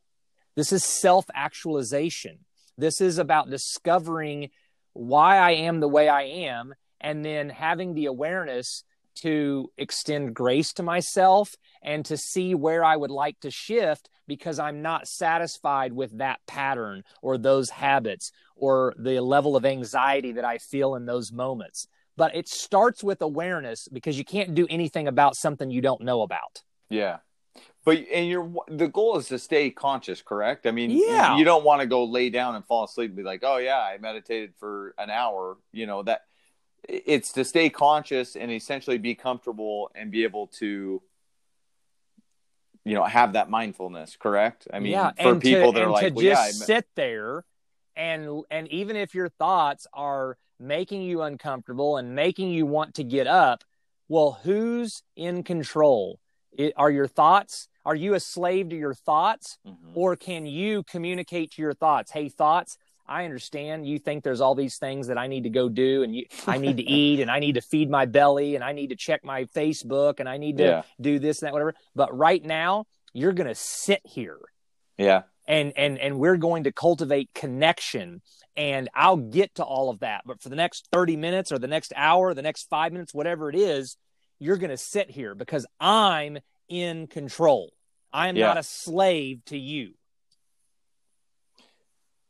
This 0.56 0.71
is 0.71 0.84
self 0.84 1.26
actualization. 1.36 2.39
This 2.78 3.02
is 3.02 3.19
about 3.19 3.52
discovering 3.52 4.49
why 4.93 5.38
I 5.38 5.52
am 5.52 5.80
the 5.80 5.88
way 5.88 6.10
I 6.10 6.23
am 6.23 6.73
and 7.03 7.23
then 7.23 7.49
having 7.49 7.93
the 7.93 8.05
awareness 8.05 8.83
to 9.15 9.69
extend 9.77 10.33
grace 10.33 10.73
to 10.73 10.81
myself 10.81 11.53
and 11.83 12.03
to 12.05 12.17
see 12.17 12.55
where 12.55 12.83
I 12.83 12.95
would 12.95 13.11
like 13.11 13.39
to 13.41 13.51
shift 13.51 14.09
because 14.25 14.57
I'm 14.57 14.81
not 14.81 15.07
satisfied 15.07 15.93
with 15.93 16.17
that 16.17 16.39
pattern 16.47 17.03
or 17.21 17.37
those 17.37 17.69
habits 17.69 18.31
or 18.55 18.95
the 18.97 19.19
level 19.19 19.55
of 19.55 19.65
anxiety 19.65 20.31
that 20.31 20.45
I 20.45 20.57
feel 20.57 20.95
in 20.95 21.05
those 21.05 21.31
moments. 21.31 21.87
But 22.15 22.35
it 22.35 22.47
starts 22.47 23.03
with 23.03 23.21
awareness 23.21 23.87
because 23.91 24.17
you 24.17 24.23
can't 24.25 24.55
do 24.55 24.65
anything 24.69 25.07
about 25.07 25.35
something 25.35 25.69
you 25.69 25.81
don't 25.81 26.01
know 26.01 26.21
about. 26.21 26.63
Yeah. 26.89 27.17
But 27.85 28.05
and 28.11 28.27
you're 28.27 28.51
the 28.67 28.87
goal 28.87 29.17
is 29.17 29.27
to 29.27 29.37
stay 29.37 29.69
conscious, 29.69 30.21
correct? 30.21 30.65
I 30.65 30.71
mean, 30.71 30.89
Yeah. 30.89 31.35
you 31.37 31.43
don't 31.43 31.63
want 31.65 31.81
to 31.81 31.87
go 31.87 32.05
lay 32.05 32.29
down 32.29 32.55
and 32.55 32.65
fall 32.65 32.85
asleep 32.85 33.09
and 33.09 33.17
be 33.17 33.23
like, 33.23 33.43
"Oh 33.43 33.57
yeah, 33.57 33.77
I 33.79 33.97
meditated 33.99 34.55
for 34.55 34.95
an 34.97 35.09
hour." 35.09 35.57
You 35.71 35.85
know, 35.85 36.01
that 36.03 36.21
it's 36.87 37.31
to 37.33 37.45
stay 37.45 37.69
conscious 37.69 38.35
and 38.35 38.51
essentially 38.51 38.97
be 38.97 39.15
comfortable 39.15 39.89
and 39.95 40.11
be 40.11 40.23
able 40.23 40.47
to 40.47 41.01
you 42.85 42.95
know, 42.95 43.03
have 43.03 43.33
that 43.33 43.49
mindfulness, 43.49 44.17
correct? 44.19 44.67
I 44.73 44.79
mean, 44.79 44.91
yeah, 44.91 45.11
for 45.21 45.39
people 45.39 45.71
to, 45.71 45.79
that 45.79 45.85
are 45.85 45.91
like, 45.91 46.09
to 46.09 46.13
well, 46.15 46.25
yeah, 46.25 46.47
just 46.47 46.59
me- 46.59 46.65
sit 46.65 46.85
there 46.95 47.45
and 47.95 48.43
and 48.51 48.67
even 48.69 48.95
if 48.95 49.13
your 49.15 49.29
thoughts 49.29 49.87
are 49.93 50.37
making 50.59 51.01
you 51.03 51.21
uncomfortable 51.21 51.97
and 51.97 52.15
making 52.15 52.49
you 52.49 52.65
want 52.65 52.95
to 52.95 53.03
get 53.03 53.27
up, 53.27 53.63
well, 54.07 54.39
who's 54.43 55.03
in 55.15 55.43
control? 55.43 56.19
It, 56.51 56.73
are 56.75 56.91
your 56.91 57.07
thoughts? 57.07 57.67
Are 57.85 57.95
you 57.95 58.13
a 58.13 58.19
slave 58.19 58.69
to 58.69 58.75
your 58.75 58.93
thoughts, 58.93 59.57
Mhm. 59.65 59.91
or 59.93 60.15
can 60.15 60.45
you 60.45 60.83
communicate 60.83 61.51
to 61.51 61.61
your 61.61 61.73
thoughts? 61.73 62.11
Hey, 62.11 62.29
thoughts. 62.29 62.77
I 63.05 63.25
understand 63.25 63.85
you 63.87 63.99
think 63.99 64.23
there's 64.23 64.41
all 64.41 64.55
these 64.55 64.77
things 64.77 65.07
that 65.07 65.17
I 65.17 65.27
need 65.27 65.43
to 65.43 65.49
go 65.49 65.67
do 65.69 66.03
and 66.03 66.15
you, 66.15 66.25
I 66.47 66.57
need 66.57 66.77
to 66.77 66.83
eat 66.83 67.19
and 67.19 67.29
I 67.29 67.39
need 67.39 67.55
to 67.55 67.61
feed 67.61 67.89
my 67.89 68.05
belly 68.05 68.55
and 68.55 68.63
I 68.63 68.71
need 68.71 68.89
to 68.91 68.95
check 68.95 69.23
my 69.25 69.45
Facebook 69.45 70.19
and 70.19 70.29
I 70.29 70.37
need 70.37 70.57
to 70.57 70.63
Yeah. 70.63 70.81
do 71.01 71.19
this 71.19 71.41
and 71.41 71.47
that, 71.47 71.53
whatever. 71.53 71.73
But 71.95 72.17
right 72.17 72.43
now, 72.43 72.85
you're 73.13 73.33
going 73.33 73.47
to 73.47 73.55
sit 73.55 74.01
here 74.05 74.39
yeah, 74.97 75.23
and 75.47 75.73
and 75.75 75.97
and 75.99 76.19
we're 76.19 76.37
going 76.37 76.63
to 76.65 76.71
cultivate 76.71 77.29
connection 77.33 78.21
and 78.55 78.89
I'll 78.93 79.17
get 79.17 79.55
to 79.55 79.63
all 79.63 79.89
of 79.89 79.99
that 79.99 80.21
but 80.25 80.41
for 80.41 80.49
the 80.49 80.55
next 80.55 80.87
30 80.91 81.15
minutes 81.17 81.51
or 81.51 81.57
the 81.59 81.67
next 81.67 81.91
hour 81.95 82.33
the 82.33 82.41
next 82.43 82.69
5 82.69 82.93
minutes 82.93 83.13
whatever 83.13 83.49
it 83.49 83.55
is 83.55 83.97
you're 84.39 84.57
going 84.57 84.69
to 84.69 84.77
sit 84.77 85.09
here 85.09 85.33
because 85.35 85.65
I'm 85.79 86.37
in 86.69 87.07
control 87.07 87.73
I 88.11 88.29
am 88.29 88.35
Yeah. 88.35 88.47
not 88.47 88.57
a 88.57 88.63
slave 88.63 89.43
to 89.47 89.57
you 89.57 89.93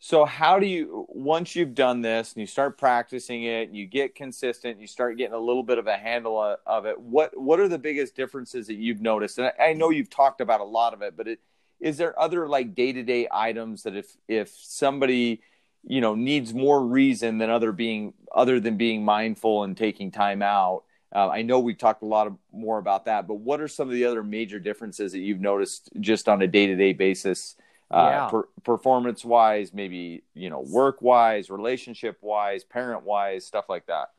So 0.06 0.26
how 0.26 0.60
do 0.60 0.68
you 0.68 1.06
once 1.08 1.56
you've 1.56 1.76
done 1.76 2.02
this 2.02 2.34
and 2.34 2.42
you 2.42 2.46
start 2.46 2.78
practicing 2.78 3.46
it 3.46 3.70
you 3.70 3.86
get 3.86 4.16
consistent, 4.16 4.82
you 4.82 4.86
start 4.86 5.18
getting 5.18 5.34
a 5.34 5.40
little 5.40 5.64
bit 5.64 5.78
of 5.78 5.88
a 5.88 5.96
handle 5.96 6.58
of 6.66 6.86
it. 6.86 7.00
What 7.00 7.40
what 7.40 7.58
are 7.62 7.70
the 7.70 7.80
biggest 7.80 8.14
differences 8.14 8.68
that 8.68 8.74
you've 8.74 9.00
noticed? 9.00 9.38
And 9.38 9.48
I, 9.58 9.68
I 9.70 9.74
know 9.74 9.92
you've 9.92 10.10
talked 10.10 10.42
about 10.42 10.60
a 10.60 10.66
lot 10.66 10.94
of 10.94 11.02
it, 11.04 11.16
but 11.16 11.30
it, 11.30 11.40
is 11.80 11.96
there 11.96 12.20
other 12.20 12.50
like 12.50 12.76
day 12.76 12.92
to 12.92 13.02
day 13.02 13.30
items 13.32 13.84
that 13.84 13.96
if 13.96 14.18
if 14.28 14.50
somebody 14.50 15.42
you 15.86 16.02
know 16.02 16.16
needs 16.16 16.54
more 16.54 16.86
reason 16.86 17.38
than 17.38 17.50
other 17.50 17.72
being 17.72 18.14
other 18.36 18.60
than 18.60 18.76
being 18.76 19.06
mindful 19.06 19.64
and 19.64 19.78
taking 19.78 20.12
time 20.12 20.42
out? 20.42 20.84
Uh, 21.16 21.30
I 21.30 21.44
know 21.44 21.62
we 21.62 21.76
talked 21.76 22.02
a 22.02 22.08
lot 22.08 22.28
of, 22.28 22.36
more 22.52 22.78
about 22.78 23.06
that, 23.06 23.26
but 23.26 23.36
what 23.36 23.62
are 23.62 23.70
some 23.70 23.88
of 23.88 23.94
the 23.94 24.04
other 24.04 24.22
major 24.22 24.60
differences 24.60 25.14
that 25.14 25.20
you've 25.20 25.40
noticed 25.40 25.92
just 26.02 26.28
on 26.28 26.42
a 26.42 26.48
day 26.48 26.68
to 26.68 26.76
day 26.76 26.92
basis? 26.92 27.56
Uh, 27.94 28.10
Yeah. 28.10 28.28
per- 28.30 28.50
performance 28.64 29.24
wise, 29.24 29.74
maybe 29.74 30.24
you 30.34 30.50
know 30.50 30.62
work 30.62 31.02
wise, 31.02 31.50
relationship 31.50 32.18
wise, 32.22 32.64
parent 32.64 33.04
wise, 33.04 33.46
stuff 33.46 33.66
like 33.70 33.86
that. 33.88 34.10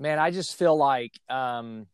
man 0.00 0.18
I 0.18 0.30
just 0.32 0.56
feel 0.56 0.76
like 0.76 1.12
um 1.28 1.86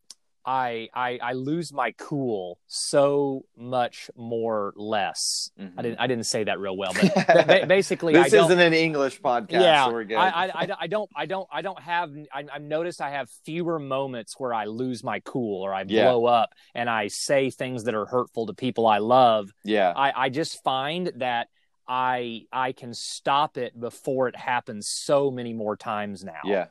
I, 0.45 0.89
I 0.95 1.19
I 1.23 1.33
lose 1.35 1.73
my 1.73 1.93
cool 1.93 2.59
so 2.67 3.45
much 3.57 4.11
more 4.17 4.73
less. 4.77 5.51
I 5.59 5.63
mm-hmm. 5.63 5.81
didn't 5.83 6.01
I 6.01 6.07
didn't 6.07 6.25
say 6.25 6.45
that 6.45 6.59
real 6.59 6.77
well, 6.77 6.93
but 6.95 7.15
ba- 7.15 7.45
ba- 7.47 7.67
basically 7.69 8.17
I 8.17 8.23
this 8.25 8.33
don't, 8.33 8.47
isn't 8.47 8.61
an 8.61 8.73
English 8.73 9.21
podcast. 9.21 9.53
yeah, 9.53 9.85
so 9.85 9.93
we're 9.93 10.05
good. 10.05 10.17
I, 10.17 10.29
I, 10.29 10.47
I, 10.47 10.69
I 10.81 10.87
don't, 10.87 11.11
I 11.15 11.27
don't, 11.27 11.49
I 11.53 11.63
don't 11.63 11.81
have. 11.81 12.11
I, 12.33 12.45
I've 12.53 12.63
noticed 12.63 13.01
I 13.01 13.11
have 13.11 13.29
fewer 13.45 13.79
moments 13.79 14.35
where 14.39 14.55
I 14.55 14.65
lose 14.65 15.05
my 15.05 15.21
cool 15.21 15.63
or 15.63 15.75
I 15.75 15.85
Yeah. 15.87 16.05
blow 16.11 16.25
up 16.27 16.51
and 16.75 16.89
I 16.89 17.09
say 17.09 17.51
things 17.51 17.85
that 17.85 17.95
are 17.95 18.07
hurtful 18.07 18.47
to 18.47 18.55
people 18.55 18.87
I 18.87 18.99
love. 18.99 19.51
yeah, 19.65 19.93
I, 19.95 20.25
I 20.25 20.29
just 20.31 20.63
find 20.63 21.13
that 21.17 21.49
I, 21.87 22.45
I 22.53 22.73
can 22.73 22.95
stop 22.95 23.59
it 23.59 23.79
before 23.79 24.29
it 24.29 24.37
happens 24.37 24.89
so 24.89 25.31
many 25.31 25.53
more 25.53 25.77
times 25.77 26.23
now. 26.25 26.39
yeah, 26.45 26.67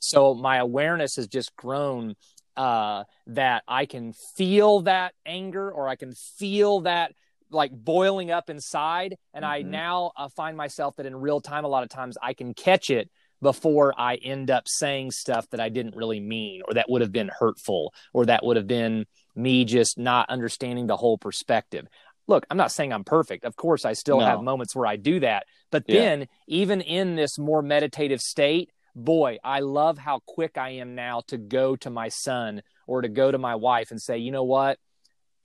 So 0.00 0.34
my 0.34 0.56
awareness 0.56 1.14
has 1.16 1.28
just 1.28 1.54
grown 1.54 2.16
uh, 2.56 3.04
that 3.28 3.62
I 3.68 3.86
can 3.86 4.12
feel 4.36 4.80
that 4.82 5.14
anger 5.26 5.70
or 5.70 5.88
I 5.88 5.96
can 5.96 6.12
feel 6.12 6.80
that 6.80 7.12
like 7.50 7.72
boiling 7.72 8.30
up 8.30 8.50
inside. 8.50 9.16
And 9.32 9.44
I 9.44 9.62
Mhm. 9.62 9.66
now 9.66 10.12
uh, 10.16 10.28
find 10.28 10.56
myself 10.56 10.96
that 10.96 11.06
in 11.06 11.14
real 11.16 11.40
time, 11.40 11.64
a 11.64 11.68
lot 11.68 11.82
of 11.82 11.88
times 11.88 12.16
I 12.20 12.34
can 12.34 12.54
catch 12.54 12.90
it 12.90 13.10
before 13.40 13.92
I 13.98 14.14
end 14.16 14.50
up 14.50 14.64
saying 14.66 15.10
stuff 15.10 15.48
that 15.50 15.60
I 15.60 15.68
didn't 15.68 15.96
really 15.96 16.20
mean 16.20 16.62
or 16.66 16.74
that 16.74 16.88
would 16.88 17.02
have 17.02 17.12
been 17.12 17.28
hurtful 17.28 17.92
or 18.12 18.26
that 18.26 18.44
would 18.44 18.56
have 18.56 18.66
been 18.66 19.06
me 19.36 19.64
just 19.64 19.98
not 19.98 20.30
understanding 20.30 20.86
the 20.86 20.96
whole 20.96 21.18
perspective. 21.18 21.86
Look, 22.26 22.46
I'm 22.50 22.56
not 22.56 22.72
saying 22.72 22.92
I'm 22.92 23.04
perfect. 23.04 23.44
Of 23.44 23.54
course, 23.56 23.84
I 23.84 23.92
still 23.92 24.20
No. 24.20 24.24
have 24.24 24.40
moments 24.40 24.74
where 24.74 24.86
I 24.86 24.96
do 24.96 25.20
that. 25.20 25.44
But 25.70 25.84
Yeah. 25.86 26.04
then, 26.04 26.28
even 26.46 26.80
in 26.80 27.16
this 27.16 27.38
more 27.38 27.60
meditative 27.60 28.20
state, 28.20 28.70
boy, 28.94 29.38
I 29.42 29.60
love 29.60 29.98
how 29.98 30.20
quick 30.26 30.56
I 30.58 30.70
am 30.70 30.94
now 30.94 31.22
to 31.28 31.36
go 31.38 31.76
to 31.76 31.90
my 31.90 32.08
son 32.08 32.62
or 32.86 33.02
to 33.02 33.08
go 33.08 33.30
to 33.30 33.38
my 33.38 33.54
wife 33.54 33.90
and 33.90 34.00
say, 34.00 34.18
you 34.18 34.30
know 34.30 34.44
what? 34.44 34.78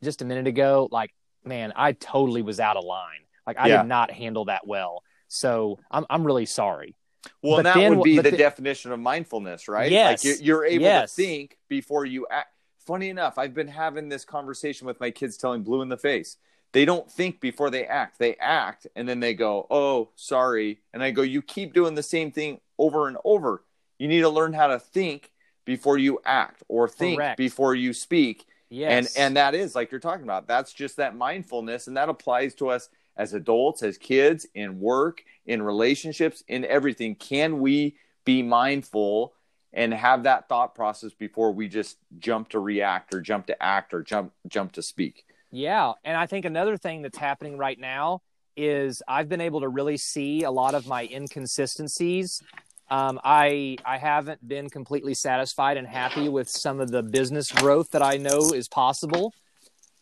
Just 0.03 0.21
a 0.21 0.25
minute 0.25 0.47
ago, 0.47 0.87
like, 0.91 1.11
man, 1.43 1.73
I 1.75 1.93
totally 1.93 2.41
was 2.41 2.59
out 2.59 2.77
of 2.77 2.83
line. 2.83 3.25
Like, 3.47 3.57
I 3.59 3.67
Yeah. 3.67 3.81
did 3.81 3.87
not 3.87 4.11
handle 4.11 4.45
that 4.45 4.67
well. 4.67 5.03
So 5.27 5.79
I'm, 5.89 6.05
I'm 6.09 6.23
really 6.25 6.45
sorry. 6.45 6.95
Well, 7.43 7.57
But 7.57 7.63
that 7.63 7.75
then- 7.75 7.97
would 7.97 8.03
be 8.03 8.17
the 8.17 8.31
the- 8.31 8.37
definition 8.37 8.91
of 8.91 8.99
mindfulness, 8.99 9.67
right? 9.67 9.91
Yes. 9.91 10.23
Like 10.23 10.39
you're, 10.39 10.43
you're 10.59 10.65
able 10.65 10.83
Yes. 10.85 11.15
to 11.15 11.21
think 11.21 11.57
before 11.67 12.05
you 12.05 12.27
act. 12.29 12.53
Funny 12.85 13.09
enough, 13.09 13.37
I've 13.37 13.53
been 13.53 13.67
having 13.67 14.09
this 14.09 14.25
conversation 14.25 14.87
with 14.87 14.99
my 14.99 15.11
kids 15.11 15.37
telling 15.37 15.61
blue 15.63 15.81
in 15.81 15.89
the 15.89 15.97
face. 15.97 16.37
They 16.71 16.85
don't 16.85 17.11
think 17.11 17.39
before 17.39 17.69
they 17.69 17.85
act. 17.85 18.17
They 18.19 18.35
act 18.35 18.87
and 18.95 19.07
then 19.07 19.19
they 19.19 19.33
go, 19.33 19.67
"Oh, 19.69 20.09
sorry." 20.15 20.81
And 20.93 21.03
I 21.03 21.11
go, 21.11 21.21
"You 21.21 21.41
keep 21.41 21.73
doing 21.73 21.93
the 21.95 22.03
same 22.03 22.31
thing 22.31 22.61
over 22.79 23.07
and 23.07 23.17
over. 23.23 23.63
You 23.99 24.07
need 24.07 24.21
to 24.21 24.29
learn 24.29 24.53
how 24.53 24.67
to 24.67 24.79
think 24.79 25.31
before 25.65 25.99
you 25.99 26.19
act 26.25 26.63
or 26.67 26.89
think 26.89 27.17
Correct. 27.19 27.37
before 27.37 27.75
you 27.75 27.93
speak." 27.93 28.47
Yes. 28.71 29.15
and 29.15 29.25
and 29.25 29.37
that 29.37 29.55
is 29.55 29.73
like 29.73 29.89
you're 29.91 29.99
talking 29.99 30.23
about 30.23 30.47
that's 30.47 30.73
just 30.73 30.97
that 30.97 31.15
mindfulness 31.15 31.87
and 31.87 31.97
that 31.97 32.07
applies 32.07 32.53
to 32.55 32.69
us 32.69 32.89
as 33.17 33.33
adults 33.33 33.81
as 33.81 33.97
kids 33.97 34.45
in 34.53 34.79
work 34.79 35.23
in 35.47 35.63
relationships 35.63 36.43
in 36.47 36.63
everything 36.65 37.15
can 37.15 37.61
we 37.61 37.95
be 38.25 38.43
mindful 38.43 39.33
and 39.73 39.91
have 39.91 40.21
that 40.21 40.47
thought 40.47 40.75
process 40.75 41.13
before 41.13 41.51
we 41.51 41.67
just 41.67 41.97
jump 42.19 42.49
to 42.49 42.59
react 42.59 43.11
or 43.15 43.21
jump 43.21 43.47
to 43.47 43.63
act 43.63 43.91
or 43.91 44.03
jump 44.03 44.31
jump 44.47 44.71
to 44.73 44.83
speak 44.83 45.25
Yeah, 45.49 45.93
and 46.03 46.15
I 46.15 46.27
think 46.27 46.45
another 46.45 46.77
thing 46.77 47.01
that's 47.01 47.17
happening 47.17 47.57
right 47.57 47.79
now 47.79 48.21
is 48.55 49.01
I've 49.07 49.29
been 49.29 49.41
able 49.41 49.61
to 49.61 49.67
really 49.69 49.97
see 49.97 50.43
a 50.43 50.51
lot 50.51 50.75
of 50.75 50.85
my 50.85 51.07
inconsistencies. 51.11 52.43
Um, 52.89 53.19
I 53.23 53.77
I 53.85 53.97
haven't 53.97 54.47
been 54.47 54.69
completely 54.69 55.13
satisfied 55.13 55.77
and 55.77 55.87
happy 55.87 56.27
with 56.27 56.49
some 56.49 56.79
of 56.79 56.89
the 56.91 57.03
business 57.03 57.51
growth 57.51 57.91
that 57.91 58.01
I 58.01 58.17
know 58.17 58.51
is 58.53 58.67
possible, 58.67 59.33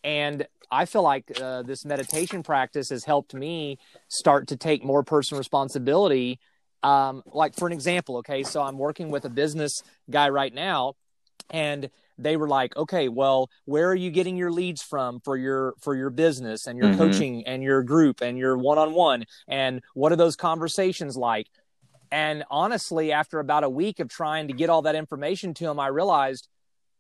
and 0.04 0.48
I 0.72 0.86
feel 0.86 1.04
like 1.04 1.32
uh, 1.40 1.64
this 1.64 1.86
meditation 1.86 2.44
practice 2.44 2.90
has 2.90 3.04
helped 3.04 3.34
me 3.34 3.78
start 4.08 4.48
to 4.50 4.58
take 4.58 4.84
more 4.84 5.04
personal 5.04 5.38
responsibility. 5.38 6.40
Um, 6.84 7.24
like 7.26 7.56
for 7.56 7.68
an 7.68 7.74
example, 7.74 8.18
okay, 8.18 8.44
so 8.44 8.62
I'm 8.62 8.78
working 8.78 9.10
with 9.10 9.26
a 9.26 9.30
business 9.30 9.82
guy 10.10 10.30
right 10.30 10.54
now, 10.54 10.94
and 11.50 11.90
they 12.18 12.38
were 12.38 12.48
like, 12.48 12.76
okay, 12.78 13.10
well, 13.10 13.50
where 13.66 13.90
are 13.90 13.96
you 13.96 14.12
getting 14.12 14.38
your 14.38 14.52
leads 14.52 14.82
from 14.82 15.20
for 15.26 15.36
your 15.38 15.74
for 15.82 15.96
your 15.96 16.10
business 16.10 16.68
and 16.68 16.78
your 16.78 16.90
Mhm. 16.90 16.98
coaching 16.98 17.46
and 17.46 17.64
your 17.64 17.84
group 17.84 18.22
and 18.22 18.38
your 18.38 18.58
one 18.58 18.78
on 18.78 18.94
one 18.94 19.26
and 19.48 19.82
what 19.94 20.12
are 20.12 20.16
those 20.16 20.36
conversations 20.36 21.18
like? 21.18 21.48
And 22.12 22.44
honestly, 22.50 23.12
after 23.12 23.40
about 23.40 23.64
a 23.64 23.70
week 23.70 24.00
of 24.00 24.10
trying 24.10 24.48
to 24.48 24.54
get 24.54 24.70
all 24.70 24.82
that 24.84 24.96
information 24.96 25.54
to 25.56 25.70
him, 25.70 25.80
I 25.80 25.88
realized 25.88 26.48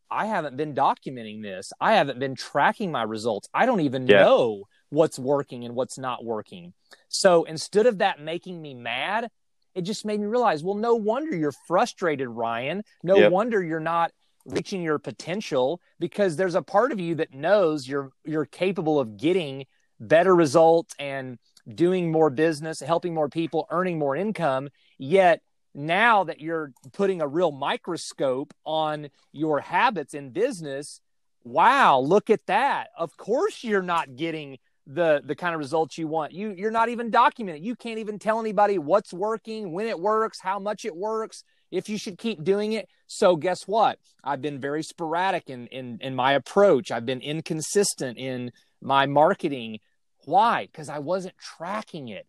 I 0.10 0.26
haven't 0.28 0.56
been 0.58 0.74
documenting 0.74 1.42
this. 1.42 1.74
I 1.80 1.94
haven't 1.94 2.20
been 2.20 2.36
tracking 2.36 2.92
my 2.92 3.04
results. 3.04 3.50
I 3.54 3.66
don't 3.66 3.82
even 3.82 4.06
Yeah. 4.06 4.22
know 4.22 4.64
what's 4.90 5.20
working 5.20 5.66
and 5.66 5.76
what's 5.76 5.98
not 5.98 6.24
working. 6.24 6.74
So 7.10 7.44
instead 7.44 7.86
of 7.88 7.98
that 7.98 8.20
making 8.22 8.62
me 8.62 8.74
mad, 8.74 9.30
it 9.76 9.82
just 9.82 10.06
made 10.06 10.20
me 10.20 10.26
realize, 10.26 10.64
well, 10.64 10.76
no 10.76 10.96
wonder 10.96 11.36
you're 11.36 11.52
frustrated, 11.68 12.30
Ryan. 12.30 12.84
No 13.04 13.18
Yep. 13.18 13.32
wonder 13.32 13.64
you're 13.64 13.80
not 13.80 14.12
reaching 14.46 14.82
your 14.82 14.98
potential 14.98 15.82
because 16.00 16.38
there's 16.38 16.56
a 16.56 16.62
part 16.62 16.92
of 16.92 17.00
you 17.00 17.16
that 17.16 17.34
knows 17.34 17.88
you're 17.88 18.12
you're 18.24 18.46
capable 18.46 18.98
of 19.00 19.18
getting 19.18 19.66
better 20.00 20.34
results 20.34 20.96
and 21.00 21.38
doing 21.74 22.12
more 22.12 22.30
business, 22.30 22.80
helping 22.80 23.14
more 23.14 23.30
people, 23.30 23.68
earning 23.70 24.00
more 24.00 24.16
income. 24.16 24.70
Yet 24.98 25.42
now 25.74 26.24
that 26.24 26.40
you're 26.40 26.72
putting 26.94 27.22
a 27.22 27.28
real 27.28 27.52
microscope 27.52 28.54
on 28.66 29.10
your 29.32 29.60
habits 29.60 30.14
in 30.14 30.32
business, 30.32 31.02
wow, 31.44 32.00
look 32.00 32.30
at 32.30 32.46
that. 32.48 32.90
Of 32.98 33.16
course 33.18 33.64
you're 33.64 33.82
not 33.82 34.16
getting 34.16 34.58
the 34.88 35.22
the 35.24 35.36
kind 35.36 35.54
of 35.54 35.60
results 35.60 35.98
you 35.98 36.08
want. 36.08 36.32
You 36.32 36.54
you're 36.58 36.72
not 36.72 36.90
even 36.90 37.12
documenting. 37.12 37.64
You 37.64 37.76
can't 37.76 38.00
even 38.00 38.20
tell 38.20 38.40
anybody 38.40 38.78
what's 38.78 39.14
working, 39.14 39.72
when 39.74 39.86
it 39.86 40.00
works, 40.00 40.40
how 40.42 40.60
much 40.60 40.86
it 40.86 40.96
works, 40.96 41.44
if 41.72 41.90
you 41.90 41.98
should 41.98 42.18
keep 42.18 42.44
doing 42.44 42.74
it. 42.74 42.88
So 43.08 43.36
guess 43.36 43.68
what? 43.68 44.00
I've 44.24 44.42
been 44.42 44.60
very 44.60 44.84
sporadic 44.84 45.50
in 45.50 45.68
in 45.68 46.00
in 46.02 46.16
my 46.16 46.34
approach. 46.34 46.92
I've 46.92 47.06
been 47.06 47.22
inconsistent 47.22 48.18
in 48.18 48.52
my 48.82 49.06
marketing. 49.06 49.80
Why? 50.28 50.66
Because 50.66 50.90
I 50.90 51.00
wasn't 51.00 51.36
tracking 51.38 52.10
it. 52.10 52.28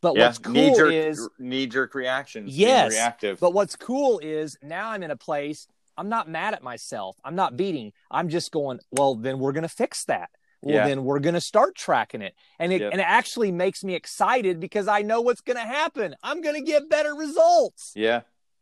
But 0.00 0.14
yeah, 0.16 0.26
what's 0.26 0.38
cool 0.38 0.52
knee 0.52 0.74
jerk, 0.74 0.92
is 0.94 1.28
knee 1.38 1.66
jerk 1.66 1.94
reactions. 1.94 2.56
Yes, 2.56 2.92
reactive. 2.92 3.40
but 3.40 3.52
what's 3.52 3.74
cool 3.74 4.20
is 4.20 4.56
now 4.62 4.90
I'm 4.90 5.02
in 5.02 5.10
a 5.10 5.16
place 5.16 5.66
I'm 5.96 6.08
not 6.08 6.28
mad 6.30 6.54
at 6.54 6.62
myself. 6.62 7.16
I'm 7.24 7.34
not 7.34 7.56
beating. 7.58 7.92
I'm 8.10 8.28
just 8.30 8.52
going, 8.52 8.78
well, 8.90 9.16
then 9.16 9.38
we're 9.38 9.52
going 9.52 9.64
to 9.64 9.68
fix 9.68 10.04
that. 10.04 10.30
Well, 10.62 10.76
Yeah. 10.76 10.86
then 10.86 11.04
we're 11.04 11.18
going 11.18 11.34
to 11.34 11.40
start 11.42 11.74
tracking 11.74 12.22
it. 12.22 12.34
And 12.58 12.72
it 12.72 12.80
Yep. 12.80 12.92
and 12.92 13.00
it 13.00 13.06
actually 13.06 13.50
makes 13.50 13.82
me 13.84 13.94
excited 13.94 14.60
because 14.60 14.88
I 14.88 15.02
know 15.02 15.20
what's 15.20 15.40
going 15.42 15.56
to 15.58 15.62
happen. 15.66 16.14
I'm 16.22 16.40
going 16.40 16.54
to 16.54 16.62
get 16.62 16.88
better 16.88 17.14
results. 17.14 17.92
yeah, 17.96 18.20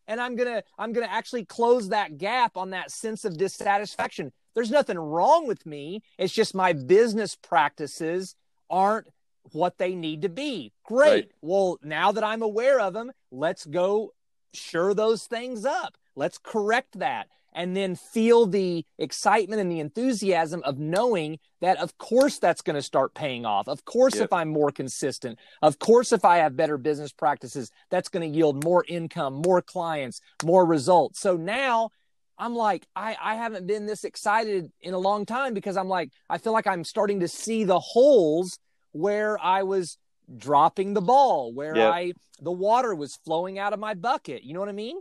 And 0.09 0.21
I'm 0.21 0.35
going 0.35 0.49
to 0.49 0.65
I'm 0.79 0.93
going 0.93 1.07
to 1.07 1.13
actually 1.13 1.45
close 1.45 1.91
that 1.91 2.17
gap 2.19 2.57
on 2.57 2.71
that 2.71 2.91
sense 2.91 3.25
of 3.25 3.37
dissatisfaction. 3.37 4.33
There's 4.55 4.71
nothing 4.71 4.99
wrong 4.99 5.47
with 5.47 5.65
me. 5.67 6.03
It's 6.17 6.33
just 6.33 6.55
my 6.55 6.73
business 6.73 7.37
practices 7.37 8.35
aren't 8.71 9.09
what 9.53 9.79
they 9.79 9.95
need 9.95 10.23
to 10.23 10.29
be. 10.29 10.73
Great. 10.85 11.11
Right. 11.11 11.31
Well, 11.41 11.79
now 11.83 12.13
that 12.13 12.25
I'm 12.25 12.43
aware 12.43 12.81
of 12.81 12.93
them, 12.95 13.13
let's 13.31 13.65
go 13.65 14.13
sure 14.55 14.95
those 14.95 15.25
things 15.25 15.65
up. 15.65 15.97
Let's 16.17 16.39
correct 16.39 16.99
that. 16.99 17.29
And 17.55 17.75
then 17.77 17.97
feel 17.97 18.47
the 18.47 18.85
excitement 18.99 19.61
and 19.61 19.73
the 19.73 19.81
enthusiasm 19.81 20.63
of 20.65 20.79
knowing 20.79 21.39
that, 21.61 21.79
of 21.79 21.97
course, 21.99 22.39
that's 22.39 22.61
going 22.61 22.77
to 22.77 22.83
start 22.83 23.15
paying 23.15 23.47
off. 23.47 23.69
Of 23.69 23.85
course, 23.85 24.17
Yep. 24.17 24.25
if 24.25 24.33
I'm 24.33 24.49
more 24.49 24.71
consistent, 24.71 25.39
of 25.63 25.79
course, 25.79 26.13
if 26.13 26.25
I 26.25 26.39
have 26.39 26.57
better 26.57 26.77
business 26.77 27.11
practices, 27.11 27.73
that's 27.91 28.11
going 28.11 28.31
to 28.31 28.37
yield 28.37 28.63
more 28.65 28.85
income, 28.87 29.35
more 29.35 29.63
clients, 29.63 30.21
more 30.45 30.65
results. 30.67 31.21
So 31.21 31.37
now 31.37 31.91
I'm 32.39 32.55
like, 32.55 32.87
I, 32.95 33.17
I 33.21 33.35
haven't 33.35 33.67
been 33.67 33.87
this 33.87 34.05
excited 34.05 34.71
in 34.81 34.95
a 34.95 34.99
long 34.99 35.27
time 35.27 35.55
because 35.55 35.77
I'm 35.77 35.89
like, 35.89 36.11
I 36.31 36.39
feel 36.39 36.53
like 36.53 36.67
I'm 36.67 36.85
starting 36.85 37.21
to 37.21 37.29
see 37.29 37.65
the 37.65 37.81
holes 37.81 38.59
where 38.93 39.39
I 39.43 39.65
was 39.65 39.99
dropping 40.37 40.95
the 40.95 41.01
ball, 41.01 41.53
where 41.53 41.77
Yep. 41.77 41.93
I 41.93 42.13
the 42.41 42.53
water 42.53 42.95
was 42.95 43.17
flowing 43.25 43.59
out 43.59 43.73
of 43.73 43.81
my 43.81 43.95
bucket. 43.95 44.45
You 44.45 44.55
know 44.55 44.61
what 44.61 44.69
I 44.69 44.73
mean? 44.73 45.01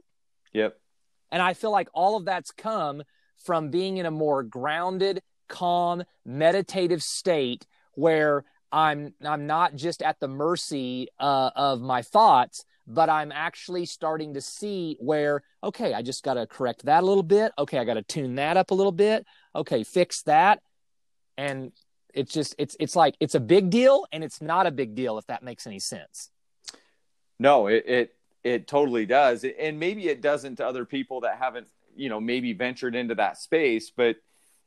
yep, 0.54 0.80
And 1.32 1.42
I 1.42 1.54
feel 1.54 1.72
like 1.72 1.90
all 1.94 2.18
of 2.18 2.26
that's 2.26 2.52
come 2.52 3.04
from 3.46 3.70
being 3.70 3.98
in 3.98 4.06
a 4.06 4.12
more 4.12 4.42
grounded, 4.44 5.22
calm, 5.48 6.04
meditative 6.26 7.04
state 7.04 7.68
where 7.94 8.44
I'm 8.72 9.14
I'm 9.24 9.46
not 9.48 9.76
just 9.76 10.02
at 10.02 10.20
the 10.20 10.28
mercy 10.28 11.10
uh, 11.20 11.52
of 11.56 11.82
my 11.82 12.02
thoughts, 12.02 12.66
but 12.88 13.10
I'm 13.10 13.32
actually 13.34 13.86
starting 13.86 14.34
to 14.36 14.42
see 14.42 14.98
where 15.00 15.44
okay, 15.64 15.94
I 15.94 16.02
just 16.02 16.24
got 16.24 16.36
to 16.36 16.48
correct 16.48 16.86
that 16.86 17.04
a 17.04 17.06
little 17.06 17.24
bit. 17.24 17.52
Okay, 17.60 17.78
I 17.80 17.86
got 17.86 17.96
to 17.96 18.04
tune 18.04 18.36
that 18.36 18.58
up 18.58 18.72
a 18.72 18.76
little 18.76 18.92
bit. 18.94 19.26
Okay, 19.56 19.84
fix 19.84 20.24
that, 20.24 20.62
and 21.38 21.72
it's 22.14 22.34
just 22.34 22.56
it's 22.58 22.76
it's 22.80 22.96
like 22.96 23.16
it's 23.20 23.36
a 23.36 23.40
big 23.40 23.70
deal 23.70 24.06
and 24.12 24.24
it's 24.24 24.42
not 24.42 24.66
a 24.66 24.72
big 24.72 24.96
deal 24.96 25.18
if 25.18 25.28
that 25.28 25.44
makes 25.44 25.68
any 25.68 25.80
sense. 25.80 26.32
no, 27.40 27.68
it 27.68 27.84
it 27.88 28.16
it 28.44 28.68
totally 28.68 29.06
does, 29.06 29.44
and 29.44 29.80
maybe 29.80 30.08
it 30.08 30.22
doesn't 30.22 30.58
to 30.58 30.66
other 30.66 30.86
people 30.86 31.22
that 31.22 31.38
haven't, 31.38 31.68
you 31.96 32.10
know, 32.10 32.20
maybe 32.22 32.54
ventured 32.54 32.96
into 32.96 33.16
that 33.16 33.38
space. 33.38 33.92
But 33.92 34.18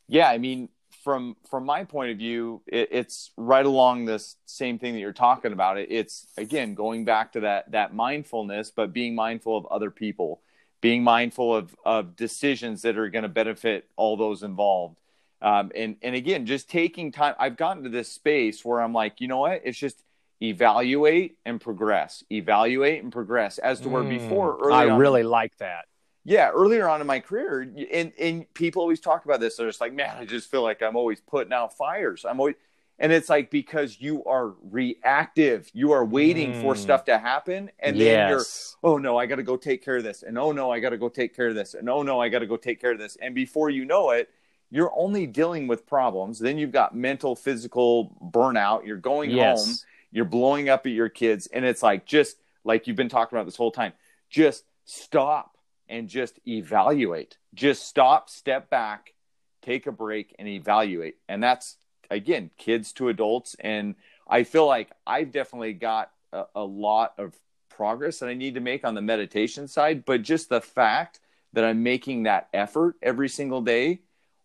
yeah, 0.08 0.28
I 0.28 0.38
mean, 0.38 0.68
from 1.02 1.36
from 1.50 1.64
my 1.64 1.84
point 1.84 2.10
of 2.10 2.18
view, 2.18 2.62
it, 2.66 2.88
it's 2.92 3.30
right 3.36 3.64
along 3.64 4.04
this 4.04 4.36
same 4.46 4.78
thing 4.78 4.94
that 4.94 5.00
you're 5.00 5.12
talking 5.12 5.52
about. 5.52 5.78
It, 5.78 5.88
it's 5.90 6.26
again 6.36 6.74
going 6.74 7.04
back 7.04 7.32
to 7.32 7.40
that 7.40 7.70
that 7.72 7.94
mindfulness, 7.94 8.70
but 8.70 8.92
being 8.92 9.14
mindful 9.14 9.56
of 9.56 9.66
other 9.66 9.90
people, 9.90 10.40
being 10.80 11.02
mindful 11.02 11.54
of 11.54 11.74
of 11.84 12.16
decisions 12.16 12.82
that 12.82 12.98
are 12.98 13.08
going 13.08 13.22
to 13.22 13.28
benefit 13.28 13.88
all 13.96 14.16
those 14.16 14.42
involved. 14.42 14.98
Um, 15.42 15.72
and 15.74 15.96
and 16.02 16.14
again, 16.14 16.44
just 16.46 16.68
taking 16.70 17.12
time. 17.12 17.34
I've 17.38 17.56
gotten 17.56 17.84
to 17.84 17.88
this 17.88 18.10
space 18.12 18.64
where 18.64 18.80
I'm 18.80 18.92
like, 18.92 19.20
you 19.20 19.28
know 19.28 19.38
what? 19.38 19.62
It's 19.64 19.78
just 19.78 20.02
evaluate 20.42 21.36
and 21.44 21.60
progress, 21.60 22.24
evaluate 22.30 23.02
and 23.02 23.12
progress. 23.12 23.58
As 23.58 23.80
to 23.80 23.88
where 23.88 24.02
before, 24.02 24.56
early 24.60 24.72
Mm. 24.72 24.88
I 24.88 24.90
on- 24.90 24.98
really 24.98 25.22
like 25.22 25.56
that. 25.58 25.84
Yeah, 26.24 26.50
earlier 26.50 26.88
on 26.88 27.00
in 27.00 27.06
my 27.06 27.20
career, 27.20 27.62
and 27.92 28.12
and 28.18 28.54
people 28.54 28.82
always 28.82 29.00
talk 29.00 29.24
about 29.24 29.40
this. 29.40 29.56
They're 29.56 29.66
just 29.68 29.80
like, 29.80 29.94
man, 29.94 30.16
I 30.18 30.24
just 30.24 30.50
feel 30.50 30.62
like 30.62 30.82
I'm 30.82 30.96
always 30.96 31.20
putting 31.20 31.52
out 31.52 31.76
fires. 31.76 32.24
I'm 32.28 32.38
always, 32.38 32.56
and 32.98 33.10
it's 33.10 33.30
like 33.30 33.50
because 33.50 34.00
you 34.00 34.22
are 34.24 34.54
reactive, 34.70 35.70
you 35.72 35.92
are 35.92 36.04
waiting 36.04 36.52
for 36.52 36.74
Mm. 36.74 36.78
stuff 36.78 37.04
to 37.06 37.18
happen, 37.18 37.70
and 37.78 37.98
then 37.98 38.28
you're 38.28 38.44
oh 38.82 38.98
no, 38.98 39.16
I 39.16 39.26
got 39.26 39.36
to 39.36 39.42
go 39.42 39.56
take 39.56 39.82
care 39.82 39.96
of 39.96 40.04
this, 40.04 40.22
and 40.22 40.38
oh 40.38 40.52
no, 40.52 40.70
I 40.70 40.78
got 40.78 40.90
to 40.90 40.98
go 40.98 41.08
take 41.08 41.34
care 41.34 41.48
of 41.48 41.54
this, 41.54 41.72
and 41.74 41.88
oh 41.88 42.02
no, 42.02 42.20
I 42.20 42.28
got 42.28 42.40
to 42.40 42.46
go 42.46 42.56
take 42.58 42.80
care 42.80 42.92
of 42.92 42.98
this, 42.98 43.16
and 43.22 43.34
before 43.34 43.70
you 43.70 43.86
know 43.86 44.10
it, 44.10 44.28
you're 44.70 44.92
only 44.96 45.26
dealing 45.26 45.66
with 45.66 45.86
problems. 45.86 46.38
Then 46.38 46.58
you've 46.58 46.70
got 46.70 46.94
mental, 46.94 47.34
physical 47.34 48.14
burnout. 48.30 48.86
You're 48.86 48.98
going 48.98 49.30
yes. 49.30 49.64
home, 49.64 49.74
you're 50.12 50.26
blowing 50.26 50.68
up 50.68 50.86
at 50.86 50.92
your 50.92 51.08
kids, 51.08 51.46
and 51.46 51.64
it's 51.64 51.82
like 51.82 52.04
just 52.04 52.36
like 52.62 52.86
you've 52.86 52.96
been 52.96 53.08
talking 53.08 53.36
about 53.36 53.46
this 53.46 53.56
whole 53.56 53.72
time. 53.72 53.94
Just 54.28 54.64
stop 54.84 55.56
and 55.90 56.08
just 56.08 56.38
evaluate. 56.48 57.36
Just 57.52 57.86
stop, 57.86 58.30
step 58.30 58.70
back, 58.70 59.12
take 59.60 59.86
a 59.86 59.92
break, 59.92 60.34
and 60.38 60.48
evaluate. 60.48 61.16
And 61.28 61.42
that's 61.42 61.76
again, 62.10 62.50
kids 62.56 62.92
to 62.94 63.08
adults. 63.08 63.56
And 63.60 63.94
I 64.26 64.44
feel 64.44 64.66
like 64.66 64.90
I've 65.06 65.30
definitely 65.32 65.74
got 65.74 66.10
a, 66.32 66.44
a 66.54 66.64
lot 66.64 67.14
of 67.18 67.34
progress 67.68 68.20
that 68.20 68.28
I 68.28 68.34
need 68.34 68.54
to 68.54 68.60
make 68.60 68.84
on 68.84 68.94
the 68.94 69.02
meditation 69.02 69.68
side, 69.68 70.04
but 70.04 70.22
just 70.22 70.48
the 70.48 70.60
fact 70.60 71.20
that 71.52 71.64
I'm 71.64 71.82
making 71.82 72.22
that 72.24 72.48
effort 72.54 72.96
every 73.02 73.28
single 73.28 73.60
day 73.60 74.00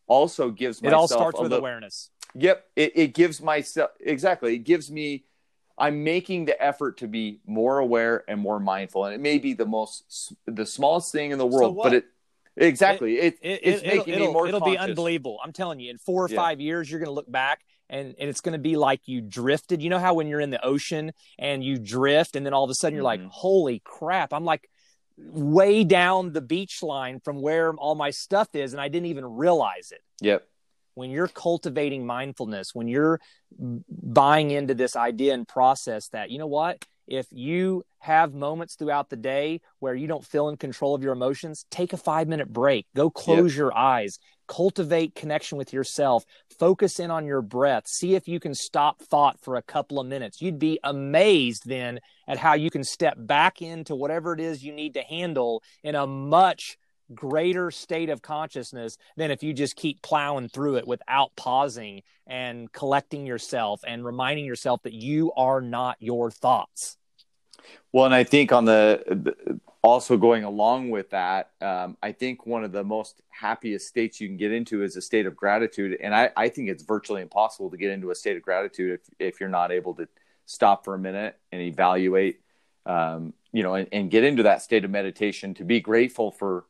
also 0.07 0.49
gives 0.51 0.79
It 0.79 0.85
myself 0.85 0.93
It 0.93 1.01
all 1.01 1.07
starts 1.07 1.39
with 1.39 1.51
little- 1.51 1.59
awareness. 1.65 2.09
Yep, 2.37 2.65
it, 2.75 2.91
it 2.95 3.13
gives 3.13 3.41
myself 3.41 3.91
exactly. 3.99 4.55
It 4.55 4.59
gives 4.65 4.91
me. 4.91 5.23
I'm 5.77 6.03
making 6.03 6.45
the 6.45 6.61
effort 6.61 6.97
to 6.97 7.07
be 7.07 7.39
more 7.45 7.79
aware 7.79 8.23
and 8.27 8.39
more 8.39 8.59
mindful, 8.59 9.05
and 9.05 9.13
it 9.13 9.19
may 9.19 9.37
be 9.37 9.53
the 9.53 9.65
most 9.65 10.33
the 10.45 10.65
smallest 10.65 11.11
thing 11.11 11.31
in 11.31 11.37
the 11.37 11.45
world, 11.45 11.75
what? 11.75 11.83
but 11.83 11.93
it 11.93 12.05
exactly 12.57 13.19
it, 13.19 13.37
It, 13.41 13.59
it's 13.63 13.83
it, 13.83 13.87
making 13.87 14.15
it'll, 14.15 14.27
me 14.27 14.33
more. 14.33 14.47
it'll 14.47 14.61
be 14.61 14.77
unbelievable. 14.77 15.39
I'm 15.43 15.51
telling 15.51 15.79
you, 15.79 15.91
in 15.91 15.97
four 15.97 16.23
or 16.25 16.29
Yeah. 16.29 16.37
five 16.37 16.61
years, 16.61 16.89
you're 16.89 16.99
going 16.99 17.09
to 17.09 17.13
look 17.13 17.29
back 17.29 17.61
and, 17.89 18.15
and 18.17 18.29
it's 18.29 18.41
going 18.41 18.53
to 18.53 18.59
be 18.59 18.77
like 18.77 19.01
you 19.05 19.21
drifted. 19.21 19.81
You 19.81 19.89
know 19.89 19.99
how 19.99 20.13
when 20.13 20.27
you're 20.27 20.39
in 20.39 20.49
the 20.49 20.63
ocean 20.63 21.11
and 21.37 21.63
you 21.63 21.77
drift, 21.77 22.35
and 22.35 22.45
then 22.45 22.53
all 22.53 22.63
of 22.63 22.69
a 22.69 22.73
sudden 22.73 22.95
you're 22.95 23.03
like, 23.03 23.21
Mhm. 23.21 23.29
holy 23.29 23.81
crap, 23.83 24.31
I'm 24.33 24.45
like 24.45 24.69
way 25.17 25.83
down 25.83 26.33
the 26.33 26.41
beach 26.41 26.81
line 26.83 27.19
from 27.19 27.41
where 27.41 27.73
all 27.73 27.95
my 27.95 28.11
stuff 28.11 28.49
is, 28.53 28.73
and 28.73 28.81
I 28.81 28.87
didn't 28.87 29.07
even 29.07 29.25
realize 29.25 29.91
it. 29.91 30.01
Yep. 30.21 30.47
When 30.95 31.11
you're 31.11 31.27
cultivating 31.27 32.05
mindfulness, 32.05 32.73
when 32.73 32.87
you're 32.87 33.19
buying 33.57 34.51
into 34.51 34.73
this 34.73 34.95
idea 34.95 35.33
and 35.33 35.47
process 35.47 36.07
that, 36.09 36.31
you 36.31 36.39
know 36.39 36.47
what? 36.47 36.83
If 37.07 37.27
you 37.31 37.83
have 37.99 38.33
moments 38.33 38.75
throughout 38.75 39.09
the 39.09 39.15
day 39.15 39.61
where 39.79 39.93
you 39.93 40.07
don't 40.07 40.25
feel 40.25 40.49
in 40.49 40.57
control 40.57 40.95
of 40.95 41.03
your 41.03 41.13
emotions, 41.13 41.65
take 41.69 41.93
a 41.93 41.97
five 41.97 42.27
minute 42.27 42.51
break. 42.51 42.87
Go 42.95 43.09
close 43.09 43.55
your 43.55 43.75
eyes. 43.77 44.17
Cultivate 44.47 45.15
connection 45.15 45.57
with 45.57 45.73
yourself. 45.73 46.23
Focus 46.59 46.99
in 46.99 47.11
on 47.11 47.25
your 47.25 47.41
breath. 47.41 47.87
See 47.87 48.15
if 48.15 48.27
you 48.27 48.39
can 48.39 48.55
stop 48.55 49.01
thought 49.01 49.39
for 49.41 49.55
a 49.55 49.61
couple 49.61 49.99
of 49.99 50.07
minutes. 50.07 50.41
You'd 50.41 50.59
be 50.59 50.79
amazed 50.83 51.63
then 51.67 51.99
at 52.27 52.37
how 52.37 52.53
you 52.53 52.71
can 52.71 52.83
step 52.83 53.15
back 53.19 53.61
into 53.61 53.95
whatever 53.95 54.33
it 54.33 54.39
is 54.39 54.63
you 54.63 54.71
need 54.71 54.95
to 54.95 55.01
handle 55.01 55.61
in 55.83 55.95
a 55.95 56.07
much 56.07 56.77
greater 57.13 57.71
state 57.71 58.09
of 58.09 58.21
consciousness 58.21 58.97
than 59.15 59.31
if 59.31 59.43
you 59.43 59.53
just 59.53 59.75
keep 59.75 60.01
plowing 60.01 60.49
through 60.49 60.75
it 60.77 60.87
without 60.87 61.35
pausing 61.35 62.01
and 62.25 62.71
collecting 62.71 63.25
yourself 63.25 63.81
and 63.85 64.05
reminding 64.05 64.45
yourself 64.45 64.81
that 64.83 64.93
you 64.93 65.31
are 65.33 65.61
not 65.61 65.97
your 65.99 66.31
thoughts. 66.31 66.97
Well, 67.91 68.05
and 68.05 68.13
I 68.13 68.23
think 68.23 68.51
on 68.51 68.65
the 68.65 69.59
also 69.81 70.17
going 70.17 70.43
along 70.43 70.89
with 70.89 71.11
that, 71.11 71.51
um, 71.61 71.95
I 72.01 72.11
think 72.11 72.45
one 72.45 72.63
of 72.63 72.71
the 72.71 72.83
most 72.83 73.21
happiest 73.29 73.87
states 73.87 74.19
you 74.19 74.27
can 74.27 74.37
get 74.37 74.51
into 74.51 74.83
is 74.83 74.95
a 74.95 75.01
state 75.01 75.25
of 75.25 75.35
gratitude, 75.35 75.97
and 76.01 76.13
I, 76.13 76.31
I 76.35 76.49
think 76.49 76.69
it's 76.69 76.83
virtually 76.83 77.21
impossible 77.21 77.69
to 77.69 77.77
get 77.77 77.91
into 77.91 78.11
a 78.11 78.15
state 78.15 78.35
of 78.35 78.43
gratitude 78.43 78.99
if 78.99 79.33
if 79.33 79.39
you're 79.39 79.49
not 79.49 79.71
able 79.71 79.93
to 79.95 80.07
stop 80.45 80.85
for 80.85 80.95
a 80.95 80.99
minute 80.99 81.37
and 81.51 81.61
evaluate, 81.61 82.41
um, 82.85 83.33
you 83.51 83.63
know, 83.63 83.75
and, 83.75 83.87
and, 83.91 84.11
get 84.11 84.23
into 84.23 84.43
that 84.43 84.61
state 84.61 84.85
of 84.85 84.91
meditation 84.91 85.55
to 85.55 85.63
be 85.63 85.79
grateful 85.79 86.29
for 86.31 86.65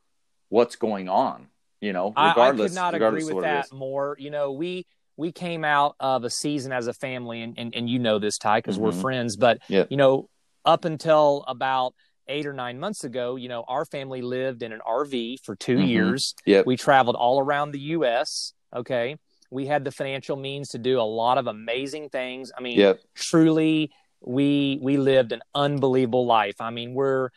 what's 0.55 0.77
going 0.77 1.09
on. 1.09 1.47
You 1.81 1.93
know, 1.93 2.07
regardless. 2.09 2.75
I, 2.77 2.87
I 2.87 2.91
could 2.91 2.97
not 2.99 3.07
agree 3.07 3.25
with 3.25 3.43
that 3.43 3.71
more. 3.71 4.15
You 4.17 4.31
know, 4.31 4.53
we 4.53 4.87
we 5.17 5.31
came 5.31 5.63
out 5.63 5.95
of 5.99 6.23
a 6.23 6.29
season 6.29 6.71
as 6.71 6.87
a 6.87 6.93
family, 6.93 7.41
and 7.41 7.53
and, 7.59 7.75
and 7.75 7.89
you 7.89 7.99
know 7.99 8.17
this, 8.17 8.37
Ty, 8.37 8.59
because 8.59 8.77
mm-hmm. 8.77 8.85
we're 8.85 8.91
friends. 8.93 9.35
But 9.35 9.59
yep. 9.67 9.87
you 9.91 9.97
know, 9.97 10.29
up 10.63 10.85
until 10.85 11.43
about 11.47 11.93
eight 12.27 12.47
or 12.47 12.53
nine 12.53 12.79
months 12.79 13.03
ago, 13.03 13.35
you 13.35 13.49
know, 13.49 13.63
our 13.67 13.85
family 13.85 14.23
lived 14.23 14.63
in 14.63 14.71
an 14.71 14.79
RV 14.87 15.41
for 15.43 15.55
2 15.55 15.75
mm-hmm. 15.75 15.85
years. 15.85 16.33
Yep. 16.45 16.65
We 16.65 16.75
traveled 16.75 17.15
all 17.15 17.39
around 17.39 17.71
the 17.71 17.79
U.S. 17.79 18.53
Okay, 18.75 19.17
we 19.51 19.67
had 19.67 19.83
the 19.83 19.91
financial 19.91 20.37
means 20.37 20.69
to 20.69 20.79
do 20.79 20.99
a 20.99 21.03
lot 21.03 21.37
of 21.37 21.45
amazing 21.45 22.09
things. 22.09 22.51
I 22.57 22.61
mean, 22.61 22.79
yep. 22.79 22.99
truly, 23.13 23.91
we 24.21 24.79
we 24.81 24.97
lived 24.97 25.33
an 25.33 25.41
unbelievable 25.53 26.25
life. 26.25 26.55
I 26.59 26.71
mean, 26.71 26.93
we're 26.93 27.29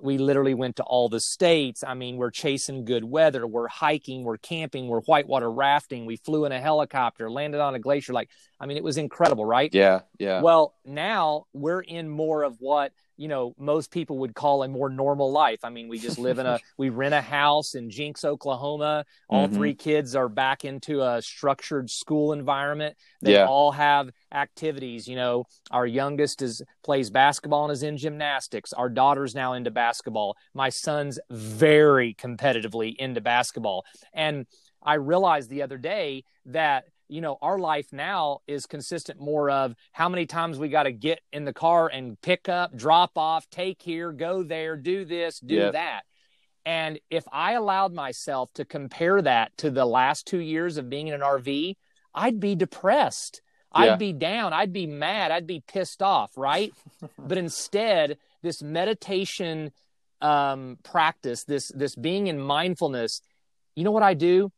we 0.00 0.18
literally 0.18 0.54
went 0.54 0.76
to 0.76 0.82
all 0.82 1.08
the 1.08 1.20
states. 1.20 1.84
I 1.86 1.94
mean, 1.94 2.16
we're 2.16 2.30
chasing 2.30 2.84
good 2.84 3.04
weather, 3.04 3.46
we're 3.46 3.68
hiking, 3.68 4.24
we're 4.24 4.38
camping, 4.38 4.88
we're 4.88 5.00
whitewater 5.02 5.50
rafting, 5.50 6.06
we 6.06 6.16
flew 6.16 6.44
in 6.44 6.52
a 6.52 6.60
helicopter, 6.60 7.30
landed 7.30 7.60
on 7.60 7.74
a 7.74 7.78
glacier. 7.78 8.12
Like, 8.12 8.30
I 8.58 8.66
mean, 8.66 8.76
it 8.76 8.84
was 8.84 8.96
incredible, 8.96 9.44
right? 9.44 9.72
Yeah, 9.72 10.00
yeah. 10.18 10.40
Well, 10.40 10.74
now 10.84 11.46
we're 11.52 11.80
in 11.80 12.08
more 12.08 12.42
of 12.42 12.56
what 12.58 12.92
you 13.16 13.28
know 13.28 13.54
most 13.58 13.90
people 13.90 14.18
would 14.18 14.34
call 14.34 14.62
a 14.62 14.68
more 14.68 14.88
normal 14.88 15.32
life. 15.32 15.60
I 15.64 15.70
mean 15.70 15.88
we 15.88 15.98
just 15.98 16.18
live 16.18 16.38
in 16.38 16.46
a 16.46 16.58
we 16.78 16.88
rent 16.88 17.14
a 17.14 17.20
house 17.20 17.74
in 17.74 17.90
Jenks 17.90 18.24
oklahoma. 18.24 19.04
All 19.28 19.46
mm-hmm. 19.46 19.56
three 19.56 19.74
kids 19.74 20.14
are 20.14 20.28
back 20.28 20.64
into 20.64 21.02
a 21.02 21.20
structured 21.22 21.90
school 21.90 22.32
environment. 22.32 22.96
They 23.22 23.34
yeah. 23.34 23.46
all 23.46 23.72
have 23.72 24.10
activities 24.32 25.06
you 25.08 25.16
know. 25.16 25.44
Our 25.70 25.86
youngest 25.86 26.42
is 26.42 26.62
plays 26.82 27.10
basketball 27.10 27.64
and 27.64 27.72
is 27.72 27.82
in 27.82 27.96
gymnastics. 27.96 28.72
Our 28.72 28.88
daughter's 28.88 29.34
now 29.34 29.54
into 29.54 29.70
basketball. 29.70 30.36
My 30.54 30.68
son's 30.68 31.18
very 31.30 32.14
competitively 32.14 32.94
into 32.96 33.20
basketball. 33.20 33.84
And 34.12 34.46
i 34.86 34.94
realized 34.94 35.48
the 35.48 35.62
other 35.62 35.78
day 35.78 36.24
that 36.46 36.84
you 37.08 37.20
know 37.20 37.36
our 37.42 37.58
life 37.58 37.92
now 37.92 38.40
is 38.46 38.66
consistent 38.66 39.20
more 39.20 39.50
of 39.50 39.74
how 39.92 40.08
many 40.08 40.26
times 40.26 40.58
we 40.58 40.68
got 40.68 40.84
to 40.84 40.92
get 40.92 41.20
in 41.32 41.44
the 41.44 41.52
car 41.52 41.88
and 41.88 42.20
pick 42.20 42.48
up 42.48 42.76
drop 42.76 43.12
off 43.16 43.48
take 43.50 43.82
here 43.82 44.12
go 44.12 44.42
there 44.42 44.76
do 44.76 45.04
this 45.04 45.40
do 45.40 45.54
yep. 45.54 45.72
that. 45.72 46.02
And 46.66 46.98
if 47.10 47.24
i 47.30 47.52
allowed 47.52 47.92
myself 47.92 48.52
to 48.54 48.64
compare 48.64 49.20
that 49.22 49.56
to 49.58 49.70
the 49.70 49.84
last 49.84 50.26
two 50.26 50.40
years 50.40 50.76
of 50.76 50.88
being 50.88 51.08
in 51.08 51.14
an 51.14 51.20
rv 51.20 51.76
i'd 52.14 52.40
be 52.40 52.54
depressed. 52.54 53.42
Yeah. 53.76 53.92
i'd 53.92 53.98
be 53.98 54.12
down. 54.12 54.52
I'd 54.52 54.72
be 54.72 54.86
mad. 54.86 55.30
I'd 55.30 55.46
be 55.46 55.62
pissed 55.66 56.02
off 56.02 56.32
right? 56.36 56.72
But 57.18 57.38
instead 57.38 58.18
this 58.42 58.62
meditation 58.62 59.72
um, 60.20 60.78
practice 60.82 61.44
this 61.44 61.68
this 61.74 61.94
being 61.96 62.28
in 62.28 62.40
mindfulness 62.40 63.20
you 63.76 63.84
know 63.84 63.90
what 63.90 64.02
i 64.02 64.14
do 64.14 64.50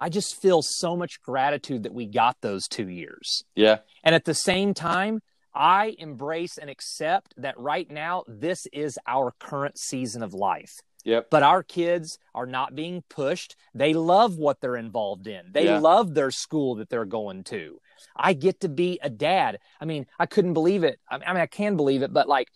I 0.00 0.08
just 0.08 0.40
feel 0.40 0.62
so 0.62 0.96
much 0.96 1.20
gratitude 1.22 1.84
that 1.84 1.94
we 1.94 2.06
got 2.06 2.36
those 2.40 2.66
two 2.68 2.88
years. 2.88 3.44
Yeah. 3.54 3.78
And 4.02 4.14
at 4.14 4.24
the 4.24 4.34
same 4.34 4.74
time, 4.74 5.20
I 5.54 5.94
embrace 5.98 6.58
and 6.58 6.68
accept 6.68 7.34
that 7.36 7.58
right 7.58 7.88
now, 7.90 8.24
this 8.26 8.66
is 8.72 8.98
our 9.06 9.32
current 9.38 9.78
season 9.78 10.22
of 10.22 10.34
life. 10.34 10.72
Yep. 11.04 11.28
But 11.30 11.42
our 11.42 11.62
kids 11.62 12.18
are 12.34 12.46
not 12.46 12.74
being 12.74 13.04
pushed. 13.08 13.56
They 13.74 13.92
love 13.92 14.36
what 14.36 14.60
they're 14.60 14.76
involved 14.76 15.26
in. 15.26 15.52
They 15.52 15.66
yeah. 15.66 15.78
love 15.78 16.14
their 16.14 16.30
school 16.30 16.76
that 16.76 16.88
they're 16.88 17.04
going 17.04 17.44
to. 17.44 17.78
I 18.16 18.32
get 18.32 18.60
to 18.60 18.68
be 18.68 18.98
a 19.02 19.10
dad. 19.10 19.58
I 19.80 19.84
mean, 19.84 20.06
I 20.18 20.26
couldn't 20.26 20.54
believe 20.54 20.82
it. 20.82 20.98
I 21.08 21.18
mean, 21.18 21.42
I 21.42 21.46
can 21.46 21.76
believe 21.76 22.02
it, 22.02 22.12
but 22.12 22.26
like 22.26 22.48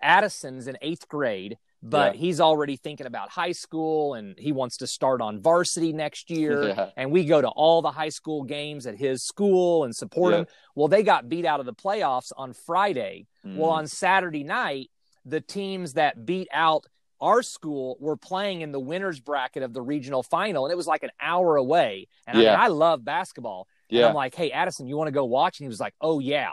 Addison's 0.00 0.68
in 0.68 0.78
eighth 0.80 1.08
grade 1.08 1.58
but 1.82 2.14
yeah. 2.14 2.20
he's 2.20 2.40
already 2.40 2.76
thinking 2.76 3.06
about 3.06 3.30
high 3.30 3.52
school 3.52 4.14
and 4.14 4.36
he 4.38 4.50
wants 4.52 4.78
to 4.78 4.86
start 4.86 5.20
on 5.20 5.40
varsity 5.40 5.92
next 5.92 6.30
year. 6.30 6.68
Yeah. 6.68 6.90
And 6.96 7.10
we 7.10 7.24
go 7.24 7.40
to 7.40 7.48
all 7.48 7.82
the 7.82 7.90
high 7.90 8.08
school 8.08 8.42
games 8.42 8.86
at 8.86 8.96
his 8.96 9.22
school 9.22 9.84
and 9.84 9.94
support 9.94 10.32
yeah. 10.32 10.40
him. 10.40 10.46
Well, 10.74 10.88
they 10.88 11.02
got 11.02 11.28
beat 11.28 11.44
out 11.44 11.60
of 11.60 11.66
the 11.66 11.74
playoffs 11.74 12.32
on 12.36 12.52
Friday. 12.52 13.26
Mm. 13.46 13.56
Well, 13.56 13.70
on 13.70 13.86
Saturday 13.86 14.44
night, 14.44 14.90
the 15.24 15.40
teams 15.40 15.94
that 15.94 16.24
beat 16.24 16.48
out 16.52 16.84
our 17.20 17.42
school 17.42 17.96
were 18.00 18.16
playing 18.16 18.60
in 18.60 18.72
the 18.72 18.80
winners 18.80 19.20
bracket 19.20 19.62
of 19.62 19.72
the 19.72 19.82
regional 19.82 20.22
final, 20.22 20.64
and 20.64 20.72
it 20.72 20.76
was 20.76 20.86
like 20.86 21.02
an 21.02 21.10
hour 21.20 21.56
away. 21.56 22.06
And 22.26 22.38
I, 22.38 22.40
mean, 22.40 22.48
I 22.48 22.68
love 22.68 23.04
basketball. 23.04 23.66
Yeah. 23.88 24.00
And 24.00 24.08
I'm 24.10 24.14
like, 24.14 24.34
hey, 24.34 24.52
Addison, 24.52 24.86
you 24.86 24.96
want 24.96 25.08
to 25.08 25.12
go 25.12 25.24
watch? 25.24 25.58
And 25.58 25.64
he 25.64 25.68
was 25.68 25.80
like, 25.80 25.94
oh, 26.00 26.20
yeah. 26.20 26.52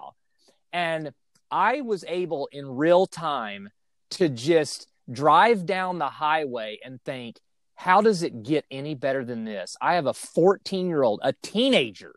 And 0.73 1.11
I 1.51 1.81
was 1.81 2.03
able 2.07 2.49
in 2.51 2.67
real 2.67 3.05
time 3.05 3.69
to 4.11 4.29
just 4.29 4.87
drive 5.11 5.65
down 5.65 5.99
the 5.99 6.09
highway 6.09 6.79
and 6.83 7.01
think, 7.01 7.39
how 7.75 8.01
does 8.01 8.23
it 8.23 8.43
get 8.43 8.65
any 8.71 8.95
better 8.95 9.25
than 9.25 9.43
this? 9.43 9.75
I 9.81 9.95
have 9.95 10.05
a 10.05 10.13
14 10.13 10.87
year 10.87 11.03
old, 11.03 11.19
a 11.23 11.33
teenager, 11.41 12.15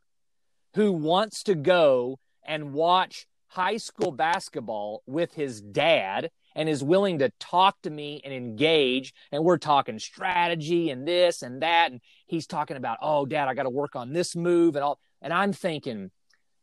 who 0.75 0.93
wants 0.93 1.43
to 1.45 1.55
go 1.55 2.19
and 2.47 2.73
watch 2.73 3.27
high 3.49 3.77
school 3.77 4.13
basketball 4.13 5.03
with 5.07 5.35
his 5.35 5.61
dad 5.61 6.31
and 6.55 6.69
is 6.69 6.83
willing 6.83 7.19
to 7.19 7.33
talk 7.41 7.81
to 7.83 7.91
me 7.91 8.21
and 8.25 8.33
engage. 8.33 9.15
And 9.33 9.45
we're 9.45 9.59
talking 9.59 9.99
strategy 9.99 10.91
and 10.91 11.07
this 11.07 11.43
and 11.43 11.63
that. 11.63 11.91
And 11.91 12.01
he's 12.27 12.47
talking 12.47 12.77
about, 12.77 12.99
oh, 13.03 13.27
dad, 13.27 13.49
I 13.49 13.55
got 13.55 13.65
to 13.65 13.71
work 13.71 13.97
on 13.97 14.13
this 14.13 14.37
move 14.37 14.77
and 14.77 14.85
all. 14.85 14.99
And 15.23 15.33
I'm 15.33 15.53
thinking, 15.53 16.11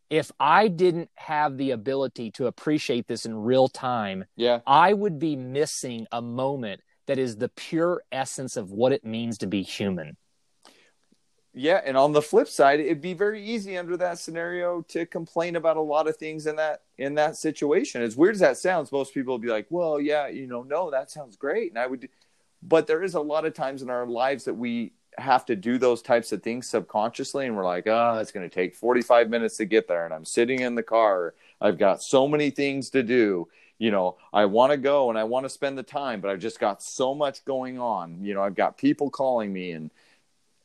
if 0.09 0.31
I 0.39 0.67
didn't 0.67 1.09
have 1.15 1.57
the 1.57 1.71
ability 1.71 2.31
to 2.31 2.47
appreciate 2.47 3.07
this 3.07 3.25
in 3.25 3.35
real 3.35 3.67
time, 3.67 4.25
yeah. 4.35 4.59
I 4.65 4.93
would 4.93 5.19
be 5.19 5.35
missing 5.35 6.07
a 6.11 6.21
moment 6.21 6.81
that 7.07 7.17
is 7.17 7.37
the 7.37 7.49
pure 7.49 8.03
essence 8.11 8.57
of 8.57 8.71
what 8.71 8.91
it 8.91 9.05
means 9.05 9.37
to 9.39 9.47
be 9.47 9.61
human. 9.61 10.17
Yeah, 11.57 11.81
and 11.85 11.95
on 11.95 12.11
the 12.11 12.21
flip 12.21 12.49
side, 12.49 12.81
it'd 12.81 12.99
be 12.99 13.13
very 13.13 13.41
easy 13.41 13.77
under 13.77 13.95
that 13.97 14.19
scenario 14.19 14.81
to 14.89 15.05
complain 15.05 15.55
about 15.55 15.77
a 15.77 15.81
lot 15.81 16.05
of 16.05 16.17
things 16.17 16.47
in 16.47 16.57
that 16.57 16.81
in 16.97 17.15
that 17.15 17.37
situation. 17.37 18.01
As 18.01 18.17
weird 18.17 18.35
as 18.35 18.41
that 18.41 18.57
sounds, 18.57 18.91
most 18.91 19.13
people 19.13 19.35
would 19.35 19.41
be 19.41 19.47
like, 19.47 19.67
"Well, 19.69 20.01
yeah, 20.01 20.27
you 20.27 20.47
know, 20.47 20.63
no, 20.63 20.91
that 20.91 21.09
sounds 21.09 21.37
great," 21.37 21.71
and 21.71 21.79
I 21.79 21.87
would. 21.87 22.09
But 22.61 22.87
there 22.87 23.03
is 23.03 23.15
a 23.15 23.21
lot 23.21 23.45
of 23.45 23.53
times 23.53 23.81
in 23.81 23.89
our 23.89 24.05
lives 24.05 24.43
that 24.45 24.55
we 24.55 24.91
have 25.17 25.45
to 25.45 25.55
do 25.55 25.77
those 25.77 26.01
types 26.01 26.31
of 26.31 26.43
things 26.43 26.67
subconsciously 26.67 27.45
and 27.45 27.55
we're 27.55 27.65
like 27.65 27.87
oh 27.87 28.17
it's 28.19 28.31
going 28.31 28.47
to 28.47 28.53
take 28.53 28.75
45 28.75 29.29
minutes 29.29 29.57
to 29.57 29.65
get 29.65 29.87
there 29.87 30.05
and 30.05 30.13
i'm 30.13 30.25
sitting 30.25 30.61
in 30.61 30.75
the 30.75 30.83
car. 30.83 31.33
I've 31.61 31.77
got 31.77 32.03
so 32.03 32.27
many 32.27 32.49
things 32.49 32.89
to 32.91 33.03
do. 33.03 33.47
You 33.77 33.91
know 33.91 34.17
i 34.31 34.45
want 34.45 34.71
to 34.71 34.77
go 34.77 35.09
and 35.09 35.17
i 35.17 35.23
want 35.23 35.45
to 35.45 35.49
spend 35.49 35.77
the 35.77 35.83
time 35.83 36.21
but 36.21 36.31
i've 36.31 36.39
just 36.39 36.59
got 36.59 36.81
so 36.81 37.13
much 37.13 37.43
going 37.45 37.79
on. 37.79 38.23
You 38.23 38.33
know 38.33 38.41
i've 38.41 38.55
got 38.55 38.77
people 38.77 39.09
calling 39.09 39.51
me 39.51 39.71
and 39.71 39.91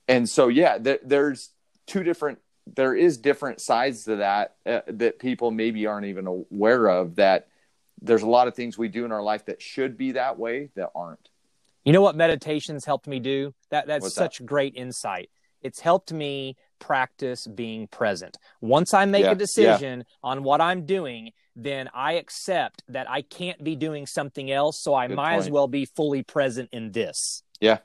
and 0.09 0.29
so 0.29 0.49
yeah 0.49 0.79
th- 0.79 1.01
there's 1.05 1.51
two 1.87 2.03
different 2.03 2.39
there 2.77 2.95
is 2.95 3.17
different 3.17 3.61
sides 3.61 4.05
to 4.05 4.17
that 4.17 4.57
uh, 4.67 4.81
that 4.87 5.19
people 5.19 5.51
maybe 5.51 5.87
aren't 5.87 6.07
even 6.07 6.27
aware 6.27 6.89
of 6.89 7.17
that 7.17 7.49
there's 8.03 8.23
a 8.23 8.29
lot 8.29 8.49
of 8.49 8.55
things 8.55 8.79
we 8.79 8.89
do 8.89 9.05
in 9.05 9.13
our 9.13 9.23
life 9.23 9.47
that 9.47 9.61
should 9.61 9.97
be 9.97 10.13
that 10.13 10.39
way 10.39 10.71
that 10.75 10.91
aren't 10.95 11.30
you 11.85 11.93
know 11.93 12.03
what 12.03 12.17
meditations 12.17 12.85
helped 12.85 13.07
me 13.07 13.21
do? 13.21 13.55
That 13.71 13.87
that's 13.87 14.05
What's 14.05 14.15
such 14.15 14.39
that? 14.39 14.47
great 14.47 14.75
insight. 14.77 15.31
It's 15.63 15.81
helped 15.81 16.13
me 16.13 16.57
practice 16.79 17.47
being 17.47 17.87
present. 17.87 18.37
Once 18.61 18.95
I 18.95 19.05
make 19.05 19.25
yeah, 19.25 19.33
a 19.33 19.35
decision 19.35 20.01
yeah. 20.01 20.31
on 20.31 20.43
what 20.43 20.61
I'm 20.61 20.87
doing, 20.87 21.33
then 21.55 21.91
I 21.93 22.15
accept 22.15 22.83
that 22.89 23.11
I 23.11 23.23
can't 23.23 23.63
be 23.63 23.77
doing 23.77 24.07
something 24.07 24.51
else, 24.51 24.83
so 24.83 24.95
I 24.95 25.07
good 25.07 25.17
might 25.17 25.35
point. 25.35 25.45
as 25.45 25.51
well 25.51 25.69
be 25.69 25.85
fully 25.85 26.23
present 26.23 26.71
in 26.73 26.93
this. 26.93 27.43
Yeah. 27.61 27.79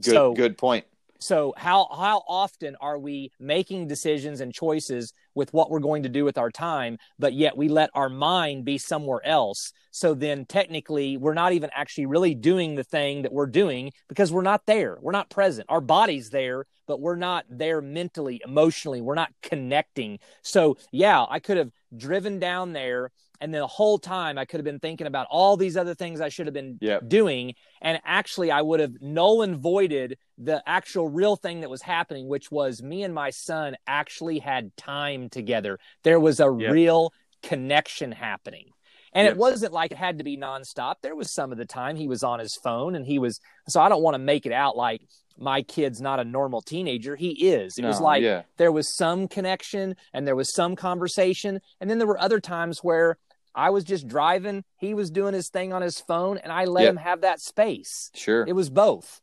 Good 0.00 0.14
so, 0.14 0.34
good 0.34 0.56
point. 0.56 0.86
So 1.24 1.54
how 1.56 1.88
how 1.90 2.22
often 2.28 2.76
are 2.82 2.98
we 2.98 3.30
making 3.40 3.88
decisions 3.88 4.42
and 4.42 4.52
choices 4.52 5.14
with 5.34 5.54
what 5.54 5.70
we're 5.70 5.78
going 5.78 6.02
to 6.02 6.10
do 6.10 6.22
with 6.22 6.36
our 6.36 6.50
time, 6.50 6.98
but 7.18 7.32
yet 7.32 7.56
we 7.56 7.68
let 7.70 7.88
our 7.94 8.10
mind 8.10 8.66
be 8.66 8.76
somewhere 8.76 9.24
else. 9.24 9.72
So 9.90 10.12
then 10.12 10.44
technically 10.44 11.16
we're 11.16 11.32
not 11.32 11.54
even 11.54 11.70
actually 11.74 12.04
really 12.04 12.34
doing 12.34 12.74
the 12.74 12.84
thing 12.84 13.22
that 13.22 13.32
we're 13.32 13.46
doing 13.46 13.90
because 14.06 14.32
we're 14.32 14.42
not 14.42 14.66
there. 14.66 14.98
We're 15.00 15.12
not 15.12 15.30
present. 15.30 15.64
Our 15.70 15.80
body's 15.80 16.28
there, 16.28 16.66
but 16.86 17.00
we're 17.00 17.16
not 17.16 17.46
there 17.48 17.80
mentally, 17.80 18.42
emotionally. 18.44 19.00
We're 19.00 19.14
not 19.14 19.32
connecting. 19.40 20.18
So 20.42 20.76
yeah, 20.92 21.24
I 21.26 21.38
could 21.38 21.56
have 21.56 21.70
driven 21.96 22.38
down 22.38 22.74
there 22.74 23.12
and 23.40 23.52
the 23.52 23.66
whole 23.66 23.98
time 23.98 24.38
I 24.38 24.44
could 24.44 24.58
have 24.58 24.64
been 24.64 24.78
thinking 24.78 25.06
about 25.06 25.26
all 25.30 25.56
these 25.56 25.76
other 25.76 25.94
things 25.94 26.20
I 26.20 26.28
should 26.28 26.46
have 26.46 26.54
been 26.54 26.78
Yep. 26.80 27.08
doing. 27.08 27.54
And 27.82 28.00
actually, 28.04 28.50
I 28.50 28.62
would 28.62 28.80
have 28.80 28.94
null 29.00 29.42
and 29.42 29.58
voided 29.58 30.18
the 30.38 30.62
actual 30.66 31.08
real 31.08 31.36
thing 31.36 31.60
that 31.60 31.70
was 31.70 31.82
happening, 31.82 32.28
which 32.28 32.50
was 32.50 32.82
me 32.82 33.02
and 33.02 33.14
my 33.14 33.30
son 33.30 33.76
actually 33.86 34.38
had 34.38 34.76
time 34.76 35.28
together. 35.28 35.78
There 36.02 36.20
was 36.20 36.40
a 36.40 36.50
Yep. 36.50 36.72
real 36.72 37.12
connection 37.42 38.12
happening. 38.12 38.70
And 39.12 39.26
Yep. 39.26 39.34
it 39.34 39.38
wasn't 39.38 39.72
like 39.72 39.92
it 39.92 39.98
had 39.98 40.18
to 40.18 40.24
be 40.24 40.36
nonstop. 40.36 40.96
There 41.02 41.14
was 41.14 41.30
some 41.30 41.52
of 41.52 41.58
the 41.58 41.66
time 41.66 41.96
he 41.96 42.08
was 42.08 42.24
on 42.24 42.40
his 42.40 42.56
phone 42.56 42.94
and 42.94 43.06
he 43.06 43.18
was, 43.18 43.40
so 43.68 43.80
I 43.80 43.88
don't 43.88 44.02
want 44.02 44.14
to 44.14 44.18
make 44.18 44.46
it 44.46 44.52
out 44.52 44.76
like 44.76 45.02
my 45.38 45.62
kid's 45.62 46.00
not 46.00 46.20
a 46.20 46.24
normal 46.24 46.62
teenager. 46.62 47.16
He 47.16 47.48
is. 47.48 47.78
It 47.78 47.84
was 47.84 48.00
like 48.00 48.22
yeah. 48.22 48.42
there 48.56 48.72
was 48.72 48.94
some 48.94 49.28
connection 49.28 49.96
and 50.12 50.26
there 50.26 50.36
was 50.36 50.54
some 50.54 50.76
conversation. 50.76 51.60
And 51.80 51.90
then 51.90 51.98
there 51.98 52.06
were 52.06 52.20
other 52.20 52.40
times 52.40 52.80
where 52.84 53.18
I 53.54 53.70
was 53.70 53.84
just 53.84 54.08
driving, 54.08 54.64
he 54.76 54.94
was 54.94 55.10
doing 55.10 55.34
his 55.34 55.48
thing 55.48 55.72
on 55.72 55.82
his 55.82 56.00
phone, 56.00 56.38
and 56.38 56.52
I 56.52 56.64
let 56.64 56.82
Yep. 56.82 56.90
him 56.90 56.96
have 56.96 57.20
that 57.20 57.40
space. 57.40 58.10
Sure. 58.14 58.44
It 58.46 58.52
was 58.52 58.68
both. 58.68 59.20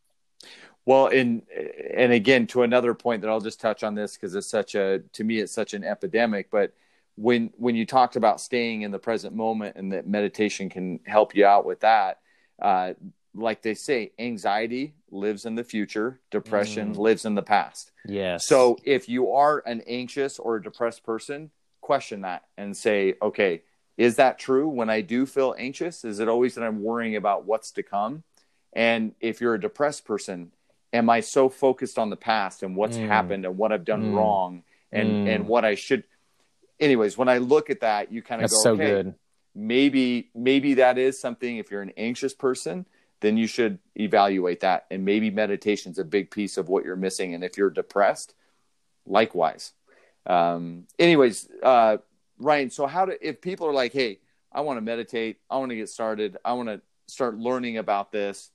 Well, 0.86 1.08
and 1.08 1.44
and 1.96 2.12
again 2.12 2.48
to 2.48 2.64
another 2.64 2.94
point 2.94 3.22
that 3.22 3.30
I'll 3.30 3.42
just 3.42 3.60
touch 3.62 3.84
on 3.84 3.94
this 3.94 4.16
because 4.16 4.34
it's 4.34 4.50
such 4.50 4.74
a 4.76 5.04
to 5.14 5.24
me 5.24 5.40
it's 5.40 5.54
such 5.54 5.74
an 5.74 5.84
epidemic. 5.84 6.50
But 6.50 6.74
when 7.16 7.52
when 7.58 7.76
you 7.76 7.86
talked 7.86 8.16
about 8.16 8.42
staying 8.42 8.82
in 8.82 8.92
the 8.92 9.00
present 9.00 9.36
moment 9.36 9.76
and 9.76 9.92
that 9.92 10.08
meditation 10.08 10.70
can 10.70 11.00
help 11.06 11.36
you 11.36 11.46
out 11.46 11.66
with 11.66 11.82
that, 11.82 12.20
uh, 12.60 12.94
like 13.34 13.62
they 13.62 13.74
say, 13.74 14.12
anxiety 14.20 14.94
lives 15.10 15.46
in 15.46 15.56
the 15.56 15.64
future, 15.64 16.20
depression 16.32 16.94
Mm. 16.96 16.98
lives 16.98 17.26
in 17.26 17.36
the 17.36 17.42
past. 17.42 17.92
Yeah. 18.06 18.38
So 18.38 18.78
if 18.84 19.08
you 19.08 19.32
are 19.32 19.60
an 19.66 19.82
anxious 19.88 20.38
or 20.40 20.58
a 20.58 20.64
depressed 20.64 21.04
person, 21.04 21.52
question 21.82 22.22
that 22.22 22.44
and 22.58 22.76
say, 22.78 23.16
okay, 23.22 23.62
is 23.98 24.16
that 24.18 24.38
true 24.38 24.68
when 24.68 24.90
I 24.90 25.02
do 25.02 25.26
feel 25.26 25.56
anxious? 25.58 26.04
Is 26.06 26.20
it 26.20 26.28
always 26.28 26.56
that 26.56 26.64
I'm 26.64 26.82
worrying 26.84 27.16
about 27.16 27.46
what's 27.46 27.72
to 27.74 27.84
come? 27.84 28.24
And 28.74 29.16
if 29.20 29.42
you're 29.42 29.56
a 29.56 29.60
depressed 29.60 30.06
person, 30.06 30.52
am 30.94 31.10
I 31.10 31.22
so 31.22 31.50
focused 31.50 31.98
on 31.98 32.10
the 32.10 32.16
past 32.16 32.64
and 32.64 32.76
what's 32.76 32.98
Mm. 32.98 33.08
happened 33.08 33.46
and 33.46 33.58
what 33.58 33.72
I've 33.72 33.86
done 33.86 34.12
Mm. 34.12 34.14
wrong 34.16 34.64
and 34.92 35.18
Mm. 35.18 35.28
and 35.28 35.48
what 35.48 35.66
I 35.66 35.76
should 35.76 36.04
anyways, 36.80 37.18
when 37.18 37.30
I 37.30 37.38
look 37.38 37.70
at 37.70 37.82
that, 37.82 38.12
you 38.12 38.22
kind 38.22 38.44
of 38.44 38.50
go, 38.50 38.58
so 38.58 38.72
okay, 38.74 38.86
good. 39.04 39.16
maybe 39.54 40.30
maybe 40.34 40.76
that 40.76 40.98
is 40.98 41.20
something 41.20 41.58
if 41.58 41.72
you're 41.72 41.82
an 41.82 41.94
anxious 41.98 42.34
person 42.34 42.86
then 43.22 43.38
you 43.38 43.48
should 43.48 43.80
evaluate 43.96 44.60
that. 44.60 44.86
And 44.92 45.06
maybe 45.06 45.30
meditation's 45.30 46.00
a 46.00 46.04
big 46.04 46.32
piece 46.32 46.58
of 46.58 46.70
what 46.70 46.84
you're 46.84 46.96
missing. 46.96 47.34
And 47.34 47.44
if 47.44 47.58
you're 47.58 47.70
depressed 47.70 48.34
likewise. 49.06 49.74
Um 50.26 50.86
anyways 51.00 51.50
uh 51.64 51.98
ryan 52.38 52.70
so 52.70 52.88
how 52.88 53.06
do 53.06 53.14
if 53.22 53.40
people 53.42 53.68
are 53.68 53.74
like 53.74 53.94
hey 53.94 54.20
i 54.52 54.62
want 54.62 54.78
to 54.78 54.82
meditate 54.82 55.38
i 55.50 55.58
want 55.58 55.70
to 55.70 55.76
get 55.76 55.90
started 55.90 56.38
i 56.44 56.54
want 56.54 56.68
to 56.70 56.82
start 57.08 57.38
learning 57.38 57.78
about 57.78 58.12
this 58.12 58.50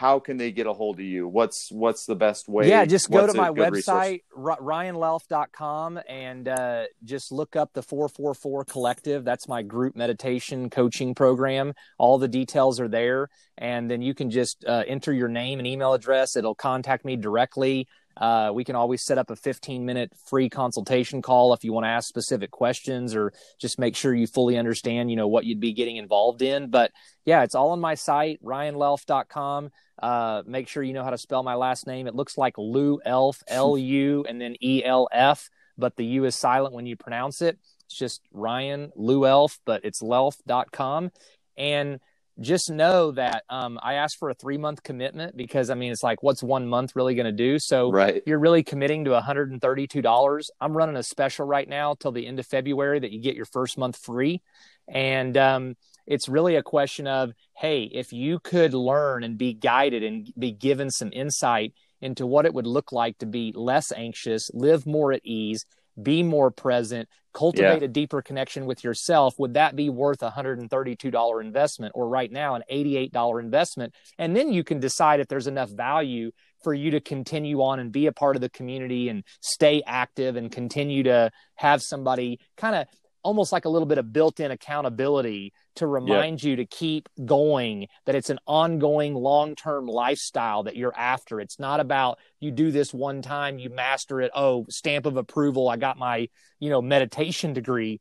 how 0.00 0.18
can 0.18 0.38
they 0.38 0.50
get 0.50 0.66
a 0.66 0.72
hold 0.72 0.98
of 0.98 1.04
you 1.04 1.28
what's 1.28 1.70
what's 1.70 2.06
the 2.06 2.14
best 2.14 2.48
way 2.48 2.66
Yeah, 2.66 2.86
just 2.86 3.10
go 3.10 3.20
What's 3.20 3.34
to 3.34 3.38
my 3.38 3.48
resource? 3.48 3.84
website, 3.86 4.22
Ry- 4.34 4.56
ryanluelf.com, 4.56 6.00
and 6.08 6.48
uh, 6.48 6.84
just 7.04 7.30
look 7.30 7.54
up 7.54 7.74
the 7.74 7.82
444 7.82 8.64
Collective. 8.64 9.24
That's 9.24 9.46
my 9.46 9.62
group 9.62 9.94
meditation 9.96 10.70
coaching 10.70 11.14
program. 11.14 11.74
All 11.98 12.16
the 12.16 12.28
details 12.28 12.80
are 12.80 12.88
there. 12.88 13.28
And 13.58 13.90
then 13.90 14.00
you 14.00 14.14
can 14.14 14.30
just 14.30 14.64
uh, 14.66 14.84
enter 14.86 15.12
your 15.12 15.28
name 15.28 15.58
and 15.58 15.66
email 15.66 15.92
address. 15.92 16.34
It'll 16.34 16.54
contact 16.54 17.04
me 17.04 17.16
directly. 17.16 17.86
Uh, 18.16 18.50
we 18.52 18.64
can 18.64 18.76
always 18.76 19.02
set 19.04 19.18
up 19.18 19.30
a 19.30 19.36
15 19.36 19.84
minute 19.86 20.12
free 20.28 20.48
consultation 20.48 21.22
call 21.22 21.54
if 21.54 21.62
you 21.64 21.72
want 21.72 21.84
to 21.84 21.88
ask 21.88 22.08
specific 22.08 22.50
questions 22.50 23.14
or 23.14 23.32
just 23.58 23.78
make 23.78 23.96
sure 23.96 24.14
you 24.14 24.26
fully 24.26 24.58
understand, 24.58 25.10
you 25.10 25.16
know, 25.16 25.28
what 25.28 25.44
you'd 25.44 25.60
be 25.60 25.72
getting 25.72 25.96
involved 25.96 26.42
in. 26.42 26.70
But 26.70 26.90
yeah, 27.24 27.42
it's 27.42 27.54
all 27.54 27.70
on 27.70 27.80
my 27.80 27.94
site, 27.94 28.42
ryanluelf.com. 28.42 29.70
Uh, 30.00 30.42
make 30.46 30.68
sure 30.68 30.82
you 30.82 30.92
know 30.92 31.04
how 31.04 31.10
to 31.10 31.18
spell 31.18 31.42
my 31.42 31.54
last 31.54 31.86
name. 31.86 32.06
It 32.06 32.14
looks 32.14 32.38
like 32.38 32.54
Lou 32.56 33.00
Elf, 33.04 33.42
L 33.48 33.76
U, 33.76 34.24
and 34.28 34.40
then 34.40 34.56
E 34.62 34.82
L 34.84 35.08
F, 35.12 35.48
but 35.76 35.96
the 35.96 36.04
U 36.04 36.24
is 36.24 36.34
silent 36.34 36.74
when 36.74 36.86
you 36.86 36.96
pronounce 36.96 37.42
it. 37.42 37.58
It's 37.86 37.98
just 37.98 38.22
Ryan 38.32 38.92
Lou 38.96 39.26
Elf, 39.26 39.58
but 39.66 39.84
it's 39.84 40.02
lelf.com. 40.02 41.10
And 41.56 42.00
just 42.40 42.70
know 42.70 43.10
that 43.12 43.44
um, 43.50 43.78
I 43.82 43.94
asked 43.94 44.16
for 44.18 44.30
a 44.30 44.34
three 44.34 44.56
month 44.56 44.82
commitment 44.82 45.36
because 45.36 45.68
I 45.68 45.74
mean, 45.74 45.92
it's 45.92 46.02
like, 46.02 46.22
what's 46.22 46.42
one 46.42 46.66
month 46.66 46.96
really 46.96 47.14
going 47.14 47.26
to 47.26 47.32
do? 47.32 47.58
So 47.58 47.90
right 47.90 48.22
you're 48.24 48.38
really 48.38 48.62
committing 48.62 49.04
to 49.04 49.10
$132. 49.10 50.44
I'm 50.60 50.76
running 50.76 50.96
a 50.96 51.02
special 51.02 51.46
right 51.46 51.68
now 51.68 51.94
till 51.94 52.12
the 52.12 52.26
end 52.26 52.38
of 52.38 52.46
February 52.46 53.00
that 53.00 53.10
you 53.10 53.20
get 53.20 53.36
your 53.36 53.44
first 53.44 53.76
month 53.76 53.98
free. 53.98 54.40
And 54.88 55.36
um, 55.36 55.76
it's 56.10 56.28
really 56.28 56.56
a 56.56 56.62
question 56.62 57.06
of, 57.06 57.32
hey, 57.56 57.84
if 57.84 58.12
you 58.12 58.40
could 58.40 58.74
learn 58.74 59.22
and 59.22 59.38
be 59.38 59.54
guided 59.54 60.02
and 60.02 60.30
be 60.36 60.50
given 60.50 60.90
some 60.90 61.10
insight 61.12 61.72
into 62.00 62.26
what 62.26 62.46
it 62.46 62.52
would 62.52 62.66
look 62.66 62.90
like 62.90 63.16
to 63.18 63.26
be 63.26 63.52
less 63.54 63.92
anxious, 63.92 64.50
live 64.52 64.86
more 64.86 65.12
at 65.12 65.24
ease, 65.24 65.64
be 66.02 66.22
more 66.24 66.50
present, 66.50 67.08
cultivate 67.32 67.82
Yeah. 67.82 67.84
a 67.84 67.88
deeper 67.88 68.22
connection 68.22 68.66
with 68.66 68.82
yourself, 68.82 69.34
would 69.38 69.54
that 69.54 69.76
be 69.76 69.88
worth 69.88 70.20
a 70.22 70.30
$132 70.30 71.40
investment 71.40 71.92
or 71.94 72.08
right 72.08 72.32
now 72.32 72.56
an 72.56 72.64
$88 72.68 73.38
investment? 73.40 73.94
And 74.18 74.34
then 74.34 74.52
you 74.52 74.64
can 74.64 74.80
decide 74.80 75.20
if 75.20 75.28
there's 75.28 75.46
enough 75.46 75.70
value 75.70 76.32
for 76.64 76.74
you 76.74 76.90
to 76.90 77.00
continue 77.00 77.62
on 77.62 77.78
and 77.78 77.92
be 77.92 78.06
a 78.06 78.12
part 78.12 78.34
of 78.34 78.42
the 78.42 78.50
community 78.50 79.08
and 79.08 79.22
stay 79.40 79.82
active 79.86 80.34
and 80.34 80.50
continue 80.50 81.04
to 81.04 81.30
have 81.54 81.82
somebody 81.82 82.40
kind 82.56 82.74
of 82.74 82.86
almost 83.22 83.52
like 83.52 83.66
a 83.66 83.68
little 83.68 83.86
bit 83.86 83.98
of 83.98 84.12
built-in 84.12 84.50
accountability 84.50 85.52
to 85.76 85.86
remind 85.86 86.42
you 86.42 86.56
to 86.56 86.66
keep 86.66 87.08
going 87.24 87.86
that 88.06 88.14
it's 88.14 88.30
an 88.30 88.38
ongoing 88.46 89.14
long-term 89.14 89.86
lifestyle 89.86 90.64
that 90.64 90.76
you're 90.76 90.96
after. 90.96 91.40
It's 91.40 91.58
not 91.58 91.80
about 91.80 92.18
you 92.40 92.50
do 92.50 92.70
this 92.70 92.92
one 92.92 93.22
time 93.22 93.58
you 93.58 93.70
master 93.70 94.20
it. 94.20 94.30
Oh 94.34 94.66
stamp 94.68 95.06
of 95.06 95.16
approval 95.16 95.68
i 95.68 95.76
got 95.76 95.98
my 95.98 96.28
you 96.58 96.70
know 96.70 96.82
meditation 96.82 97.52
degree. 97.52 98.00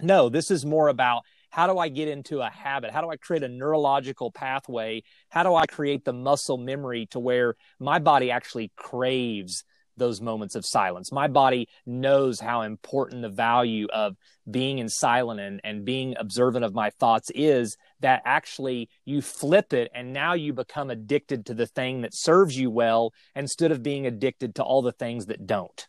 No 0.00 0.28
this 0.28 0.50
is 0.50 0.64
more 0.64 0.88
about 0.88 1.22
how 1.50 1.66
do 1.66 1.78
i 1.78 1.88
get 1.88 2.08
into 2.08 2.40
a 2.40 2.50
habit? 2.50 2.90
How 2.92 3.00
do 3.00 3.10
i 3.10 3.16
create 3.16 3.42
a 3.42 3.48
neurological 3.48 4.30
pathway? 4.30 5.02
How 5.28 5.42
do 5.42 5.54
i 5.54 5.66
create 5.66 6.04
the 6.04 6.12
muscle 6.12 6.58
memory 6.58 7.06
to 7.10 7.18
where 7.18 7.56
my 7.78 7.98
body 7.98 8.30
actually 8.30 8.70
craves 8.76 9.64
those 9.98 10.20
moments 10.20 10.54
of 10.54 10.64
silence. 10.64 11.12
My 11.12 11.28
body 11.28 11.68
knows 11.86 12.40
how 12.40 12.62
important 12.62 13.22
the 13.22 13.28
value 13.28 13.86
of 13.92 14.16
being 14.50 14.78
in 14.78 14.88
silent 14.88 15.40
and, 15.40 15.60
and 15.64 15.84
being 15.84 16.14
observant 16.18 16.64
of 16.64 16.74
my 16.74 16.90
thoughts 16.90 17.30
is 17.34 17.76
that 18.00 18.22
actually 18.24 18.88
you 19.04 19.20
flip 19.20 19.72
it 19.72 19.90
and 19.94 20.12
now 20.12 20.32
you 20.34 20.52
become 20.52 20.90
addicted 20.90 21.46
to 21.46 21.54
the 21.54 21.66
thing 21.66 22.02
that 22.02 22.14
serves 22.14 22.56
you 22.56 22.70
well 22.70 23.12
instead 23.34 23.72
of 23.72 23.82
being 23.82 24.06
addicted 24.06 24.54
to 24.54 24.62
all 24.62 24.82
the 24.82 24.92
things 24.92 25.26
that 25.26 25.46
don't. 25.46 25.88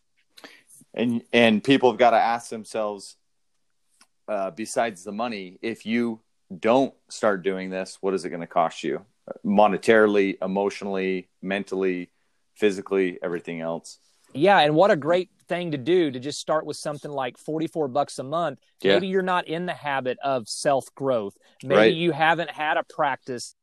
and 0.94 1.22
and 1.32 1.62
people 1.62 1.90
have 1.90 1.98
got 1.98 2.10
to 2.10 2.16
ask 2.16 2.50
themselves 2.50 3.16
uh, 4.28 4.50
besides 4.50 5.04
the 5.04 5.12
money 5.12 5.58
if 5.62 5.86
you 5.86 6.20
don't 6.58 6.94
start 7.08 7.42
doing 7.42 7.70
this 7.70 7.98
what 8.00 8.14
is 8.14 8.24
it 8.24 8.30
going 8.30 8.40
to 8.40 8.46
cost 8.46 8.82
you 8.82 9.04
monetarily 9.44 10.36
emotionally 10.42 11.28
mentally 11.42 12.10
physically 12.60 13.18
everything 13.22 13.60
else 13.60 13.98
Yeah, 14.32 14.60
and 14.60 14.76
what 14.76 14.90
a 14.92 14.96
great 14.96 15.28
thing 15.48 15.72
to 15.72 15.78
do 15.78 16.10
to 16.12 16.20
just 16.20 16.38
start 16.38 16.64
with 16.64 16.76
something 16.76 17.10
like 17.10 17.36
44 17.36 17.88
bucks 17.88 18.20
a 18.20 18.22
month. 18.22 18.60
Yeah. 18.80 18.94
Maybe 18.94 19.08
you're 19.08 19.30
not 19.34 19.48
in 19.48 19.66
the 19.66 19.74
habit 19.74 20.16
of 20.22 20.48
self-growth. 20.48 21.34
Maybe 21.64 21.74
Right. 21.76 21.94
you 21.94 22.12
haven't 22.12 22.50
had 22.50 22.76
a 22.76 22.84
practice 22.84 23.56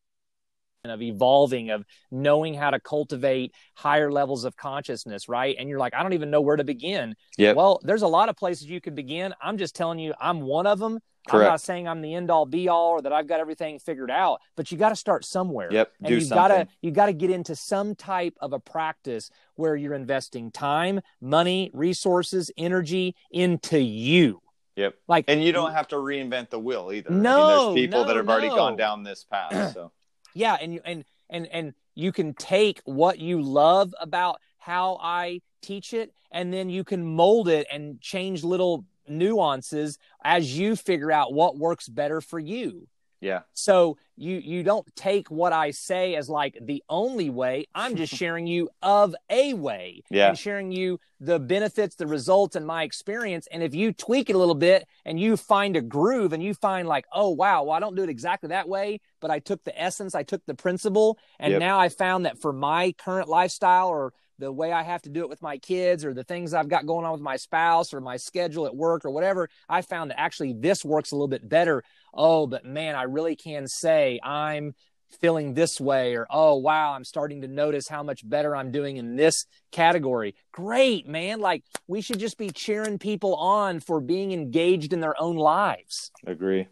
of 0.85 1.01
evolving 1.01 1.69
of 1.69 1.85
knowing 2.11 2.53
how 2.53 2.69
to 2.69 2.79
cultivate 2.79 3.53
higher 3.75 4.11
levels 4.11 4.45
of 4.45 4.55
consciousness, 4.55 5.27
right? 5.27 5.55
And 5.57 5.69
you're 5.69 5.79
like, 5.79 5.93
I 5.93 6.03
don't 6.03 6.13
even 6.13 6.29
know 6.29 6.41
where 6.41 6.55
to 6.55 6.63
begin. 6.63 7.15
yeah 7.37 7.53
Well, 7.53 7.79
there's 7.83 8.03
a 8.03 8.07
lot 8.07 8.29
of 8.29 8.35
places 8.35 8.67
you 8.67 8.81
could 8.81 8.95
begin. 8.95 9.33
I'm 9.41 9.57
just 9.57 9.75
telling 9.75 9.99
you, 9.99 10.13
I'm 10.19 10.41
one 10.41 10.67
of 10.67 10.79
them. 10.79 10.99
Correct. 11.27 11.43
I'm 11.45 11.51
not 11.53 11.61
saying 11.61 11.87
I'm 11.89 12.01
the 12.01 12.13
end 12.15 12.31
all 12.31 12.45
be 12.45 12.69
all 12.69 12.91
or 12.91 13.01
that 13.01 13.11
I've 13.11 13.27
got 13.27 13.41
everything 13.41 13.79
figured 13.79 14.09
out, 14.09 14.39
but 14.55 14.71
you 14.71 14.77
got 14.77 14.89
to 14.89 14.95
start 14.95 15.25
somewhere. 15.25 15.67
Yep, 15.73 15.91
And 15.99 16.07
do 16.07 16.15
you 16.15 16.29
got 16.29 16.47
to 16.49 16.53
something. 16.53 16.75
you 16.81 16.91
got 16.91 17.07
to 17.07 17.13
get 17.13 17.29
into 17.31 17.53
some 17.53 17.95
type 17.95 18.35
of 18.39 18.53
a 18.53 18.59
practice 18.59 19.29
where 19.55 19.75
you're 19.75 19.93
investing 19.93 20.51
time, 20.51 21.01
money, 21.19 21.69
resources, 21.73 22.49
energy 22.57 23.13
into 23.29 23.77
you. 23.77 24.41
yep 24.77 24.95
Like 25.09 25.25
and 25.27 25.43
you 25.43 25.51
don't 25.51 25.73
have 25.73 25.89
to 25.89 25.97
reinvent 25.97 26.49
the 26.49 26.59
wheel 26.59 26.91
either 26.93 27.09
I 27.09 27.13
mean, 27.13 27.23
No, 27.23 27.73
there's 27.73 27.83
people 27.83 28.01
no, 28.03 28.07
that 28.07 28.15
have 28.15 28.29
already 28.29 28.47
gone 28.47 28.77
down 28.77 29.03
this 29.03 29.25
path 29.25 29.73
so 29.73 29.91
yeah 30.37 30.57
and 30.61 30.73
you 30.73 30.81
and 30.85 31.03
and 31.29 31.47
and 31.47 31.73
you 31.95 32.11
can 32.11 32.33
take 32.33 32.81
what 32.85 33.19
you 33.19 33.41
love 33.41 33.93
about 33.99 34.39
how 34.57 34.97
i 35.01 35.39
teach 35.61 35.93
it, 35.93 36.13
and 36.31 36.53
then 36.53 36.69
you 36.69 36.83
can 36.83 37.03
mold 37.03 37.49
it 37.49 37.67
and 37.71 37.99
change 38.01 38.43
little 38.43 38.85
nuances 39.07 39.97
as 40.23 40.57
you 40.57 40.75
figure 40.75 41.11
out 41.11 41.33
what 41.33 41.57
works 41.57 41.87
better 41.87 42.21
for 42.21 42.39
you. 42.39 42.87
Yeah. 43.19 43.41
So 43.53 43.97
you 44.15 44.37
you 44.37 44.63
don't 44.63 44.85
take 44.95 45.29
what 45.29 45.53
I 45.53 45.71
say 45.71 46.15
as 46.15 46.29
like 46.29 46.57
the 46.61 46.83
only 46.89 47.29
way. 47.29 47.65
I'm 47.73 47.95
just 47.95 48.13
sharing 48.21 48.47
you 48.47 48.69
of 48.81 49.15
a 49.29 49.53
way. 49.53 50.03
Yeah. 50.09 50.29
And 50.29 50.37
sharing 50.37 50.71
you 50.71 50.99
the 51.19 51.39
benefits, 51.39 51.95
the 51.95 52.07
results, 52.07 52.55
and 52.55 52.65
my 52.65 52.83
experience. 52.83 53.47
And 53.51 53.63
if 53.63 53.73
you 53.73 53.91
tweak 53.93 54.29
it 54.29 54.35
a 54.35 54.39
little 54.39 54.55
bit 54.55 54.87
and 55.05 55.19
you 55.19 55.35
find 55.37 55.75
a 55.75 55.81
groove 55.81 56.33
and 56.33 56.43
you 56.43 56.53
find 56.53 56.87
like, 56.87 57.05
oh 57.13 57.29
wow, 57.29 57.63
well 57.63 57.73
I 57.73 57.79
don't 57.79 57.95
do 57.95 58.03
it 58.03 58.09
exactly 58.09 58.49
that 58.49 58.69
way, 58.69 58.99
but 59.19 59.31
I 59.31 59.39
took 59.39 59.63
the 59.63 59.79
essence, 59.79 60.13
I 60.15 60.23
took 60.23 60.45
the 60.45 60.55
principle, 60.55 61.17
and 61.39 61.51
Yep. 61.51 61.59
now 61.59 61.79
I 61.79 61.89
found 61.89 62.25
that 62.25 62.39
for 62.39 62.53
my 62.53 62.93
current 62.97 63.29
lifestyle 63.29 63.87
or 63.89 64.13
the 64.39 64.51
way 64.51 64.71
I 64.71 64.83
have 64.83 65.01
to 65.03 65.09
do 65.09 65.21
it 65.21 65.29
with 65.29 65.41
my 65.41 65.57
kids 65.57 66.05
or 66.05 66.13
the 66.13 66.23
things 66.23 66.53
I've 66.53 66.69
got 66.69 66.85
going 66.85 67.05
on 67.05 67.11
with 67.11 67.21
my 67.21 67.37
spouse 67.37 67.93
or 67.93 68.01
my 68.01 68.17
schedule 68.17 68.65
at 68.65 68.75
work 68.75 69.05
or 69.05 69.11
whatever, 69.11 69.49
I 69.67 69.81
found 69.81 70.11
that 70.11 70.19
actually 70.19 70.53
this 70.53 70.85
works 70.85 71.11
a 71.11 71.15
little 71.15 71.27
bit 71.27 71.47
better. 71.47 71.83
Oh, 72.13 72.47
but 72.47 72.65
man, 72.65 72.95
I 72.95 73.03
really 73.03 73.35
can 73.35 73.67
say 73.67 74.19
I'm 74.23 74.73
feeling 75.21 75.53
this 75.53 75.79
way 75.79 76.17
or 76.17 76.27
oh 76.29 76.55
wow 76.55 76.91
i'm 76.91 77.05
starting 77.05 77.39
to 77.39 77.47
notice 77.47 77.87
how 77.87 78.03
much 78.03 78.27
better 78.27 78.53
i'm 78.53 78.73
doing 78.73 78.97
in 78.97 79.15
this 79.15 79.45
category 79.71 80.35
great 80.51 81.07
man 81.07 81.39
like 81.39 81.63
we 81.87 82.01
should 82.01 82.19
just 82.19 82.37
be 82.37 82.49
cheering 82.49 82.99
people 82.99 83.33
on 83.35 83.79
for 83.79 84.01
being 84.01 84.33
engaged 84.33 84.91
in 84.91 84.99
their 84.99 85.15
own 85.17 85.37
lives 85.37 86.11
Agree. 86.25 86.67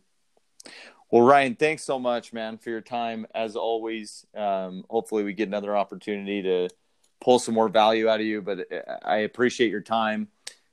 Well, 1.12 1.24
Ryan, 1.24 1.56
thanks 1.56 1.84
so 1.84 2.00
much, 2.00 2.34
man, 2.34 2.58
for 2.58 2.72
your 2.72 2.82
time. 2.82 3.28
As 3.34 3.56
always, 3.56 4.26
um, 4.36 4.84
hopefully 4.90 5.24
we 5.24 5.34
get 5.34 5.48
another 5.48 5.78
opportunity 5.78 6.42
to 6.42 6.68
pull 7.22 7.40
some 7.40 7.54
more 7.56 7.70
value 7.70 8.08
out 8.10 8.20
of 8.20 8.26
you. 8.26 8.42
But 8.42 8.72
uh, 8.72 8.98
I 9.04 9.18
appreciate 9.18 9.72
your 9.72 9.82
time, 9.82 10.28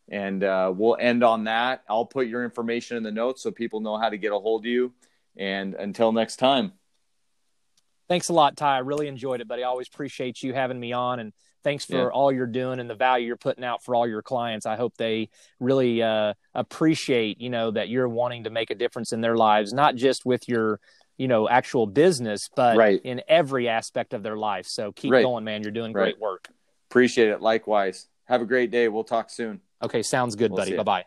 and 0.08 0.44
uh, 0.44 0.72
we'll 0.74 0.96
end 1.00 1.22
on 1.24 1.44
that. 1.44 1.82
I'll 1.88 2.06
put 2.06 2.26
your 2.26 2.44
information 2.44 2.96
in 2.96 3.02
the 3.02 3.12
notes 3.12 3.42
so 3.42 3.50
people 3.50 3.80
know 3.80 3.96
how 3.98 4.08
to 4.08 4.18
get 4.18 4.32
a 4.32 4.38
hold 4.38 4.62
of 4.62 4.66
you. 4.66 4.92
And 5.36 5.74
until 5.74 6.12
next 6.12 6.36
time, 6.36 6.72
thanks 8.08 8.28
a 8.28 8.32
lot 8.32 8.56
ty 8.56 8.76
i 8.76 8.78
really 8.78 9.08
enjoyed 9.08 9.40
it 9.40 9.48
buddy 9.48 9.62
i 9.64 9.66
always 9.66 9.88
appreciate 9.88 10.42
you 10.42 10.52
having 10.52 10.78
me 10.78 10.92
on 10.92 11.20
and 11.20 11.32
thanks 11.64 11.84
for 11.84 11.94
Yeah. 11.96 12.08
all 12.08 12.30
you're 12.32 12.46
doing 12.46 12.80
and 12.80 12.90
the 12.90 12.94
value 12.94 13.26
you're 13.26 13.36
putting 13.36 13.64
out 13.64 13.82
for 13.82 13.94
all 13.94 14.06
your 14.06 14.20
clients 14.20 14.66
i 14.66 14.76
hope 14.76 14.94
they 14.98 15.30
really 15.60 16.02
uh, 16.02 16.34
appreciate 16.54 17.40
you 17.40 17.48
know 17.48 17.70
that 17.70 17.88
you're 17.88 18.08
wanting 18.08 18.44
to 18.44 18.50
make 18.50 18.70
a 18.70 18.74
difference 18.74 19.12
in 19.12 19.20
their 19.22 19.36
lives 19.36 19.72
not 19.72 19.94
just 19.94 20.26
with 20.26 20.48
your 20.48 20.80
you 21.18 21.28
know 21.28 21.48
actual 21.48 21.86
business 21.86 22.48
but 22.54 22.76
Right. 22.76 23.00
in 23.04 23.22
every 23.28 23.68
aspect 23.68 24.14
of 24.14 24.22
their 24.22 24.36
life 24.36 24.66
so 24.66 24.92
keep 24.92 25.12
Right. 25.12 25.22
going 25.22 25.44
man 25.44 25.62
you're 25.62 25.70
doing 25.72 25.92
Right. 25.92 26.14
great 26.14 26.20
work 26.20 26.48
appreciate 26.90 27.28
it. 27.28 27.40
Likewise. 27.40 28.08
Have 28.26 28.40
a 28.42 28.46
great 28.46 28.70
day. 28.70 28.88
We'll 28.88 29.04
talk 29.04 29.30
soon. 29.30 29.60
okay 29.82 30.02
sounds 30.02 30.36
good 30.36 30.50
We'll 30.50 30.58
buddy 30.58 30.76
bye-bye 30.76 31.04